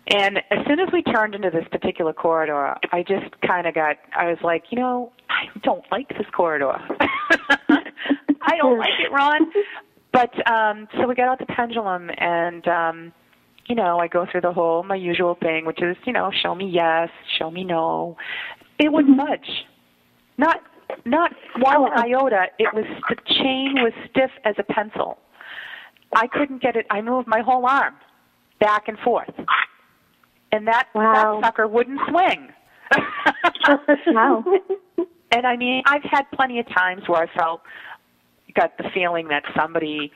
And 0.08 0.40
as 0.52 0.60
soon 0.68 0.80
as 0.80 0.90
we 0.92 1.02
turned 1.02 1.34
into 1.34 1.50
this 1.50 1.66
particular 1.72 2.12
corridor, 2.12 2.76
I 2.92 3.04
just 3.04 3.40
kind 3.48 3.66
of 3.68 3.74
got. 3.74 3.98
I 4.16 4.28
was 4.28 4.38
like, 4.44 4.66
you 4.70 4.78
know, 4.78 5.14
I 5.30 5.46
don't 5.64 5.86
like 5.92 6.10
this 6.10 6.28
corridor. 6.36 6.74
I 7.00 8.58
don't 8.58 8.78
like 8.78 8.90
it, 9.00 9.12
Ron. 9.12 9.50
But 10.12 10.52
um, 10.52 10.88
so 10.94 11.08
we 11.08 11.16
got 11.16 11.30
out 11.30 11.40
the 11.40 11.46
pendulum, 11.46 12.10
and 12.18 12.68
um, 12.68 13.14
you 13.68 13.76
know, 13.76 14.00
I 14.00 14.08
go 14.08 14.28
through 14.30 14.42
the 14.42 14.52
whole 14.52 14.84
my 14.84 14.96
usual 14.96 15.36
thing, 15.42 15.66
which 15.66 15.82
is 15.82 15.96
you 16.06 16.14
know, 16.14 16.32
show 16.44 16.54
me 16.54 16.70
yes, 16.70 17.10
show 17.40 17.50
me 17.50 17.64
no. 17.64 18.18
It 18.80 18.92
wouldn't 18.92 19.18
budge. 19.18 19.66
Not 20.38 20.62
not 21.06 21.32
one 21.60 21.92
iota. 21.98 22.48
It 22.60 22.74
was 22.74 22.86
the 23.10 23.16
chain 23.26 23.76
was 23.76 23.94
stiff 24.12 24.32
as 24.44 24.56
a 24.58 24.64
pencil. 24.64 25.18
I 26.16 26.28
couldn't 26.28 26.62
get 26.62 26.76
it. 26.76 26.86
I 26.92 27.02
moved 27.02 27.28
my 27.28 27.40
whole 27.40 27.66
arm 27.66 27.96
back 28.60 28.88
and 28.88 28.98
forth, 29.00 29.34
and 30.54 30.68
that 30.68 30.88
that 30.94 31.40
sucker 31.44 31.68
wouldn't 31.68 32.00
swing. 32.10 32.50
wow. 34.08 34.44
And 35.36 35.48
I 35.48 35.58
mean, 35.58 35.82
I've 35.88 36.04
had 36.04 36.30
plenty 36.32 36.60
of 36.60 36.68
times 36.68 37.02
where 37.08 37.24
I 37.24 37.36
felt 37.36 37.62
got 38.56 38.78
the 38.78 38.84
feeling 38.94 39.30
that 39.30 39.42
somebody 39.58 40.12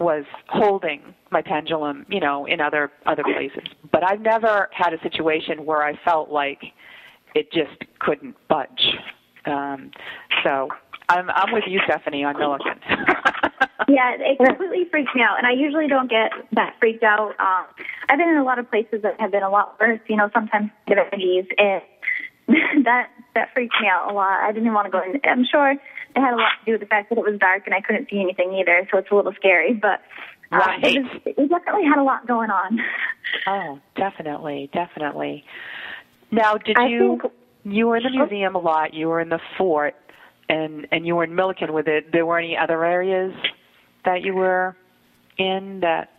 was 0.00 0.24
holding 0.48 1.02
my 1.30 1.42
pendulum, 1.42 2.06
you 2.08 2.20
know, 2.20 2.46
in 2.46 2.58
other 2.58 2.90
other 3.04 3.22
places. 3.22 3.68
But 3.92 4.02
I've 4.02 4.22
never 4.22 4.70
had 4.72 4.94
a 4.94 5.00
situation 5.02 5.66
where 5.66 5.82
I 5.82 5.92
felt 6.06 6.30
like 6.30 6.62
it 7.34 7.52
just 7.52 7.84
couldn't 7.98 8.34
budge. 8.48 8.96
Um, 9.44 9.90
so 10.42 10.68
I'm 11.10 11.28
I'm 11.28 11.52
with 11.52 11.64
you, 11.66 11.78
Stephanie, 11.84 12.24
on 12.24 12.38
Milliken. 12.38 12.80
yeah, 13.88 14.16
it 14.18 14.38
completely 14.38 14.86
freaked 14.90 15.14
me 15.14 15.22
out, 15.22 15.38
and 15.38 15.46
I 15.46 15.52
usually 15.52 15.88
don't 15.88 16.10
get 16.10 16.32
that 16.52 16.76
freaked 16.80 17.02
out. 17.02 17.34
Um, 17.38 17.66
I've 18.08 18.18
been 18.18 18.28
in 18.28 18.36
a 18.36 18.44
lot 18.44 18.58
of 18.58 18.70
places 18.70 19.02
that 19.02 19.20
have 19.20 19.30
been 19.30 19.42
a 19.42 19.50
lot 19.50 19.78
worse. 19.80 20.00
You 20.08 20.16
know, 20.16 20.30
sometimes 20.32 20.70
get 20.86 20.98
energies, 20.98 21.46
and 21.58 21.82
that 22.84 23.10
that 23.34 23.48
freaked 23.54 23.74
me 23.80 23.88
out 23.88 24.10
a 24.10 24.14
lot. 24.14 24.42
I 24.42 24.52
didn't 24.52 24.72
want 24.72 24.86
to 24.86 24.90
go 24.90 25.02
in. 25.02 25.20
I'm 25.24 25.44
sure 25.44 25.72
it 25.72 25.80
had 26.14 26.34
a 26.34 26.36
lot 26.36 26.52
to 26.60 26.66
do 26.66 26.72
with 26.72 26.80
the 26.80 26.86
fact 26.86 27.08
that 27.08 27.18
it 27.18 27.24
was 27.24 27.38
dark 27.38 27.62
and 27.64 27.74
I 27.74 27.80
couldn't 27.80 28.10
see 28.10 28.20
anything 28.20 28.52
either, 28.54 28.86
so 28.90 28.98
it's 28.98 29.10
a 29.10 29.14
little 29.14 29.32
scary. 29.32 29.72
But 29.72 30.02
Right. 30.52 30.84
it, 30.84 31.02
was, 31.02 31.20
it 31.24 31.48
definitely 31.48 31.86
had 31.86 31.98
a 31.98 32.02
lot 32.02 32.26
going 32.26 32.50
on. 32.50 32.78
Oh, 33.46 33.80
definitely, 33.96 34.68
definitely. 34.74 35.44
Now, 36.30 36.58
did 36.58 36.76
I 36.76 36.88
you 36.88 37.20
you 37.64 37.86
were 37.86 37.96
in 37.96 38.02
the 38.02 38.10
museum 38.10 38.54
a 38.54 38.58
lot? 38.58 38.92
You 38.92 39.08
were 39.08 39.20
in 39.20 39.30
the 39.30 39.40
fort, 39.56 39.94
and 40.52 40.86
and 40.92 41.06
you 41.06 41.16
were 41.16 41.24
in 41.24 41.34
Milliken 41.34 41.72
with 41.72 41.88
it. 41.88 42.12
There 42.12 42.26
were 42.26 42.38
any 42.38 42.56
other 42.56 42.84
areas 42.84 43.34
that 44.04 44.22
you 44.22 44.34
were 44.34 44.76
in 45.38 45.80
that? 45.80 46.10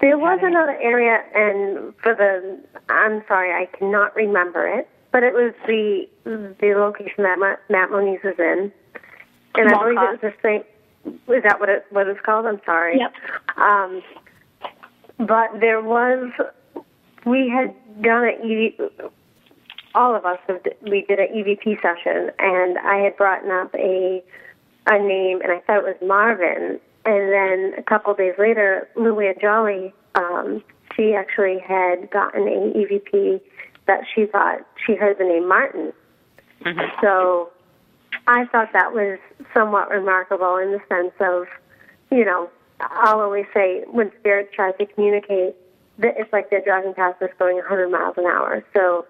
There 0.00 0.18
was 0.18 0.40
another 0.42 0.78
area, 0.80 1.22
and 1.34 1.94
for 2.02 2.14
the, 2.14 2.58
I'm 2.88 3.22
sorry, 3.28 3.52
I 3.52 3.66
cannot 3.76 4.16
remember 4.16 4.66
it, 4.66 4.88
but 5.12 5.22
it 5.22 5.34
was 5.34 5.52
the 5.66 6.08
the 6.24 6.74
location 6.74 7.24
that 7.24 7.38
Ma- 7.38 7.56
Matt 7.68 7.90
Moniz 7.90 8.20
was 8.24 8.38
in, 8.38 8.72
and 9.54 9.68
I 9.68 9.78
believe 9.78 9.98
it 9.98 10.10
was 10.10 10.18
the 10.22 10.34
same. 10.42 10.64
Is 11.34 11.42
that 11.44 11.60
what 11.60 11.68
it 11.68 11.84
what 11.90 12.08
it's 12.08 12.20
called? 12.20 12.46
I'm 12.46 12.60
sorry. 12.64 12.98
Yep. 12.98 13.12
Um, 13.58 14.02
but 15.18 15.60
there 15.60 15.82
was, 15.82 16.32
we 17.26 17.50
had 17.50 17.74
done 18.00 18.24
EV, 18.24 19.12
all 19.94 20.14
of 20.14 20.24
us 20.24 20.38
have, 20.46 20.60
we 20.82 21.04
did 21.08 21.18
an 21.18 21.28
EVP 21.34 21.82
session, 21.82 22.30
and 22.38 22.78
I 22.78 22.98
had 22.98 23.16
brought 23.16 23.48
up 23.48 23.74
a 23.74 24.22
a 24.86 24.98
name, 24.98 25.40
and 25.42 25.52
I 25.52 25.60
thought 25.60 25.78
it 25.78 25.84
was 25.84 25.96
Marvin. 26.06 26.80
And 27.04 27.32
then 27.32 27.74
a 27.78 27.82
couple 27.82 28.12
of 28.12 28.18
days 28.18 28.34
later, 28.38 28.88
Luann 28.96 29.40
Jolly, 29.40 29.92
um, 30.14 30.62
she 30.96 31.14
actually 31.14 31.58
had 31.58 32.10
gotten 32.10 32.48
an 32.48 32.72
EVP 32.72 33.40
that 33.86 34.00
she 34.14 34.26
thought 34.26 34.66
she 34.86 34.94
heard 34.94 35.18
the 35.18 35.24
name 35.24 35.48
Martin. 35.48 35.92
So 37.02 37.50
I 38.26 38.44
thought 38.46 38.72
that 38.72 38.92
was 38.92 39.18
somewhat 39.54 39.90
remarkable 39.90 40.56
in 40.56 40.72
the 40.72 40.80
sense 40.88 41.12
of, 41.20 41.46
you 42.10 42.24
know, 42.24 42.50
I'll 42.80 43.20
always 43.20 43.46
say 43.54 43.84
when 43.90 44.10
spirits 44.20 44.50
try 44.54 44.72
to 44.72 44.86
communicate, 44.86 45.54
that 45.98 46.14
it's 46.16 46.32
like 46.32 46.50
they're 46.50 46.64
driving 46.64 46.94
past 46.94 47.20
us 47.22 47.30
going 47.38 47.56
100 47.56 47.88
miles 47.90 48.14
an 48.16 48.24
hour. 48.24 48.64
So 48.74 49.06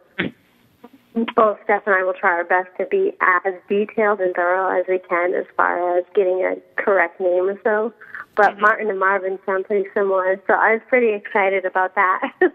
both 1.36 1.58
Steph 1.64 1.86
and 1.86 1.94
I 1.94 2.04
will 2.04 2.14
try 2.14 2.30
our 2.30 2.44
best 2.44 2.68
to 2.78 2.86
be 2.86 3.12
as 3.20 3.54
detailed 3.68 4.20
and 4.20 4.34
thorough 4.34 4.68
as 4.78 4.86
we 4.88 4.98
can 4.98 5.34
as 5.34 5.44
far 5.56 5.98
as 5.98 6.04
getting 6.14 6.44
a 6.44 6.56
correct 6.80 7.20
name 7.20 7.48
or 7.48 7.60
so. 7.64 7.92
But 8.36 8.58
Martin 8.60 8.88
and 8.88 8.98
Marvin 8.98 9.38
sound 9.44 9.64
pretty 9.66 9.88
similar, 9.92 10.40
so 10.46 10.54
I 10.54 10.74
was 10.74 10.82
pretty 10.88 11.12
excited 11.12 11.64
about 11.64 11.94
that. 11.94 12.32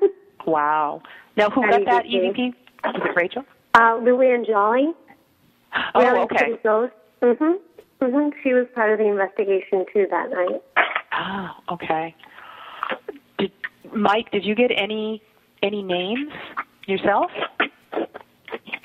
Wow. 0.48 1.02
Now, 1.38 1.50
who 1.50 1.62
got 1.68 1.86
that 1.86 2.06
EVP? 2.06 2.54
Was 2.84 2.96
it 2.98 3.16
Rachel? 3.16 3.44
uh, 3.74 3.98
Luann 3.98 4.46
Jolly. 4.46 4.94
Oh, 5.96 6.00
Really 6.02 6.20
okay. 6.20 6.60
Mhm. 7.24 7.58
Mhm. 8.00 8.34
She 8.44 8.54
was 8.54 8.68
part 8.76 8.92
of 8.92 9.00
the 9.00 9.06
investigation 9.06 9.86
too 9.92 10.06
that 10.12 10.30
night. 10.30 10.62
Oh, 11.18 11.74
okay. 11.74 12.14
Did, 13.40 13.52
Mike, 13.92 14.30
did 14.32 14.46
you 14.46 14.54
get 14.54 14.70
any 14.78 15.24
any 15.64 15.82
names 15.82 16.32
yourself? 16.86 17.32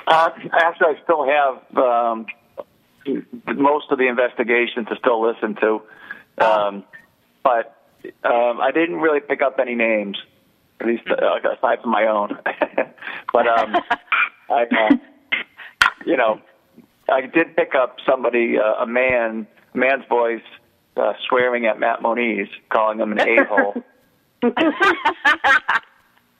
Uh, 0.06 0.30
actually, 0.52 0.86
I 0.86 1.02
still 1.04 1.26
have 1.26 1.76
um, 1.76 2.26
most 3.56 3.86
of 3.90 3.98
the 3.98 4.08
investigation 4.08 4.84
to 4.86 4.96
still 4.96 5.22
listen 5.26 5.56
to, 5.56 5.82
um, 6.44 6.84
but 7.42 7.76
um, 8.24 8.60
I 8.60 8.70
didn't 8.72 8.96
really 8.96 9.20
pick 9.20 9.42
up 9.42 9.58
any 9.60 9.74
names, 9.74 10.18
at 10.80 10.86
least 10.86 11.04
uh, 11.08 11.38
aside 11.56 11.82
from 11.82 11.90
my 11.90 12.06
own. 12.06 12.38
but 13.32 13.46
um, 13.46 13.76
I, 14.50 14.62
uh, 14.62 14.96
you 16.06 16.16
know, 16.16 16.40
I 17.08 17.22
did 17.22 17.56
pick 17.56 17.74
up 17.74 17.96
somebody, 18.08 18.56
uh, 18.58 18.82
a 18.82 18.86
man, 18.86 19.46
a 19.74 19.78
man's 19.78 20.04
voice, 20.08 20.42
uh, 20.96 21.12
swearing 21.28 21.66
at 21.66 21.78
Matt 21.78 22.02
Moniz, 22.02 22.48
calling 22.70 23.00
him 23.00 23.12
an 23.12 23.20
a 23.20 23.44
hole. 23.44 23.74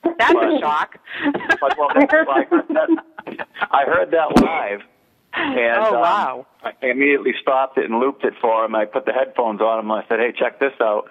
That's 0.02 0.34
a 0.34 0.58
shock. 0.60 0.98
But, 1.60 1.76
well, 1.78 1.88
that's 1.94 2.12
like, 2.26 2.48
that, 2.50 3.46
I 3.70 3.84
heard 3.84 4.10
that 4.12 4.40
live. 4.40 4.80
And, 5.34 5.84
Oh, 5.84 6.02
um. 6.02 6.46
I 6.62 6.72
immediately 6.86 7.34
stopped 7.40 7.78
it 7.78 7.84
and 7.84 8.00
looped 8.00 8.24
it 8.24 8.34
for 8.40 8.64
him. 8.64 8.74
I 8.74 8.84
put 8.86 9.04
the 9.04 9.12
headphones 9.12 9.60
on 9.60 9.78
him. 9.80 9.90
I 9.92 10.04
said, 10.08 10.18
"Hey, 10.18 10.32
check 10.36 10.58
this 10.58 10.72
out." 10.80 11.08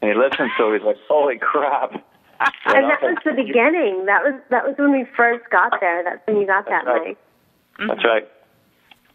And 0.00 0.10
he 0.10 0.16
listened 0.16 0.50
to 0.58 0.72
it. 0.72 0.78
He's 0.78 0.86
like, 0.86 0.96
"Holy 1.08 1.38
crap!" 1.38 1.92
You 1.92 2.00
And 2.66 2.82
know? 2.82 2.88
that 2.88 3.02
was 3.02 3.16
the 3.24 3.32
beginning. 3.32 4.06
That 4.06 4.22
was 4.22 4.40
that 4.50 4.64
was 4.64 4.74
when 4.78 4.92
we 4.92 5.04
first 5.16 5.48
got 5.50 5.72
there. 5.80 6.02
That's 6.04 6.26
when 6.26 6.40
you 6.40 6.46
got 6.46 6.64
that 6.66 6.86
right. 6.86 7.06
night. 7.08 7.18
That's 7.88 8.04
right. 8.04 8.28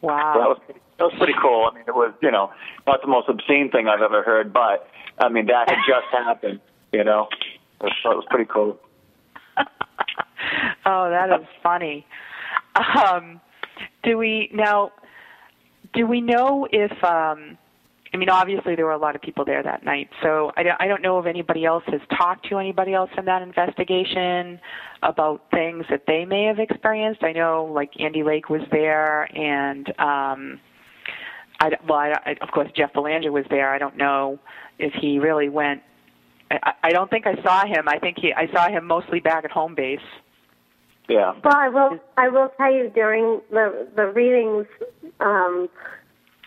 Wow. 0.02 0.34
So 0.36 0.40
that 0.40 0.50
was 0.50 0.60
pretty, 0.66 0.82
that 1.00 1.04
was 1.06 1.14
pretty 1.18 1.34
cool. 1.42 1.68
I 1.72 1.74
mean, 1.74 1.84
it 1.88 1.96
was 1.96 2.14
you 2.22 2.32
know 2.32 2.52
not 2.86 3.02
the 3.02 3.08
most 3.08 3.28
obscene 3.30 3.72
thing 3.72 3.88
I've 3.88 4.02
ever 4.02 4.22
heard, 4.24 4.54
but 4.54 4.88
I 5.20 5.30
mean 5.30 5.48
that 5.48 5.70
had 5.70 5.80
just 5.88 6.08
happened. 6.12 6.60
You 6.94 7.04
know, 7.04 7.28
so 7.82 8.12
it 8.12 8.16
was 8.16 8.26
pretty 8.30 8.46
cool. 8.52 8.78
Oh, 10.86 11.10
that 11.10 11.30
is 11.40 11.46
funny. 11.64 12.06
Um, 12.76 13.42
do 14.04 14.18
we 14.18 14.50
now? 14.54 14.92
Do 15.94 16.08
we 16.08 16.22
know 16.22 16.68
if? 16.72 16.92
Um, 17.04 17.58
I 18.14 18.18
mean, 18.18 18.30
obviously 18.30 18.76
there 18.76 18.86
were 18.86 18.94
a 18.94 18.98
lot 18.98 19.18
of 19.18 19.22
people 19.22 19.44
there 19.44 19.62
that 19.62 19.84
night, 19.84 20.10
so 20.24 20.50
I 20.56 20.64
don't, 20.64 20.80
I 20.80 20.88
don't 20.88 21.02
know 21.02 21.20
if 21.20 21.26
anybody 21.26 21.66
else 21.66 21.84
has 21.88 22.00
talked 22.18 22.48
to 22.48 22.60
anybody 22.60 22.94
else 22.94 23.10
in 23.18 23.26
that 23.26 23.42
investigation 23.42 24.58
about 25.04 25.42
things 25.52 25.84
that 25.90 26.04
they 26.08 26.24
may 26.24 26.46
have 26.46 26.58
experienced. 26.60 27.24
I 27.24 27.34
know, 27.34 27.66
like 27.66 27.92
Andy 28.00 28.24
Lake 28.24 28.50
was 28.50 28.62
there, 28.72 29.24
and 29.38 29.90
um, 30.00 30.62
I, 31.60 31.72
well, 31.88 32.00
I, 32.00 32.14
I, 32.26 32.36
of 32.42 32.52
course 32.52 32.70
Jeff 32.76 32.94
Belanger 32.94 33.34
was 33.34 33.46
there. 33.50 33.74
I 33.74 33.78
don't 33.78 33.98
know 33.98 34.40
if 34.80 34.94
he 34.94 35.20
really 35.20 35.50
went. 35.50 35.82
I, 36.50 36.74
I 36.84 36.90
don't 36.92 37.10
think 37.10 37.26
I 37.28 37.42
saw 37.44 37.66
him. 37.66 37.88
I 37.88 38.00
think 38.00 38.18
he, 38.20 38.34
I 38.34 38.50
saw 38.54 38.70
him 38.70 38.86
mostly 38.86 39.20
back 39.20 39.44
at 39.44 39.52
home 39.52 39.76
base. 39.76 40.00
Yeah. 41.08 41.34
Well, 41.44 41.56
I 41.56 41.70
will. 41.70 42.00
I 42.18 42.30
will 42.30 42.50
tell 42.58 42.74
you 42.74 42.90
during 42.90 43.42
the 43.52 43.88
the 43.96 44.08
readings, 44.08 44.66
um, 45.20 45.70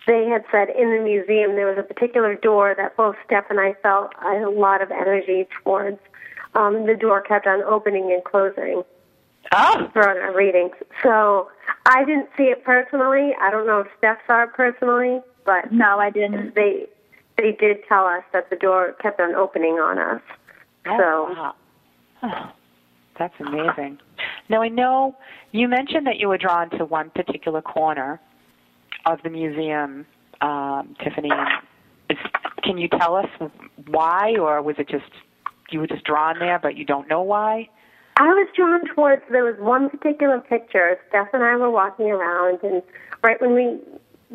they 0.05 0.25
had 0.25 0.43
said 0.51 0.69
in 0.69 0.89
the 0.95 1.01
museum 1.03 1.55
there 1.55 1.67
was 1.67 1.77
a 1.77 1.83
particular 1.83 2.35
door 2.35 2.73
that 2.75 2.97
both 2.97 3.15
Steph 3.25 3.45
and 3.49 3.59
I 3.59 3.73
felt 3.81 4.11
a 4.21 4.49
lot 4.49 4.81
of 4.81 4.91
energy 4.91 5.47
towards. 5.63 5.99
Um, 6.55 6.87
the 6.87 6.95
door 6.95 7.21
kept 7.21 7.45
on 7.45 7.61
opening 7.61 8.11
and 8.11 8.23
closing 8.23 8.81
oh. 9.53 9.89
throughout 9.93 10.17
our 10.17 10.35
readings. 10.35 10.73
So 11.03 11.49
I 11.85 12.03
didn't 12.05 12.29
see 12.35 12.45
it 12.45 12.63
personally. 12.63 13.35
I 13.39 13.51
don't 13.51 13.67
know 13.67 13.81
if 13.81 13.87
Steph 13.97 14.17
saw 14.25 14.43
it 14.43 14.53
personally, 14.53 15.21
but 15.45 15.71
no, 15.71 15.99
I 15.99 16.09
didn't. 16.09 16.55
They 16.55 16.87
they 17.37 17.51
did 17.51 17.77
tell 17.87 18.05
us 18.05 18.23
that 18.33 18.49
the 18.49 18.55
door 18.55 18.95
kept 19.01 19.19
on 19.19 19.35
opening 19.35 19.73
on 19.73 19.97
us. 19.97 20.21
Oh, 20.87 20.97
so 20.97 21.33
wow. 21.33 21.55
Oh, 22.23 22.51
that's 23.19 23.39
amazing. 23.39 23.99
Now 24.49 24.63
I 24.63 24.67
know 24.67 25.15
you 25.51 25.67
mentioned 25.67 26.07
that 26.07 26.17
you 26.17 26.27
were 26.27 26.37
drawn 26.37 26.69
to 26.71 26.85
one 26.85 27.11
particular 27.11 27.61
corner 27.61 28.19
of 29.05 29.19
the 29.23 29.29
museum, 29.29 30.05
um, 30.41 30.95
Tiffany. 31.03 31.29
Is, 32.09 32.17
can 32.63 32.77
you 32.77 32.87
tell 32.87 33.15
us 33.15 33.27
why, 33.87 34.35
or 34.39 34.61
was 34.61 34.75
it 34.79 34.89
just 34.89 35.05
you 35.71 35.79
were 35.79 35.87
just 35.87 36.03
drawn 36.03 36.39
there, 36.39 36.57
but 36.57 36.75
you 36.75 36.83
don't 36.83 37.07
know 37.07 37.21
why? 37.21 37.69
I 38.17 38.27
was 38.27 38.47
drawn 38.55 38.81
towards 38.95 39.21
there 39.31 39.45
was 39.45 39.55
one 39.59 39.89
particular 39.89 40.39
picture. 40.39 40.97
Steph 41.09 41.27
and 41.33 41.43
I 41.43 41.55
were 41.55 41.69
walking 41.69 42.07
around, 42.07 42.59
and 42.63 42.81
right 43.23 43.39
when 43.39 43.53
we 43.53 43.79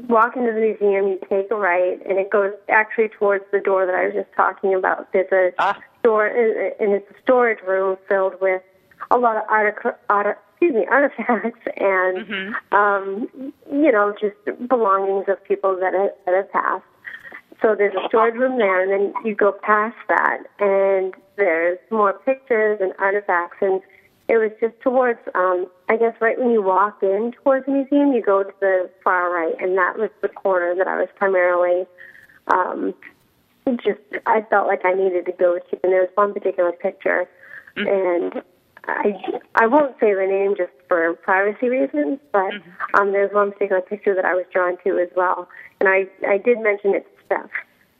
walk 0.08 0.36
into 0.36 0.52
the 0.52 0.60
museum, 0.60 1.08
you 1.08 1.18
take 1.28 1.50
a 1.50 1.56
right, 1.56 2.00
and 2.08 2.18
it 2.18 2.30
goes 2.30 2.52
actually 2.68 3.08
towards 3.08 3.44
the 3.52 3.60
door 3.60 3.84
that 3.84 3.94
I 3.94 4.06
was 4.06 4.14
just 4.14 4.32
talking 4.36 4.74
about. 4.74 5.12
There's 5.12 5.30
a 5.32 5.52
Ah. 5.58 5.78
store, 6.00 6.26
and 6.26 6.92
it's 6.94 7.10
a 7.10 7.20
storage 7.22 7.60
room 7.66 7.98
filled 8.08 8.40
with 8.40 8.62
a 9.10 9.18
lot 9.18 9.36
of 9.36 9.42
artic- 9.48 9.98
art, 10.08 10.38
excuse 10.52 10.74
me, 10.74 10.86
artifacts 10.90 11.60
and 11.76 12.54
um, 12.72 13.52
you 13.70 13.92
know 13.92 14.14
just 14.20 14.68
belongings 14.68 15.26
of 15.28 15.42
people 15.44 15.76
that 15.80 15.94
have, 15.94 16.10
that 16.26 16.34
have 16.34 16.52
passed. 16.52 16.84
So 17.62 17.74
there's 17.74 17.94
a 17.94 18.08
storage 18.08 18.34
room 18.34 18.58
there, 18.58 18.82
and 18.82 18.90
then 18.90 19.14
you 19.24 19.34
go 19.34 19.52
past 19.52 19.96
that, 20.08 20.38
and 20.58 21.14
there's 21.36 21.78
more 21.90 22.12
pictures 22.12 22.78
and 22.82 22.92
artifacts, 22.98 23.56
and 23.60 23.80
it 24.28 24.38
was 24.38 24.50
just 24.60 24.74
towards, 24.80 25.20
um, 25.34 25.66
I 25.88 25.96
guess, 25.96 26.14
right 26.20 26.38
when 26.38 26.50
you 26.50 26.62
walk 26.62 27.02
in 27.02 27.32
towards 27.42 27.66
the 27.66 27.72
museum, 27.72 28.12
you 28.12 28.22
go 28.22 28.42
to 28.42 28.52
the 28.60 28.90
far 29.02 29.32
right, 29.32 29.54
and 29.60 29.76
that 29.78 29.98
was 29.98 30.10
the 30.22 30.28
corner 30.28 30.74
that 30.76 30.88
I 30.88 30.96
was 30.96 31.08
primarily 31.16 31.86
um, 32.48 32.94
just. 33.84 34.00
I 34.26 34.42
felt 34.50 34.66
like 34.66 34.84
I 34.84 34.92
needed 34.92 35.26
to 35.26 35.32
go 35.32 35.58
to, 35.58 35.80
and 35.82 35.92
there 35.92 36.00
was 36.00 36.10
one 36.14 36.32
particular 36.34 36.72
picture, 36.72 37.26
and 37.88 38.42
I 38.86 39.14
I 39.54 39.66
won't 39.66 39.94
say 40.00 40.14
the 40.14 40.26
name 40.26 40.54
just 40.56 40.72
for 40.88 41.14
privacy 41.14 41.68
reasons, 41.68 42.18
but 42.32 42.52
um, 42.94 43.12
there's 43.12 43.32
one 43.32 43.52
particular 43.52 43.80
picture 43.80 44.14
that 44.14 44.24
I 44.24 44.34
was 44.34 44.44
drawn 44.52 44.76
to 44.84 44.98
as 44.98 45.08
well, 45.16 45.48
and 45.80 45.88
I 45.88 46.06
I 46.28 46.38
did 46.38 46.60
mention 46.60 46.94
it 46.94 47.04
to 47.04 47.24
Steph. 47.26 47.50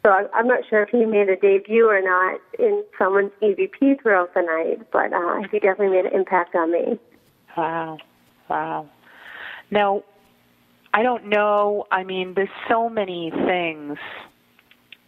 So 0.04 0.10
I, 0.10 0.26
I'm 0.34 0.46
not 0.46 0.60
sure 0.68 0.82
if 0.82 0.90
he 0.90 1.06
made 1.06 1.30
a 1.30 1.36
debut 1.36 1.88
or 1.88 2.00
not 2.02 2.38
in 2.58 2.84
someone's 2.98 3.32
EVP 3.42 4.02
throughout 4.02 4.34
the 4.34 4.42
night, 4.42 4.86
but 4.92 5.12
uh, 5.12 5.48
he 5.50 5.58
definitely 5.58 5.96
made 5.96 6.06
an 6.06 6.12
impact 6.12 6.54
on 6.54 6.72
me. 6.72 6.98
Wow, 7.56 7.98
wow. 8.50 8.88
Now, 9.70 10.02
I 10.92 11.02
don't 11.02 11.26
know. 11.26 11.86
I 11.90 12.04
mean, 12.04 12.34
there's 12.34 12.48
so 12.68 12.90
many 12.90 13.32
things. 13.46 13.96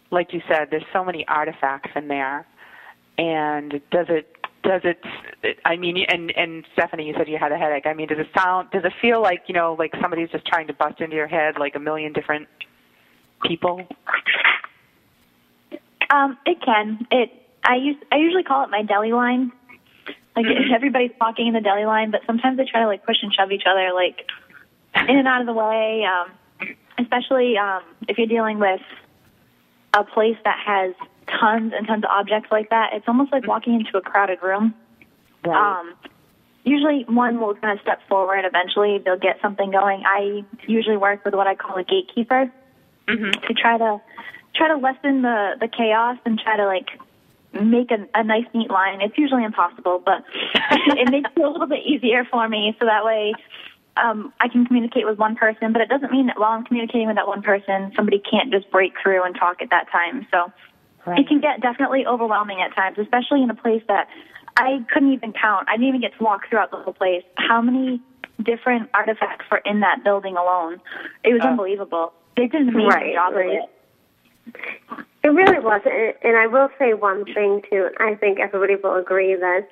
Like 0.09 0.33
you 0.33 0.41
said, 0.49 0.69
there's 0.71 0.85
so 0.91 1.05
many 1.05 1.27
artifacts 1.27 1.91
in 1.95 2.07
there. 2.07 2.47
And 3.19 3.81
does 3.91 4.07
it 4.09 4.36
does 4.67 4.81
it 4.83 4.99
I 5.65 5.77
mean 5.77 6.05
and 6.07 6.31
and 6.35 6.65
Stephanie 6.73 7.07
you 7.07 7.13
said 7.17 7.27
you 7.27 7.37
had 7.37 7.51
a 7.51 7.57
headache. 7.57 7.85
I 7.85 7.93
mean, 7.93 8.07
does 8.07 8.19
it 8.19 8.27
sound 8.37 8.69
does 8.71 8.83
it 8.83 8.93
feel 9.01 9.21
like, 9.21 9.43
you 9.47 9.53
know, 9.53 9.75
like 9.79 9.93
somebody's 10.01 10.29
just 10.29 10.45
trying 10.45 10.67
to 10.67 10.73
bust 10.73 10.99
into 10.99 11.15
your 11.15 11.27
head 11.27 11.55
like 11.57 11.75
a 11.75 11.79
million 11.79 12.13
different 12.13 12.47
people? 13.43 13.87
Um, 16.09 16.37
it 16.45 16.57
can. 16.63 17.07
It. 17.11 17.31
I 17.63 17.75
use. 17.75 17.97
I 18.11 18.17
usually 18.17 18.43
call 18.43 18.63
it 18.63 18.69
my 18.69 18.83
deli 18.83 19.11
line. 19.11 19.51
Like 20.35 20.45
everybody's 20.75 21.11
walking 21.19 21.47
in 21.47 21.53
the 21.53 21.61
deli 21.61 21.85
line, 21.85 22.11
but 22.11 22.21
sometimes 22.25 22.57
they 22.57 22.65
try 22.65 22.81
to 22.81 22.87
like 22.87 23.05
push 23.05 23.17
and 23.21 23.33
shove 23.33 23.51
each 23.51 23.63
other, 23.69 23.91
like 23.93 24.25
in 24.95 25.17
and 25.17 25.27
out 25.27 25.41
of 25.41 25.47
the 25.47 25.53
way. 25.53 26.05
Um, 26.05 26.31
especially 26.99 27.57
um, 27.57 27.81
if 28.07 28.17
you're 28.17 28.27
dealing 28.27 28.59
with 28.59 28.81
a 29.93 30.03
place 30.03 30.37
that 30.43 30.57
has 30.65 30.93
tons 31.27 31.73
and 31.75 31.87
tons 31.87 32.03
of 32.03 32.09
objects 32.09 32.49
like 32.51 32.69
that. 32.69 32.91
It's 32.93 33.07
almost 33.07 33.31
like 33.31 33.47
walking 33.47 33.75
into 33.75 33.97
a 33.97 34.01
crowded 34.01 34.41
room. 34.41 34.73
Right. 35.45 35.79
Um, 35.79 35.93
usually, 36.63 37.05
one 37.07 37.39
will 37.39 37.55
kind 37.55 37.77
of 37.77 37.81
step 37.81 37.99
forward. 38.07 38.43
Eventually, 38.45 38.99
they'll 39.03 39.17
get 39.17 39.39
something 39.41 39.71
going. 39.71 40.03
I 40.05 40.43
usually 40.67 40.97
work 40.97 41.23
with 41.25 41.33
what 41.33 41.47
I 41.47 41.55
call 41.55 41.77
a 41.77 41.83
gatekeeper 41.83 42.51
to 43.07 43.53
try 43.53 43.77
to 43.77 44.01
try 44.55 44.67
to 44.67 44.77
lessen 44.77 45.21
the 45.21 45.55
the 45.59 45.67
chaos 45.67 46.17
and 46.25 46.39
try 46.39 46.57
to 46.57 46.65
like 46.65 46.89
make 47.53 47.91
a, 47.91 48.07
a 48.13 48.23
nice 48.23 48.45
neat 48.53 48.69
line. 48.69 49.01
It's 49.01 49.17
usually 49.17 49.43
impossible, 49.43 50.01
but 50.03 50.23
it 50.53 51.09
makes 51.09 51.29
it 51.35 51.41
a 51.41 51.49
little 51.49 51.67
bit 51.67 51.85
easier 51.85 52.25
for 52.25 52.47
me 52.47 52.75
so 52.79 52.85
that 52.85 53.05
way 53.05 53.33
um, 53.95 54.33
I 54.39 54.47
can 54.47 54.65
communicate 54.65 55.05
with 55.05 55.17
one 55.17 55.35
person. 55.35 55.73
But 55.73 55.81
it 55.81 55.89
doesn't 55.89 56.11
mean 56.11 56.27
that 56.27 56.39
while 56.39 56.51
I'm 56.51 56.65
communicating 56.65 57.07
with 57.07 57.15
that 57.15 57.27
one 57.27 57.41
person, 57.41 57.91
somebody 57.95 58.19
can't 58.19 58.51
just 58.51 58.69
break 58.71 58.93
through 59.01 59.23
and 59.23 59.35
talk 59.35 59.61
at 59.61 59.69
that 59.69 59.89
time. 59.91 60.27
So 60.31 60.51
it 61.15 61.27
can 61.27 61.39
get 61.39 61.61
definitely 61.61 62.05
overwhelming 62.05 62.61
at 62.61 62.75
times, 62.75 62.97
especially 62.97 63.43
in 63.43 63.49
a 63.49 63.55
place 63.55 63.83
that 63.87 64.07
I 64.57 64.83
couldn't 64.91 65.13
even 65.13 65.33
count. 65.33 65.67
I 65.69 65.73
didn't 65.73 65.87
even 65.89 66.01
get 66.01 66.17
to 66.17 66.23
walk 66.23 66.49
throughout 66.49 66.71
the 66.71 66.77
whole 66.77 66.93
place. 66.93 67.23
How 67.37 67.61
many 67.61 68.01
different 68.43 68.89
artifacts 68.93 69.45
were 69.51 69.61
in 69.65 69.79
that 69.81 70.03
building 70.03 70.35
alone? 70.35 70.81
It 71.23 71.33
was 71.33 71.41
Oh. 71.43 71.49
unbelievable. 71.49 72.13
They 72.35 72.47
did 72.47 72.61
an 72.61 72.69
amazing 72.69 72.89
Right, 72.89 73.13
job 73.13 73.33
right. 73.35 73.45
with 73.47 73.63
it. 73.63 75.05
It 75.23 75.29
really 75.29 75.59
was, 75.59 75.81
and 76.23 76.37
I 76.37 76.47
will 76.47 76.69
say 76.79 76.93
one 76.93 77.25
thing 77.25 77.61
too. 77.69 77.89
I 77.99 78.15
think 78.15 78.39
everybody 78.39 78.75
will 78.75 78.95
agree 78.95 79.35
that 79.35 79.67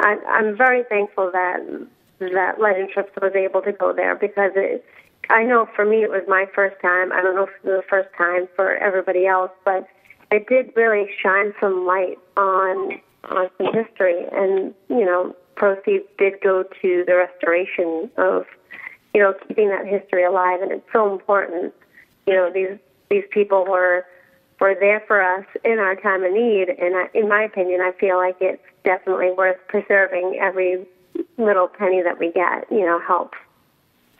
I'm 0.00 0.56
very 0.56 0.82
thankful 0.84 1.30
that 1.30 1.60
that 2.18 2.60
Legend 2.60 2.90
Trips 2.90 3.12
was 3.22 3.32
able 3.36 3.62
to 3.62 3.72
go 3.72 3.92
there 3.92 4.16
because 4.16 4.52
it. 4.56 4.84
I 5.30 5.44
know 5.44 5.66
for 5.76 5.84
me 5.84 6.02
it 6.02 6.10
was 6.10 6.22
my 6.26 6.46
first 6.54 6.80
time. 6.80 7.12
I 7.12 7.20
don't 7.20 7.34
know 7.36 7.44
if 7.44 7.50
it 7.50 7.68
was 7.68 7.82
the 7.82 7.88
first 7.88 8.08
time 8.16 8.48
for 8.56 8.74
everybody 8.76 9.26
else, 9.26 9.50
but 9.64 9.86
it 10.30 10.46
did 10.48 10.72
really 10.76 11.08
shine 11.22 11.52
some 11.60 11.86
light 11.86 12.18
on 12.36 13.00
on 13.24 13.50
some 13.58 13.72
history, 13.72 14.24
and 14.32 14.74
you 14.88 15.04
know, 15.04 15.34
proceeds 15.54 16.04
did 16.18 16.34
go 16.42 16.64
to 16.82 17.04
the 17.06 17.14
restoration 17.16 18.10
of 18.16 18.46
you 19.14 19.22
know 19.22 19.34
keeping 19.46 19.68
that 19.68 19.86
history 19.86 20.24
alive, 20.24 20.60
and 20.62 20.72
it's 20.72 20.86
so 20.92 21.12
important. 21.12 21.74
You 22.26 22.34
know, 22.34 22.52
these 22.52 22.78
these 23.10 23.24
people 23.30 23.64
were 23.64 24.06
were 24.60 24.74
there 24.78 25.02
for 25.06 25.22
us 25.22 25.46
in 25.64 25.78
our 25.78 25.96
time 25.96 26.24
of 26.24 26.32
need, 26.32 26.68
and 26.68 26.96
I, 26.96 27.08
in 27.14 27.28
my 27.28 27.42
opinion, 27.42 27.80
I 27.80 27.92
feel 27.98 28.16
like 28.16 28.36
it's 28.40 28.62
definitely 28.84 29.30
worth 29.30 29.58
preserving. 29.68 30.38
Every 30.40 30.86
little 31.36 31.68
penny 31.68 32.02
that 32.02 32.18
we 32.18 32.32
get, 32.32 32.70
you 32.70 32.84
know, 32.84 33.00
helps. 33.00 33.38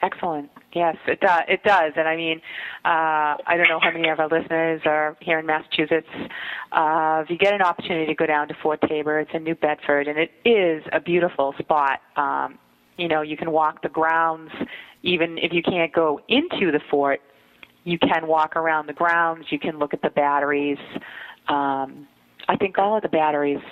Excellent. 0.03 0.51
Yes, 0.75 0.97
it 1.07 1.21
does. 1.21 1.43
It 1.49 1.63
does. 1.65 1.93
And 1.97 2.07
I 2.07 2.17
mean, 2.17 2.41
uh, 2.85 3.41
I 3.47 3.57
don't 3.57 3.69
know 3.69 3.81
how 3.81 3.91
many 3.91 4.09
of 4.11 4.21
our 4.21 4.29
listeners 4.29 4.83
are 4.85 5.17
here 5.21 5.39
in 5.39 5.47
Massachusetts. 5.47 6.09
Uh, 6.73 7.23
if 7.25 7.31
you 7.31 7.39
get 7.39 7.55
an 7.55 7.63
opportunity 7.63 8.07
to 8.07 8.15
go 8.15 8.27
down 8.27 8.49
to 8.49 8.55
Fort 8.63 8.81
Taber, 8.87 9.21
it's 9.21 9.31
in 9.33 9.45
New 9.45 9.55
Bedford, 9.55 10.09
and 10.09 10.19
it 10.19 10.31
is 10.45 10.83
a 10.93 11.01
beautiful 11.01 11.55
spot. 11.59 12.01
Um, 12.17 12.59
you 12.99 13.09
know, 13.09 13.23
you 13.23 13.37
can 13.37 13.51
walk 13.51 13.83
the 13.83 13.89
grounds, 13.89 14.51
even 15.03 15.39
if 15.39 15.53
you 15.53 15.63
can't 15.63 15.93
go 15.93 16.21
into 16.29 16.71
the 16.71 16.81
fort. 16.91 17.21
You 17.85 17.99
can 17.99 18.27
walk 18.27 18.55
around 18.55 18.89
the 18.89 18.93
grounds. 18.93 19.47
You 19.51 19.59
can 19.59 19.79
look 19.79 19.95
at 19.95 20.03
the 20.03 20.11
batteries. 20.11 20.79
Um, 21.49 22.07
I 22.49 22.57
think 22.57 22.77
all 22.77 22.97
of 22.97 23.03
the 23.03 23.09
batteries 23.09 23.63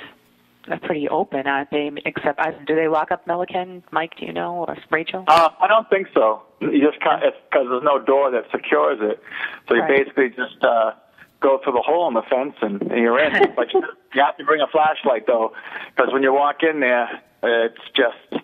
pretty 0.83 1.09
open, 1.09 1.47
aren't 1.47 1.71
they? 1.71 1.91
Except, 2.05 2.39
I, 2.41 2.53
do 2.67 2.75
they 2.75 2.89
lock 2.89 3.11
up 3.11 3.27
Milliken? 3.27 3.83
Mike, 3.91 4.15
do 4.19 4.27
you 4.27 4.33
know, 4.33 4.65
or 4.69 4.77
Rachel? 4.91 5.25
Uh, 5.27 5.49
I 5.61 5.67
don't 5.67 5.89
think 5.91 6.09
so. 6.15 6.43
You 6.61 6.81
just 6.81 6.99
because 6.99 7.21
there's 7.53 7.83
no 7.83 7.99
door 8.03 8.31
that 8.31 8.45
secures 8.51 8.99
it. 9.01 9.23
So 9.69 9.75
you 9.75 9.83
Right. 9.83 10.05
basically 10.05 10.31
just 10.31 10.63
uh, 10.65 10.93
go 11.41 11.59
through 11.63 11.75
the 11.75 11.83
hole 11.83 12.09
in 12.09 12.15
the 12.15 12.23
fence 12.23 12.55
and, 12.63 12.81
and 12.83 12.99
you're 13.01 13.19
in. 13.19 13.53
but 13.57 13.73
you, 13.73 13.83
you 14.15 14.23
have 14.25 14.37
to 14.39 14.45
bring 14.45 14.61
a 14.61 14.67
flashlight 14.67 15.27
though, 15.27 15.53
because 15.95 16.13
when 16.13 16.23
you 16.23 16.33
walk 16.33 16.63
in 16.63 16.81
there, 16.81 17.09
it's 17.43 17.81
just 17.95 18.43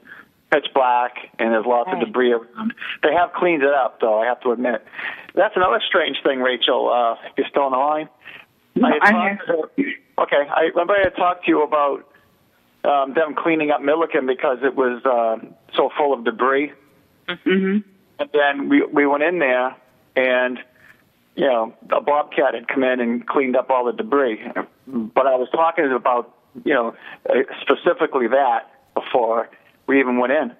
pitch 0.50 0.66
black 0.74 1.14
and 1.38 1.52
there's 1.52 1.64
lots 1.66 1.88
of 1.92 2.00
debris 2.00 2.32
around. 2.32 2.74
They 3.02 3.12
have 3.14 3.32
cleaned 3.32 3.62
it 3.62 3.72
up 3.72 4.00
though. 4.00 4.20
I 4.20 4.26
have 4.26 4.40
to 4.42 4.52
admit. 4.52 4.84
That's 5.34 5.56
another 5.56 5.80
strange 5.86 6.18
thing, 6.22 6.40
Rachel. 6.40 6.90
Uh, 6.92 7.14
if 7.30 7.32
you're 7.38 7.48
still 7.48 7.62
on 7.64 7.72
the 7.72 7.78
line. 7.78 8.08
I 8.82 8.92
had 8.92 9.14
I'm 9.14 9.36
talked 9.38 9.76
to- 9.76 9.92
okay, 10.22 10.48
I 10.54 10.60
remember 10.62 10.94
I 10.94 11.04
had 11.04 11.16
talked 11.16 11.44
to 11.46 11.50
you 11.50 11.62
about 11.62 12.06
um, 12.84 13.14
them 13.14 13.34
cleaning 13.36 13.70
up 13.70 13.80
Milliken 13.80 14.26
because 14.26 14.58
it 14.62 14.74
was 14.74 15.04
uh, 15.04 15.44
so 15.74 15.90
full 15.96 16.12
of 16.12 16.24
debris. 16.24 16.72
Mm-hmm. 17.28 17.78
And 18.18 18.30
then 18.32 18.68
we 18.68 18.84
we 18.84 19.06
went 19.06 19.22
in 19.22 19.38
there, 19.38 19.76
and 20.16 20.58
you 21.36 21.46
know 21.46 21.74
a 21.90 22.00
bobcat 22.00 22.54
had 22.54 22.68
come 22.68 22.82
in 22.84 23.00
and 23.00 23.26
cleaned 23.26 23.56
up 23.56 23.70
all 23.70 23.84
the 23.84 23.92
debris. 23.92 24.40
But 24.86 25.26
I 25.26 25.36
was 25.36 25.48
talking 25.52 25.92
about 25.92 26.34
you 26.64 26.74
know 26.74 26.94
uh, 27.28 27.34
specifically 27.60 28.28
that 28.28 28.70
before 28.94 29.48
we 29.86 30.00
even 30.00 30.18
went 30.18 30.32
in. 30.32 30.52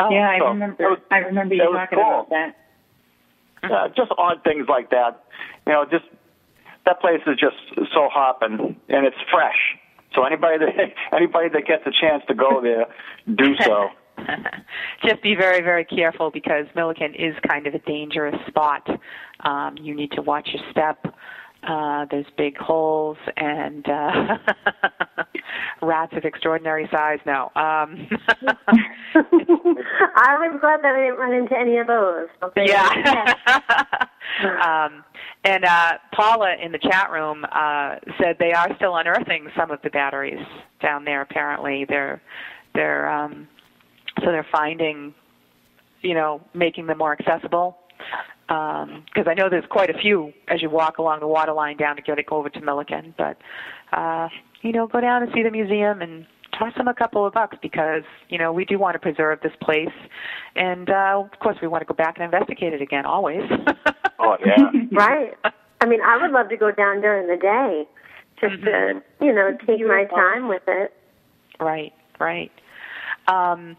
Oh, 0.00 0.10
yeah, 0.10 0.30
I 0.30 0.38
so 0.38 0.48
remember. 0.48 0.90
was- 0.90 0.98
I 1.10 1.18
remember 1.18 1.54
you 1.54 1.62
was 1.64 1.76
talking 1.76 1.98
cool. 1.98 2.26
about 2.26 2.30
that. 2.30 2.56
Uh, 3.62 3.88
just 3.88 4.12
odd 4.16 4.44
things 4.44 4.68
like 4.68 4.90
that. 4.90 5.24
You 5.66 5.72
know, 5.72 5.84
just 5.84 6.04
that 6.86 7.00
place 7.00 7.20
is 7.26 7.36
just 7.38 7.56
so 7.92 8.08
hopping 8.08 8.76
and 8.88 9.06
it's 9.06 9.16
fresh. 9.30 9.76
So 10.18 10.24
anybody 10.24 10.58
that 10.58 10.74
anybody 11.16 11.48
that 11.50 11.66
gets 11.66 11.84
a 11.86 11.92
chance 12.00 12.24
to 12.28 12.34
go 12.34 12.60
there, 12.60 12.86
do 13.36 13.54
so. 13.64 13.88
just 15.04 15.22
be 15.22 15.36
very, 15.36 15.60
very 15.60 15.84
careful 15.84 16.30
because 16.32 16.66
Milliken 16.74 17.14
is 17.14 17.34
kind 17.48 17.68
of 17.68 17.74
a 17.74 17.78
dangerous 17.80 18.34
spot. 18.48 18.88
Um, 19.40 19.76
you 19.80 19.94
need 19.94 20.10
to 20.12 20.22
watch 20.22 20.48
your 20.52 20.62
step. 20.72 21.14
Uh, 21.62 22.06
there's 22.10 22.26
big 22.36 22.56
holes 22.56 23.16
and 23.36 23.86
uh, 23.88 24.38
rats 25.82 26.12
of 26.16 26.24
extraordinary 26.24 26.88
size. 26.90 27.18
No. 27.26 27.50
Um, 27.54 28.08
I 29.14 30.36
was 30.36 30.58
glad 30.60 30.82
that 30.82 30.94
I 30.94 31.06
didn't 31.06 31.18
run 31.18 31.32
into 31.32 31.56
any 31.56 31.78
of 31.78 31.86
those. 31.86 32.28
Okay? 32.42 32.66
Yeah. 32.66 32.88
um, 34.64 35.04
and 35.44 35.64
uh, 35.64 35.98
Paula 36.12 36.54
in 36.62 36.72
the 36.72 36.78
chat 36.78 37.10
room 37.10 37.44
uh, 37.52 37.96
said 38.20 38.36
they 38.38 38.52
are 38.52 38.74
still 38.76 38.96
unearthing 38.96 39.48
some 39.56 39.70
of 39.70 39.80
the 39.82 39.90
batteries 39.90 40.44
down 40.82 41.04
there. 41.04 41.22
Apparently, 41.22 41.84
they're 41.88 42.20
they're 42.74 43.08
um, 43.08 43.48
so 44.20 44.26
they're 44.26 44.46
finding, 44.50 45.14
you 46.02 46.14
know, 46.14 46.40
making 46.54 46.86
them 46.86 46.98
more 46.98 47.12
accessible. 47.12 47.78
Because 48.46 49.26
I 49.26 49.34
know 49.34 49.50
there's 49.50 49.66
quite 49.68 49.90
a 49.90 49.98
few 49.98 50.32
as 50.48 50.62
you 50.62 50.70
walk 50.70 50.98
along 50.98 51.20
the 51.20 51.26
water 51.26 51.52
line 51.52 51.76
down 51.76 51.96
to 51.96 52.02
get 52.02 52.18
over 52.30 52.48
to 52.48 52.60
Milliken. 52.60 53.14
But 53.16 53.36
uh, 53.92 54.28
you 54.62 54.72
know, 54.72 54.86
go 54.86 55.00
down 55.00 55.22
and 55.22 55.32
see 55.34 55.42
the 55.42 55.50
museum 55.50 56.02
and 56.02 56.26
toss 56.58 56.74
them 56.76 56.88
a 56.88 56.94
couple 56.94 57.26
of 57.26 57.32
bucks 57.32 57.56
because 57.62 58.02
you 58.28 58.38
know 58.38 58.52
we 58.52 58.64
do 58.64 58.78
want 58.78 58.94
to 58.94 58.98
preserve 58.98 59.40
this 59.42 59.52
place, 59.62 59.94
and 60.56 60.90
uh, 60.90 61.22
of 61.32 61.38
course 61.40 61.56
we 61.62 61.68
want 61.68 61.82
to 61.82 61.86
go 61.86 61.94
back 61.94 62.16
and 62.18 62.24
investigate 62.24 62.72
it 62.72 62.82
again 62.82 63.06
always. 63.06 63.42
oh 64.18 64.36
yeah. 64.44 64.70
right. 64.92 65.34
I 65.80 65.86
mean, 65.86 66.00
I 66.04 66.20
would 66.20 66.32
love 66.32 66.48
to 66.48 66.56
go 66.56 66.72
down 66.72 67.00
during 67.00 67.28
the 67.28 67.36
day, 67.36 67.86
just 68.40 68.62
to 68.64 69.02
you 69.20 69.32
know 69.32 69.56
take 69.66 69.80
my 69.86 70.04
time 70.04 70.48
with 70.48 70.62
it. 70.66 70.92
Right, 71.60 71.92
right. 72.18 72.50
Um, 73.26 73.76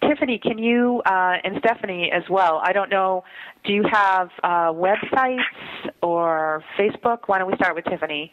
Tiffany, 0.00 0.38
can 0.38 0.58
you 0.58 1.02
uh, 1.06 1.36
and 1.44 1.56
Stephanie 1.58 2.10
as 2.12 2.22
well? 2.28 2.60
I 2.64 2.72
don't 2.72 2.90
know. 2.90 3.24
Do 3.64 3.72
you 3.72 3.84
have 3.90 4.30
uh, 4.42 4.72
websites 4.72 5.38
or 6.02 6.64
Facebook? 6.78 7.20
Why 7.26 7.38
don't 7.38 7.50
we 7.50 7.56
start 7.56 7.74
with 7.74 7.84
Tiffany? 7.84 8.32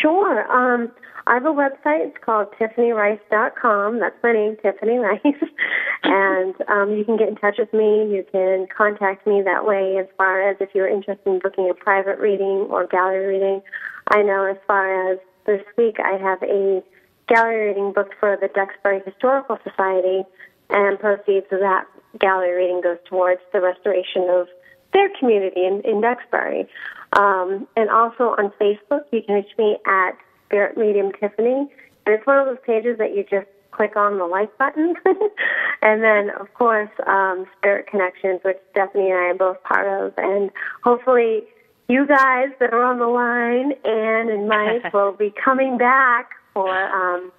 Sure. 0.00 0.50
Um, 0.50 0.92
I 1.26 1.34
have 1.34 1.44
a 1.44 1.50
website. 1.50 2.06
It's 2.06 2.16
called 2.20 2.48
TiffanyRice.com. 2.58 4.00
That's 4.00 4.16
my 4.22 4.32
name, 4.32 4.56
Tiffany 4.62 4.98
Rice. 4.98 5.20
and 6.02 6.54
um, 6.68 6.96
you 6.96 7.04
can 7.04 7.16
get 7.16 7.28
in 7.28 7.36
touch 7.36 7.56
with 7.58 7.72
me. 7.72 8.12
You 8.12 8.24
can 8.30 8.66
contact 8.76 9.26
me 9.26 9.42
that 9.42 9.64
way 9.64 9.98
as 9.98 10.06
far 10.16 10.48
as 10.48 10.56
if 10.60 10.70
you're 10.74 10.88
interested 10.88 11.26
in 11.26 11.38
booking 11.38 11.70
a 11.70 11.74
private 11.74 12.18
reading 12.18 12.66
or 12.70 12.86
gallery 12.86 13.34
reading. 13.34 13.62
I 14.08 14.22
know 14.22 14.44
as 14.46 14.56
far 14.66 15.12
as 15.12 15.18
this 15.46 15.62
week, 15.76 15.96
I 16.00 16.16
have 16.18 16.42
a 16.42 16.82
gallery 17.28 17.68
reading 17.68 17.92
booked 17.92 18.14
for 18.18 18.36
the 18.40 18.48
Duxbury 18.48 19.00
Historical 19.04 19.58
Society. 19.62 20.24
and 20.70 20.98
proceeds 20.98 21.46
of 21.52 21.60
that 21.60 21.86
gallery 22.18 22.52
reading 22.52 22.80
goes 22.80 22.98
towards 23.08 23.40
the 23.52 23.60
restoration 23.60 24.28
of 24.28 24.48
their 24.92 25.08
community 25.18 25.64
in, 25.64 25.82
in 25.82 26.00
Duxbury. 26.00 26.66
Um, 27.12 27.68
and 27.76 27.90
also 27.90 28.34
on 28.38 28.52
Facebook, 28.60 29.02
you 29.12 29.22
can 29.22 29.36
reach 29.36 29.52
me 29.58 29.76
at 29.86 30.16
Spirit 30.52 30.76
Medium 30.76 31.12
Tiffany. 31.18 31.66
And 32.04 32.14
it's 32.14 32.26
one 32.26 32.36
of 32.36 32.44
those 32.46 32.62
pages 32.66 32.98
that 32.98 33.16
you 33.16 33.24
just 33.24 33.46
click 33.70 33.96
on 33.96 34.18
the 34.18 34.26
like 34.26 34.56
button. 34.58 34.94
and 35.82 36.02
then, 36.02 36.28
of 36.38 36.52
course, 36.52 36.90
um, 37.06 37.46
Spirit 37.56 37.86
Connections, 37.86 38.40
which 38.44 38.58
Stephanie 38.72 39.10
and 39.10 39.18
I 39.18 39.30
are 39.30 39.34
both 39.34 39.62
part 39.62 39.86
of. 39.88 40.12
And 40.18 40.50
hopefully, 40.84 41.44
you 41.88 42.06
guys 42.06 42.48
that 42.60 42.74
are 42.74 42.84
on 42.84 42.98
the 42.98 43.06
line, 43.06 43.72
Anne 43.86 44.28
and 44.28 44.46
Mike, 44.46 44.92
will 44.94 45.12
be 45.12 45.32
coming 45.42 45.78
back 45.78 46.30
for, 46.52 46.68
um, 46.68 47.32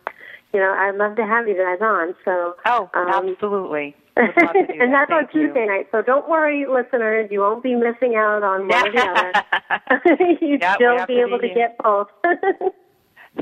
you 0.53 0.59
know, 0.59 0.73
I'd 0.73 0.95
love 0.95 1.15
to 1.17 1.25
have 1.25 1.47
you 1.47 1.55
guys 1.55 1.79
on. 1.81 2.15
So, 2.25 2.55
oh, 2.65 2.89
um, 2.95 3.29
absolutely. 3.29 3.95
and 4.17 4.93
that's 4.93 5.11
on 5.11 5.25
Thank 5.25 5.35
you. 5.35 5.47
Tuesday 5.47 5.65
night. 5.67 5.87
So 5.91 6.01
don't 6.01 6.27
worry, 6.27 6.65
listeners, 6.67 7.29
you 7.31 7.41
won't 7.41 7.61
be 7.61 7.75
missing 7.75 8.15
out 8.15 8.41
on 8.43 8.67
one 8.67 8.87
or 8.87 8.91
the 8.91 9.01
other. 9.01 10.07
We 10.41 10.59
still 10.75 11.05
be 11.05 11.15
to 11.15 11.21
able 11.21 11.39
be 11.39 11.49
to 11.49 11.53
get 11.53 11.77
both. 11.77 12.07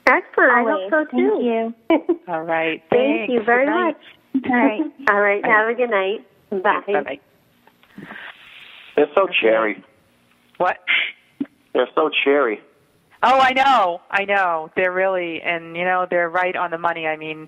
Excellent. 0.06 0.52
I 0.52 0.64
hope 0.64 0.90
so 0.92 1.06
too. 1.18 1.74
Thank 1.90 2.08
you. 2.08 2.20
All 2.28 2.44
right. 2.44 2.82
Thank 2.90 3.30
you 3.32 3.44
very 3.44 3.66
much. 3.66 3.98
All 4.46 4.56
right. 4.56 4.82
All 5.10 5.20
right. 5.20 5.44
Have 5.44 5.68
a 5.68 5.74
good 5.74 5.90
night. 5.90 6.20
Bye. 6.64 6.82
Bye 6.86 7.02
bye. 7.04 7.20
They're 8.98 9.08
so 9.16 9.28
cherry. 9.42 9.84
What? 10.58 10.78
They're 11.74 11.88
so 11.96 12.10
cherry. 12.24 12.60
Oh, 13.24 13.40
I 13.40 13.54
know, 13.54 14.02
I 14.12 14.26
know. 14.26 14.72
They're 14.76 14.92
really, 14.92 15.42
and 15.42 15.78
you 15.78 15.86
know, 15.86 16.06
they're 16.10 16.30
right 16.30 16.56
on 16.56 16.72
the 16.72 16.78
money. 16.78 17.08
I 17.08 17.16
mean, 17.16 17.42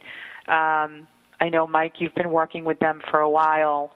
um, 0.48 1.08
I 1.42 1.50
know, 1.52 1.68
Mike, 1.68 1.94
you've 2.00 2.16
been 2.16 2.32
working 2.32 2.66
with 2.66 2.80
them 2.80 3.02
for 3.10 3.20
a 3.20 3.30
while, 3.30 3.96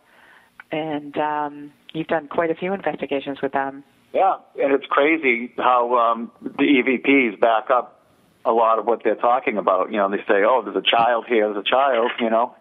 and 0.71 1.15
um, 1.17 1.71
you've 1.93 2.07
done 2.07 2.27
quite 2.27 2.51
a 2.51 2.55
few 2.55 2.73
investigations 2.73 3.39
with 3.41 3.53
them. 3.53 3.83
Yeah, 4.13 4.35
and 4.59 4.73
it's 4.73 4.85
crazy 4.87 5.53
how 5.57 5.95
um, 5.95 6.31
the 6.41 6.63
EVPs 6.63 7.39
back 7.39 7.69
up 7.71 8.01
a 8.45 8.51
lot 8.51 8.77
of 8.77 8.85
what 8.85 9.03
they're 9.03 9.15
talking 9.15 9.57
about. 9.57 9.91
You 9.91 9.97
know, 9.97 10.09
they 10.09 10.17
say, 10.27 10.43
"Oh, 10.45 10.61
there's 10.63 10.75
a 10.75 10.87
child 10.87 11.25
here. 11.27 11.51
There's 11.51 11.65
a 11.65 11.69
child." 11.69 12.11
You 12.19 12.29
know, 12.29 12.55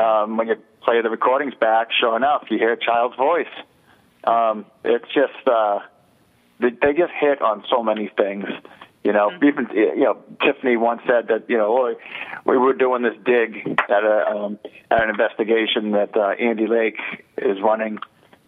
um, 0.00 0.36
when 0.36 0.48
you 0.48 0.56
play 0.82 1.00
the 1.02 1.10
recordings 1.10 1.54
back, 1.60 1.88
sure 1.98 2.16
enough, 2.16 2.44
you 2.50 2.58
hear 2.58 2.72
a 2.72 2.78
child's 2.78 3.16
voice. 3.16 3.46
Um, 4.24 4.66
it's 4.84 5.06
just 5.14 5.46
uh, 5.46 5.80
they, 6.60 6.70
they 6.70 6.92
just 6.92 7.12
hit 7.18 7.40
on 7.40 7.64
so 7.70 7.82
many 7.82 8.10
things. 8.16 8.44
You 9.02 9.14
know, 9.14 9.30
even 9.36 9.68
you 9.72 10.04
know, 10.04 10.18
Tiffany 10.44 10.76
once 10.76 11.00
said 11.06 11.28
that 11.28 11.48
you 11.48 11.56
know, 11.56 11.96
we 12.44 12.58
were 12.58 12.74
doing 12.74 13.02
this 13.02 13.14
dig 13.24 13.66
at 13.88 14.04
a 14.04 14.26
um, 14.28 14.58
at 14.90 15.02
an 15.02 15.08
investigation 15.08 15.92
that 15.92 16.14
uh, 16.14 16.30
Andy 16.32 16.66
Lake 16.66 16.98
is 17.38 17.56
running, 17.62 17.98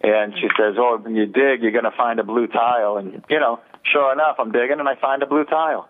and 0.01 0.33
she 0.35 0.47
says, 0.59 0.75
"Oh, 0.77 0.99
when 1.01 1.15
you 1.15 1.25
dig, 1.25 1.63
you're 1.63 1.71
going 1.71 1.85
to 1.85 1.97
find 1.97 2.19
a 2.19 2.23
blue 2.23 2.45
tile." 2.45 2.97
And 2.97 3.23
you 3.31 3.39
know, 3.39 3.61
sure 3.91 4.13
enough, 4.13 4.35
I'm 4.37 4.51
digging 4.51 4.79
and 4.79 4.87
I 4.87 4.95
find 4.95 5.23
a 5.23 5.25
blue 5.25 5.45
tile. 5.45 5.89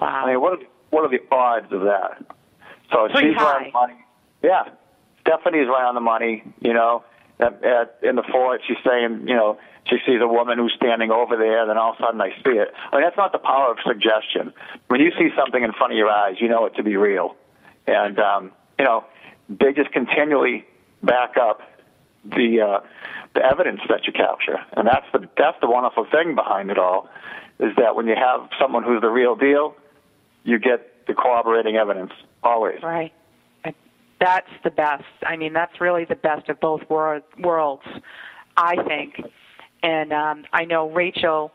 Wow. 0.00 0.24
I 0.24 0.26
mean, 0.30 0.40
what 0.40 0.54
are 0.54 0.58
the, 0.58 0.66
what 0.88 1.04
are 1.04 1.10
the 1.10 1.22
odds 1.30 1.70
of 1.70 1.82
that? 1.82 2.24
So 2.90 3.08
Pretty 3.08 3.28
she's 3.28 3.36
right 3.36 3.56
on 3.56 3.64
the 3.64 3.72
money. 3.72 3.94
Yeah, 4.42 4.64
Stephanie's 5.20 5.68
right 5.68 5.84
on 5.84 5.94
the 5.94 6.00
money. 6.00 6.44
You 6.60 6.72
know, 6.72 7.04
at, 7.40 7.64
at, 7.64 7.98
in 8.02 8.16
the 8.16 8.22
fort, 8.22 8.62
she's 8.66 8.76
saying, 8.84 9.26
you 9.28 9.34
know, 9.34 9.58
she 9.88 9.96
sees 10.06 10.20
a 10.20 10.28
woman 10.28 10.58
who's 10.58 10.74
standing 10.76 11.10
over 11.10 11.36
there, 11.36 11.66
then 11.66 11.78
all 11.78 11.92
of 11.92 11.96
a 11.98 12.02
sudden 12.02 12.20
I 12.20 12.30
see 12.44 12.58
it. 12.58 12.72
I 12.92 12.96
mean, 12.96 13.04
that's 13.04 13.16
not 13.16 13.32
the 13.32 13.38
power 13.38 13.70
of 13.70 13.78
suggestion. 13.86 14.52
When 14.88 15.00
you 15.00 15.10
see 15.18 15.30
something 15.36 15.62
in 15.62 15.72
front 15.72 15.92
of 15.92 15.98
your 15.98 16.10
eyes, 16.10 16.36
you 16.40 16.48
know 16.48 16.66
it 16.66 16.74
to 16.76 16.82
be 16.82 16.96
real. 16.96 17.36
And, 17.86 18.18
um, 18.18 18.52
you 18.78 18.84
know, 18.84 19.04
they 19.48 19.72
just 19.72 19.92
continually 19.92 20.66
back 21.02 21.36
up 21.40 21.62
the, 22.24 22.60
uh, 22.60 22.80
the 23.34 23.42
evidence 23.42 23.80
that 23.88 24.06
you 24.06 24.12
capture. 24.12 24.58
And 24.76 24.86
that's 24.86 25.06
the, 25.12 25.28
that's 25.38 25.58
the 25.60 25.70
wonderful 25.70 26.06
thing 26.10 26.34
behind 26.34 26.70
it 26.70 26.78
all, 26.78 27.08
is 27.58 27.74
that 27.76 27.96
when 27.96 28.06
you 28.06 28.14
have 28.14 28.50
someone 28.60 28.82
who's 28.82 29.00
the 29.00 29.08
real 29.08 29.36
deal, 29.36 29.74
you 30.44 30.58
get 30.58 31.06
the 31.06 31.14
corroborating 31.14 31.76
evidence, 31.76 32.12
always. 32.42 32.82
Right. 32.82 33.12
That's 34.20 34.50
the 34.64 34.70
best. 34.70 35.04
I 35.26 35.36
mean, 35.36 35.52
that's 35.52 35.80
really 35.80 36.04
the 36.04 36.16
best 36.16 36.48
of 36.48 36.58
both 36.60 36.82
wor- 36.88 37.22
worlds, 37.38 37.84
I 38.56 38.74
think. 38.84 39.20
And 39.82 40.12
um, 40.12 40.44
I 40.52 40.64
know 40.64 40.90
Rachel, 40.90 41.52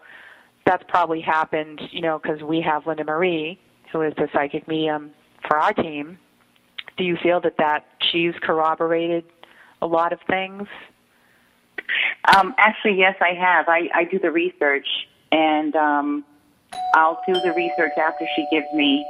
that's 0.66 0.84
probably 0.88 1.20
happened, 1.20 1.82
you 1.91 2.01
know, 2.01 2.20
because 2.20 2.41
we 2.41 2.61
have 2.61 2.88
Linda 2.88 3.03
Marie, 3.03 3.59
who 3.91 4.01
is 4.01 4.14
the 4.16 4.30
psychic 4.34 4.68
medium 4.68 5.11
for 5.47 5.57
our 5.57 5.74
team. 5.74 6.18
Do 6.97 7.03
you 7.03 7.18
feel 7.22 7.41
that 7.41 7.57
that 7.57 7.86
she's 8.11 8.34
corroborated 8.41 9.26
a 9.82 9.88
lot 9.88 10.14
of 10.14 10.20
things? 10.30 10.68
Um, 12.34 12.55
actually, 12.57 12.97
yes, 12.97 13.16
I 13.20 13.34
have. 13.34 13.68
I, 13.68 13.89
I 13.93 14.03
do 14.05 14.20
the 14.20 14.32
research, 14.32 14.88
and 15.32 15.76
um, 15.76 16.24
I'll 16.95 17.22
do 17.28 17.34
the 17.34 17.51
research 17.53 17.91
after 17.97 18.26
she 18.36 18.47
gives 18.51 18.68
me 18.74 19.05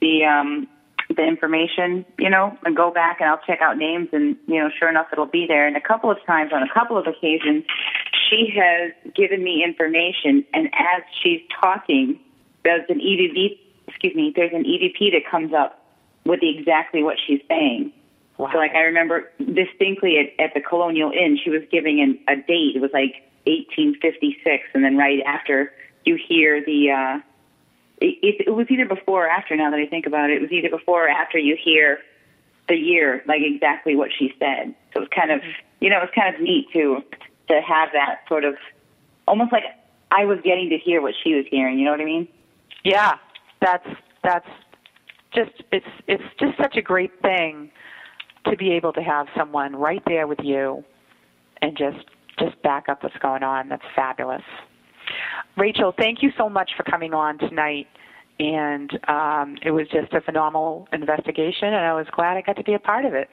the 0.00 0.24
um, 0.24 0.68
the 1.14 1.22
information, 1.22 2.04
you 2.18 2.28
know, 2.28 2.56
and 2.64 2.76
go 2.76 2.90
back 2.90 3.20
and 3.20 3.30
I'll 3.30 3.40
check 3.46 3.60
out 3.60 3.78
names, 3.78 4.08
and 4.12 4.36
you 4.46 4.60
know, 4.60 4.68
sure 4.78 4.88
enough, 4.88 5.06
it'll 5.12 5.26
be 5.26 5.46
there. 5.46 5.66
And 5.66 5.76
a 5.76 5.80
couple 5.80 6.10
of 6.10 6.18
times, 6.26 6.52
on 6.52 6.62
a 6.62 6.72
couple 6.72 6.98
of 6.98 7.06
occasions, 7.06 7.64
she 8.28 8.52
has 8.54 8.92
given 9.14 9.42
me 9.42 9.64
information, 9.64 10.44
and 10.52 10.66
as 10.66 11.02
she's 11.22 11.40
talking, 11.60 12.20
there's 12.64 12.84
an 12.88 13.00
EVP. 13.00 13.58
Excuse 13.86 14.14
me. 14.14 14.32
There's 14.34 14.52
an 14.52 14.64
EVP 14.64 15.12
that 15.12 15.22
comes 15.30 15.54
up 15.54 15.82
with 16.24 16.40
exactly 16.42 17.02
what 17.02 17.16
she's 17.26 17.40
saying. 17.48 17.92
Wow. 18.36 18.50
So, 18.52 18.58
like, 18.58 18.72
I 18.72 18.80
remember 18.80 19.30
distinctly 19.38 20.18
at, 20.18 20.44
at 20.44 20.54
the 20.54 20.60
Colonial 20.60 21.10
Inn, 21.10 21.38
she 21.42 21.50
was 21.50 21.62
giving 21.72 22.00
an, 22.00 22.18
a 22.28 22.36
date. 22.36 22.76
It 22.76 22.80
was 22.80 22.90
like 22.92 23.24
1856, 23.46 24.64
and 24.74 24.84
then 24.84 24.96
right 24.98 25.20
after 25.26 25.72
you 26.04 26.18
hear 26.28 26.62
the. 26.64 26.90
Uh, 26.90 27.20
it, 28.00 28.46
it, 28.46 28.50
was 28.50 28.66
either 28.70 28.86
before 28.86 29.26
or 29.26 29.28
after. 29.28 29.56
Now 29.56 29.70
that 29.70 29.80
I 29.80 29.86
think 29.86 30.06
about 30.06 30.30
it, 30.30 30.36
it 30.36 30.42
was 30.42 30.52
either 30.52 30.70
before 30.70 31.06
or 31.06 31.08
after 31.08 31.38
you 31.38 31.56
hear 31.62 31.98
the 32.68 32.76
year, 32.76 33.22
like 33.26 33.40
exactly 33.42 33.96
what 33.96 34.10
she 34.16 34.32
said. 34.38 34.74
So 34.92 35.00
it 35.00 35.00
was 35.00 35.08
kind 35.14 35.30
of, 35.30 35.40
you 35.80 35.90
know, 35.90 35.98
it 35.98 36.02
was 36.02 36.10
kind 36.14 36.34
of 36.34 36.40
neat 36.40 36.66
to 36.72 37.02
to 37.48 37.60
have 37.66 37.88
that 37.92 38.20
sort 38.28 38.44
of, 38.44 38.56
almost 39.26 39.52
like 39.52 39.64
I 40.10 40.26
was 40.26 40.38
getting 40.44 40.68
to 40.70 40.78
hear 40.78 41.00
what 41.00 41.14
she 41.24 41.34
was 41.34 41.46
hearing. 41.50 41.78
You 41.78 41.86
know 41.86 41.92
what 41.92 42.00
I 42.00 42.04
mean? 42.04 42.28
Yeah, 42.84 43.14
that's 43.60 43.86
that's 44.22 44.48
just 45.34 45.50
it's 45.72 45.86
it's 46.06 46.22
just 46.38 46.56
such 46.58 46.76
a 46.76 46.82
great 46.82 47.12
thing 47.22 47.70
to 48.46 48.56
be 48.56 48.72
able 48.72 48.92
to 48.92 49.02
have 49.02 49.26
someone 49.36 49.74
right 49.76 50.02
there 50.06 50.26
with 50.26 50.40
you 50.42 50.84
and 51.62 51.76
just 51.76 52.04
just 52.38 52.60
back 52.62 52.88
up 52.88 53.02
what's 53.02 53.16
going 53.18 53.42
on. 53.42 53.68
That's 53.68 53.84
fabulous. 53.96 54.42
Rachel, 55.56 55.92
thank 55.96 56.22
you 56.22 56.30
so 56.36 56.48
much 56.48 56.70
for 56.76 56.82
coming 56.84 57.14
on 57.14 57.38
tonight 57.38 57.86
and 58.40 58.90
um, 59.08 59.56
it 59.62 59.70
was 59.70 59.88
just 59.88 60.12
a 60.12 60.20
phenomenal 60.20 60.88
investigation, 60.92 61.68
and 61.68 61.84
I 61.84 61.92
was 61.94 62.06
glad 62.12 62.36
I 62.36 62.42
got 62.42 62.56
to 62.56 62.62
be 62.62 62.74
a 62.74 62.78
part 62.78 63.04
of 63.04 63.14
it. 63.14 63.28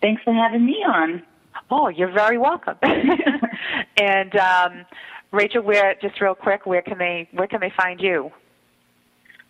Thanks 0.00 0.22
for 0.22 0.34
having 0.34 0.66
me 0.66 0.84
on. 0.86 1.22
Oh, 1.70 1.88
you're 1.88 2.12
very 2.12 2.36
welcome. 2.36 2.76
and 3.96 4.36
um, 4.36 4.84
Rachel, 5.30 5.62
where 5.62 5.94
just 6.02 6.20
real 6.20 6.34
quick, 6.34 6.66
where 6.66 6.82
can 6.82 6.98
they 6.98 7.28
where 7.32 7.46
can 7.46 7.60
they 7.60 7.72
find 7.76 8.00
you? 8.00 8.30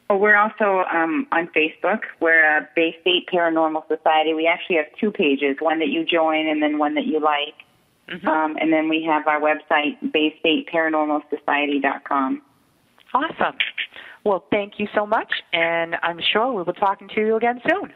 Well, 0.08 0.18
we're 0.18 0.36
also 0.36 0.84
um, 0.92 1.26
on 1.32 1.48
Facebook. 1.48 2.00
We're 2.20 2.58
a 2.58 2.68
Bay 2.76 2.94
State 3.00 3.26
Paranormal 3.32 3.88
Society. 3.88 4.34
We 4.34 4.46
actually 4.46 4.76
have 4.76 4.86
two 5.00 5.10
pages: 5.10 5.56
one 5.60 5.78
that 5.78 5.88
you 5.88 6.04
join, 6.04 6.46
and 6.46 6.62
then 6.62 6.78
one 6.78 6.94
that 6.94 7.06
you 7.06 7.20
like. 7.20 7.54
Mm-hmm. 8.10 8.28
Um, 8.28 8.56
and 8.60 8.72
then 8.72 8.88
we 8.88 9.02
have 9.08 9.26
our 9.26 9.40
website, 9.40 9.96
BayStateParanormalSociety.com. 10.12 12.42
Awesome. 13.14 13.56
Well, 14.24 14.44
thank 14.50 14.74
you 14.78 14.86
so 14.94 15.06
much, 15.06 15.32
and 15.52 15.96
I'm 16.02 16.18
sure 16.32 16.48
we 16.50 16.56
will 16.56 16.64
be 16.64 16.72
talking 16.72 17.08
to 17.14 17.20
you 17.20 17.36
again 17.36 17.60
soon. 17.68 17.92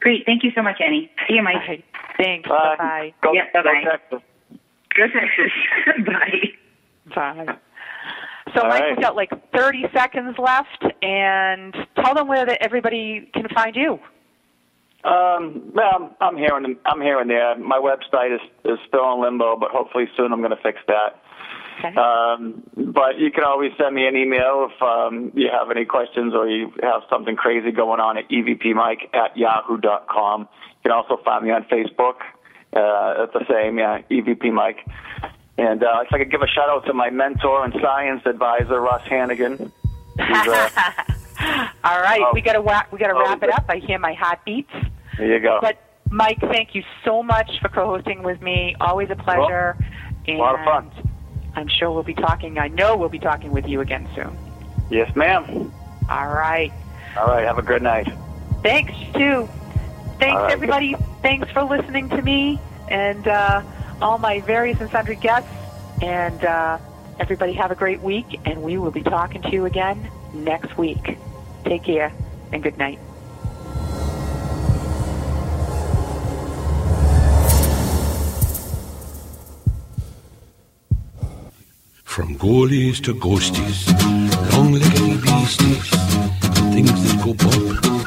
Great. 0.00 0.24
Thank 0.26 0.44
you 0.44 0.50
so 0.54 0.62
much, 0.62 0.76
Annie. 0.84 1.10
See 1.26 1.34
you, 1.34 1.42
Mike. 1.42 1.56
Right. 1.68 1.84
Thanks. 2.16 2.48
Bye. 2.48 2.76
Bye. 2.78 3.12
Go, 3.22 3.32
Yep, 3.32 3.52
bye-bye. 3.52 3.82
go 3.84 3.90
Texas. 3.90 4.20
Go 4.96 5.06
Texas. 5.08 5.52
Bye. 6.06 6.52
Bye. 7.14 7.46
So, 8.54 8.62
All 8.62 8.68
Mike, 8.68 8.80
right. 8.82 8.90
we've 8.96 9.02
got 9.02 9.16
like 9.16 9.30
30 9.52 9.86
seconds 9.94 10.36
left, 10.38 10.84
and 11.02 11.74
tell 12.02 12.14
them 12.14 12.28
where 12.28 12.46
that 12.46 12.58
everybody 12.62 13.28
can 13.34 13.48
find 13.54 13.74
you. 13.74 13.98
Um, 15.08 15.70
well, 15.74 16.14
I'm, 16.20 16.36
here 16.36 16.54
and 16.56 16.76
I'm 16.84 17.00
here 17.00 17.18
and 17.20 17.30
there. 17.30 17.56
My 17.58 17.78
website 17.78 18.34
is 18.34 18.40
is 18.64 18.78
still 18.88 19.12
in 19.14 19.22
limbo, 19.22 19.56
but 19.56 19.70
hopefully 19.70 20.04
soon 20.16 20.32
I'm 20.32 20.40
going 20.40 20.50
to 20.56 20.62
fix 20.62 20.78
that. 20.86 21.22
Okay. 21.78 21.94
Um, 21.96 22.62
but 22.92 23.18
you 23.18 23.30
can 23.30 23.44
always 23.44 23.70
send 23.78 23.94
me 23.94 24.06
an 24.06 24.16
email 24.16 24.68
if 24.70 24.82
um, 24.82 25.30
you 25.34 25.48
have 25.50 25.70
any 25.70 25.84
questions 25.84 26.34
or 26.34 26.48
you 26.48 26.72
have 26.82 27.02
something 27.08 27.36
crazy 27.36 27.70
going 27.70 28.00
on 28.00 28.18
at 28.18 28.28
evpmike 28.28 29.14
at 29.14 29.36
yahoo.com. 29.36 30.40
You 30.42 30.46
can 30.82 30.92
also 30.92 31.18
find 31.24 31.44
me 31.44 31.52
on 31.52 31.62
Facebook. 31.64 32.16
Uh, 32.74 33.24
it's 33.24 33.32
the 33.32 33.46
same, 33.48 33.78
yeah, 33.78 34.02
EVP 34.10 34.52
Mike. 34.52 34.84
And 35.56 35.82
uh, 35.84 36.00
if 36.04 36.12
I 36.12 36.18
could 36.18 36.30
give 36.32 36.42
a 36.42 36.48
shout 36.48 36.68
out 36.68 36.84
to 36.86 36.92
my 36.92 37.10
mentor 37.10 37.64
and 37.64 37.72
science 37.80 38.22
advisor, 38.26 38.80
Russ 38.80 39.02
Hannigan. 39.08 39.72
Uh, 40.18 40.70
All 41.84 42.00
right, 42.00 42.20
Oh. 42.22 42.30
we 42.34 42.40
got 42.40 42.54
to 42.54 42.60
wa- 42.60 42.84
we 42.90 42.98
got 42.98 43.08
to 43.08 43.14
Oh, 43.14 43.20
wrap 43.20 43.42
it 43.44 43.50
up. 43.50 43.66
I 43.68 43.76
hear 43.76 43.98
my 44.00 44.12
heartbeats. 44.14 44.72
There 45.18 45.26
you 45.26 45.40
go. 45.40 45.58
But 45.60 45.78
Mike, 46.10 46.40
thank 46.40 46.74
you 46.74 46.82
so 47.04 47.22
much 47.22 47.50
for 47.60 47.68
co-hosting 47.68 48.22
with 48.22 48.40
me. 48.40 48.74
Always 48.80 49.10
a 49.10 49.16
pleasure. 49.16 49.76
a 50.26 50.36
lot 50.36 50.58
of 50.58 50.64
fun. 50.64 50.90
I'm 51.54 51.68
sure 51.68 51.90
we'll 51.90 52.02
be 52.02 52.14
talking. 52.14 52.58
I 52.58 52.68
know 52.68 52.96
we'll 52.96 53.08
be 53.08 53.18
talking 53.18 53.50
with 53.50 53.66
you 53.66 53.80
again 53.80 54.08
soon. 54.14 54.38
yes, 54.90 55.14
ma'am. 55.16 55.72
All 56.08 56.28
right. 56.28 56.72
All 57.16 57.26
right, 57.26 57.44
have 57.44 57.58
a 57.58 57.62
good 57.62 57.82
night. 57.82 58.08
Thanks 58.62 58.92
too. 59.14 59.48
Thanks 60.18 60.40
right. 60.40 60.52
everybody. 60.52 60.94
Thanks 61.22 61.50
for 61.50 61.62
listening 61.62 62.08
to 62.10 62.22
me 62.22 62.60
and 62.88 63.26
uh, 63.26 63.62
all 64.00 64.18
my 64.18 64.40
various 64.40 64.80
and 64.80 64.90
sundry 64.90 65.16
guests. 65.16 65.50
And 66.00 66.44
uh, 66.44 66.78
everybody 67.18 67.52
have 67.54 67.70
a 67.70 67.74
great 67.74 68.00
week. 68.00 68.40
And 68.44 68.62
we 68.62 68.78
will 68.78 68.90
be 68.90 69.02
talking 69.02 69.42
to 69.42 69.50
you 69.50 69.64
again 69.64 70.10
next 70.32 70.76
week. 70.78 71.18
Take 71.64 71.84
care 71.84 72.12
and 72.52 72.62
good 72.62 72.78
night. 72.78 72.98
From 82.18 82.34
goalies 82.34 83.00
to 83.04 83.14
ghosties, 83.14 83.86
long-legged 84.52 85.22
beasties, 85.22 85.88
things 86.74 86.98
that 87.04 87.22
go 87.24 87.32
bump 87.32 87.97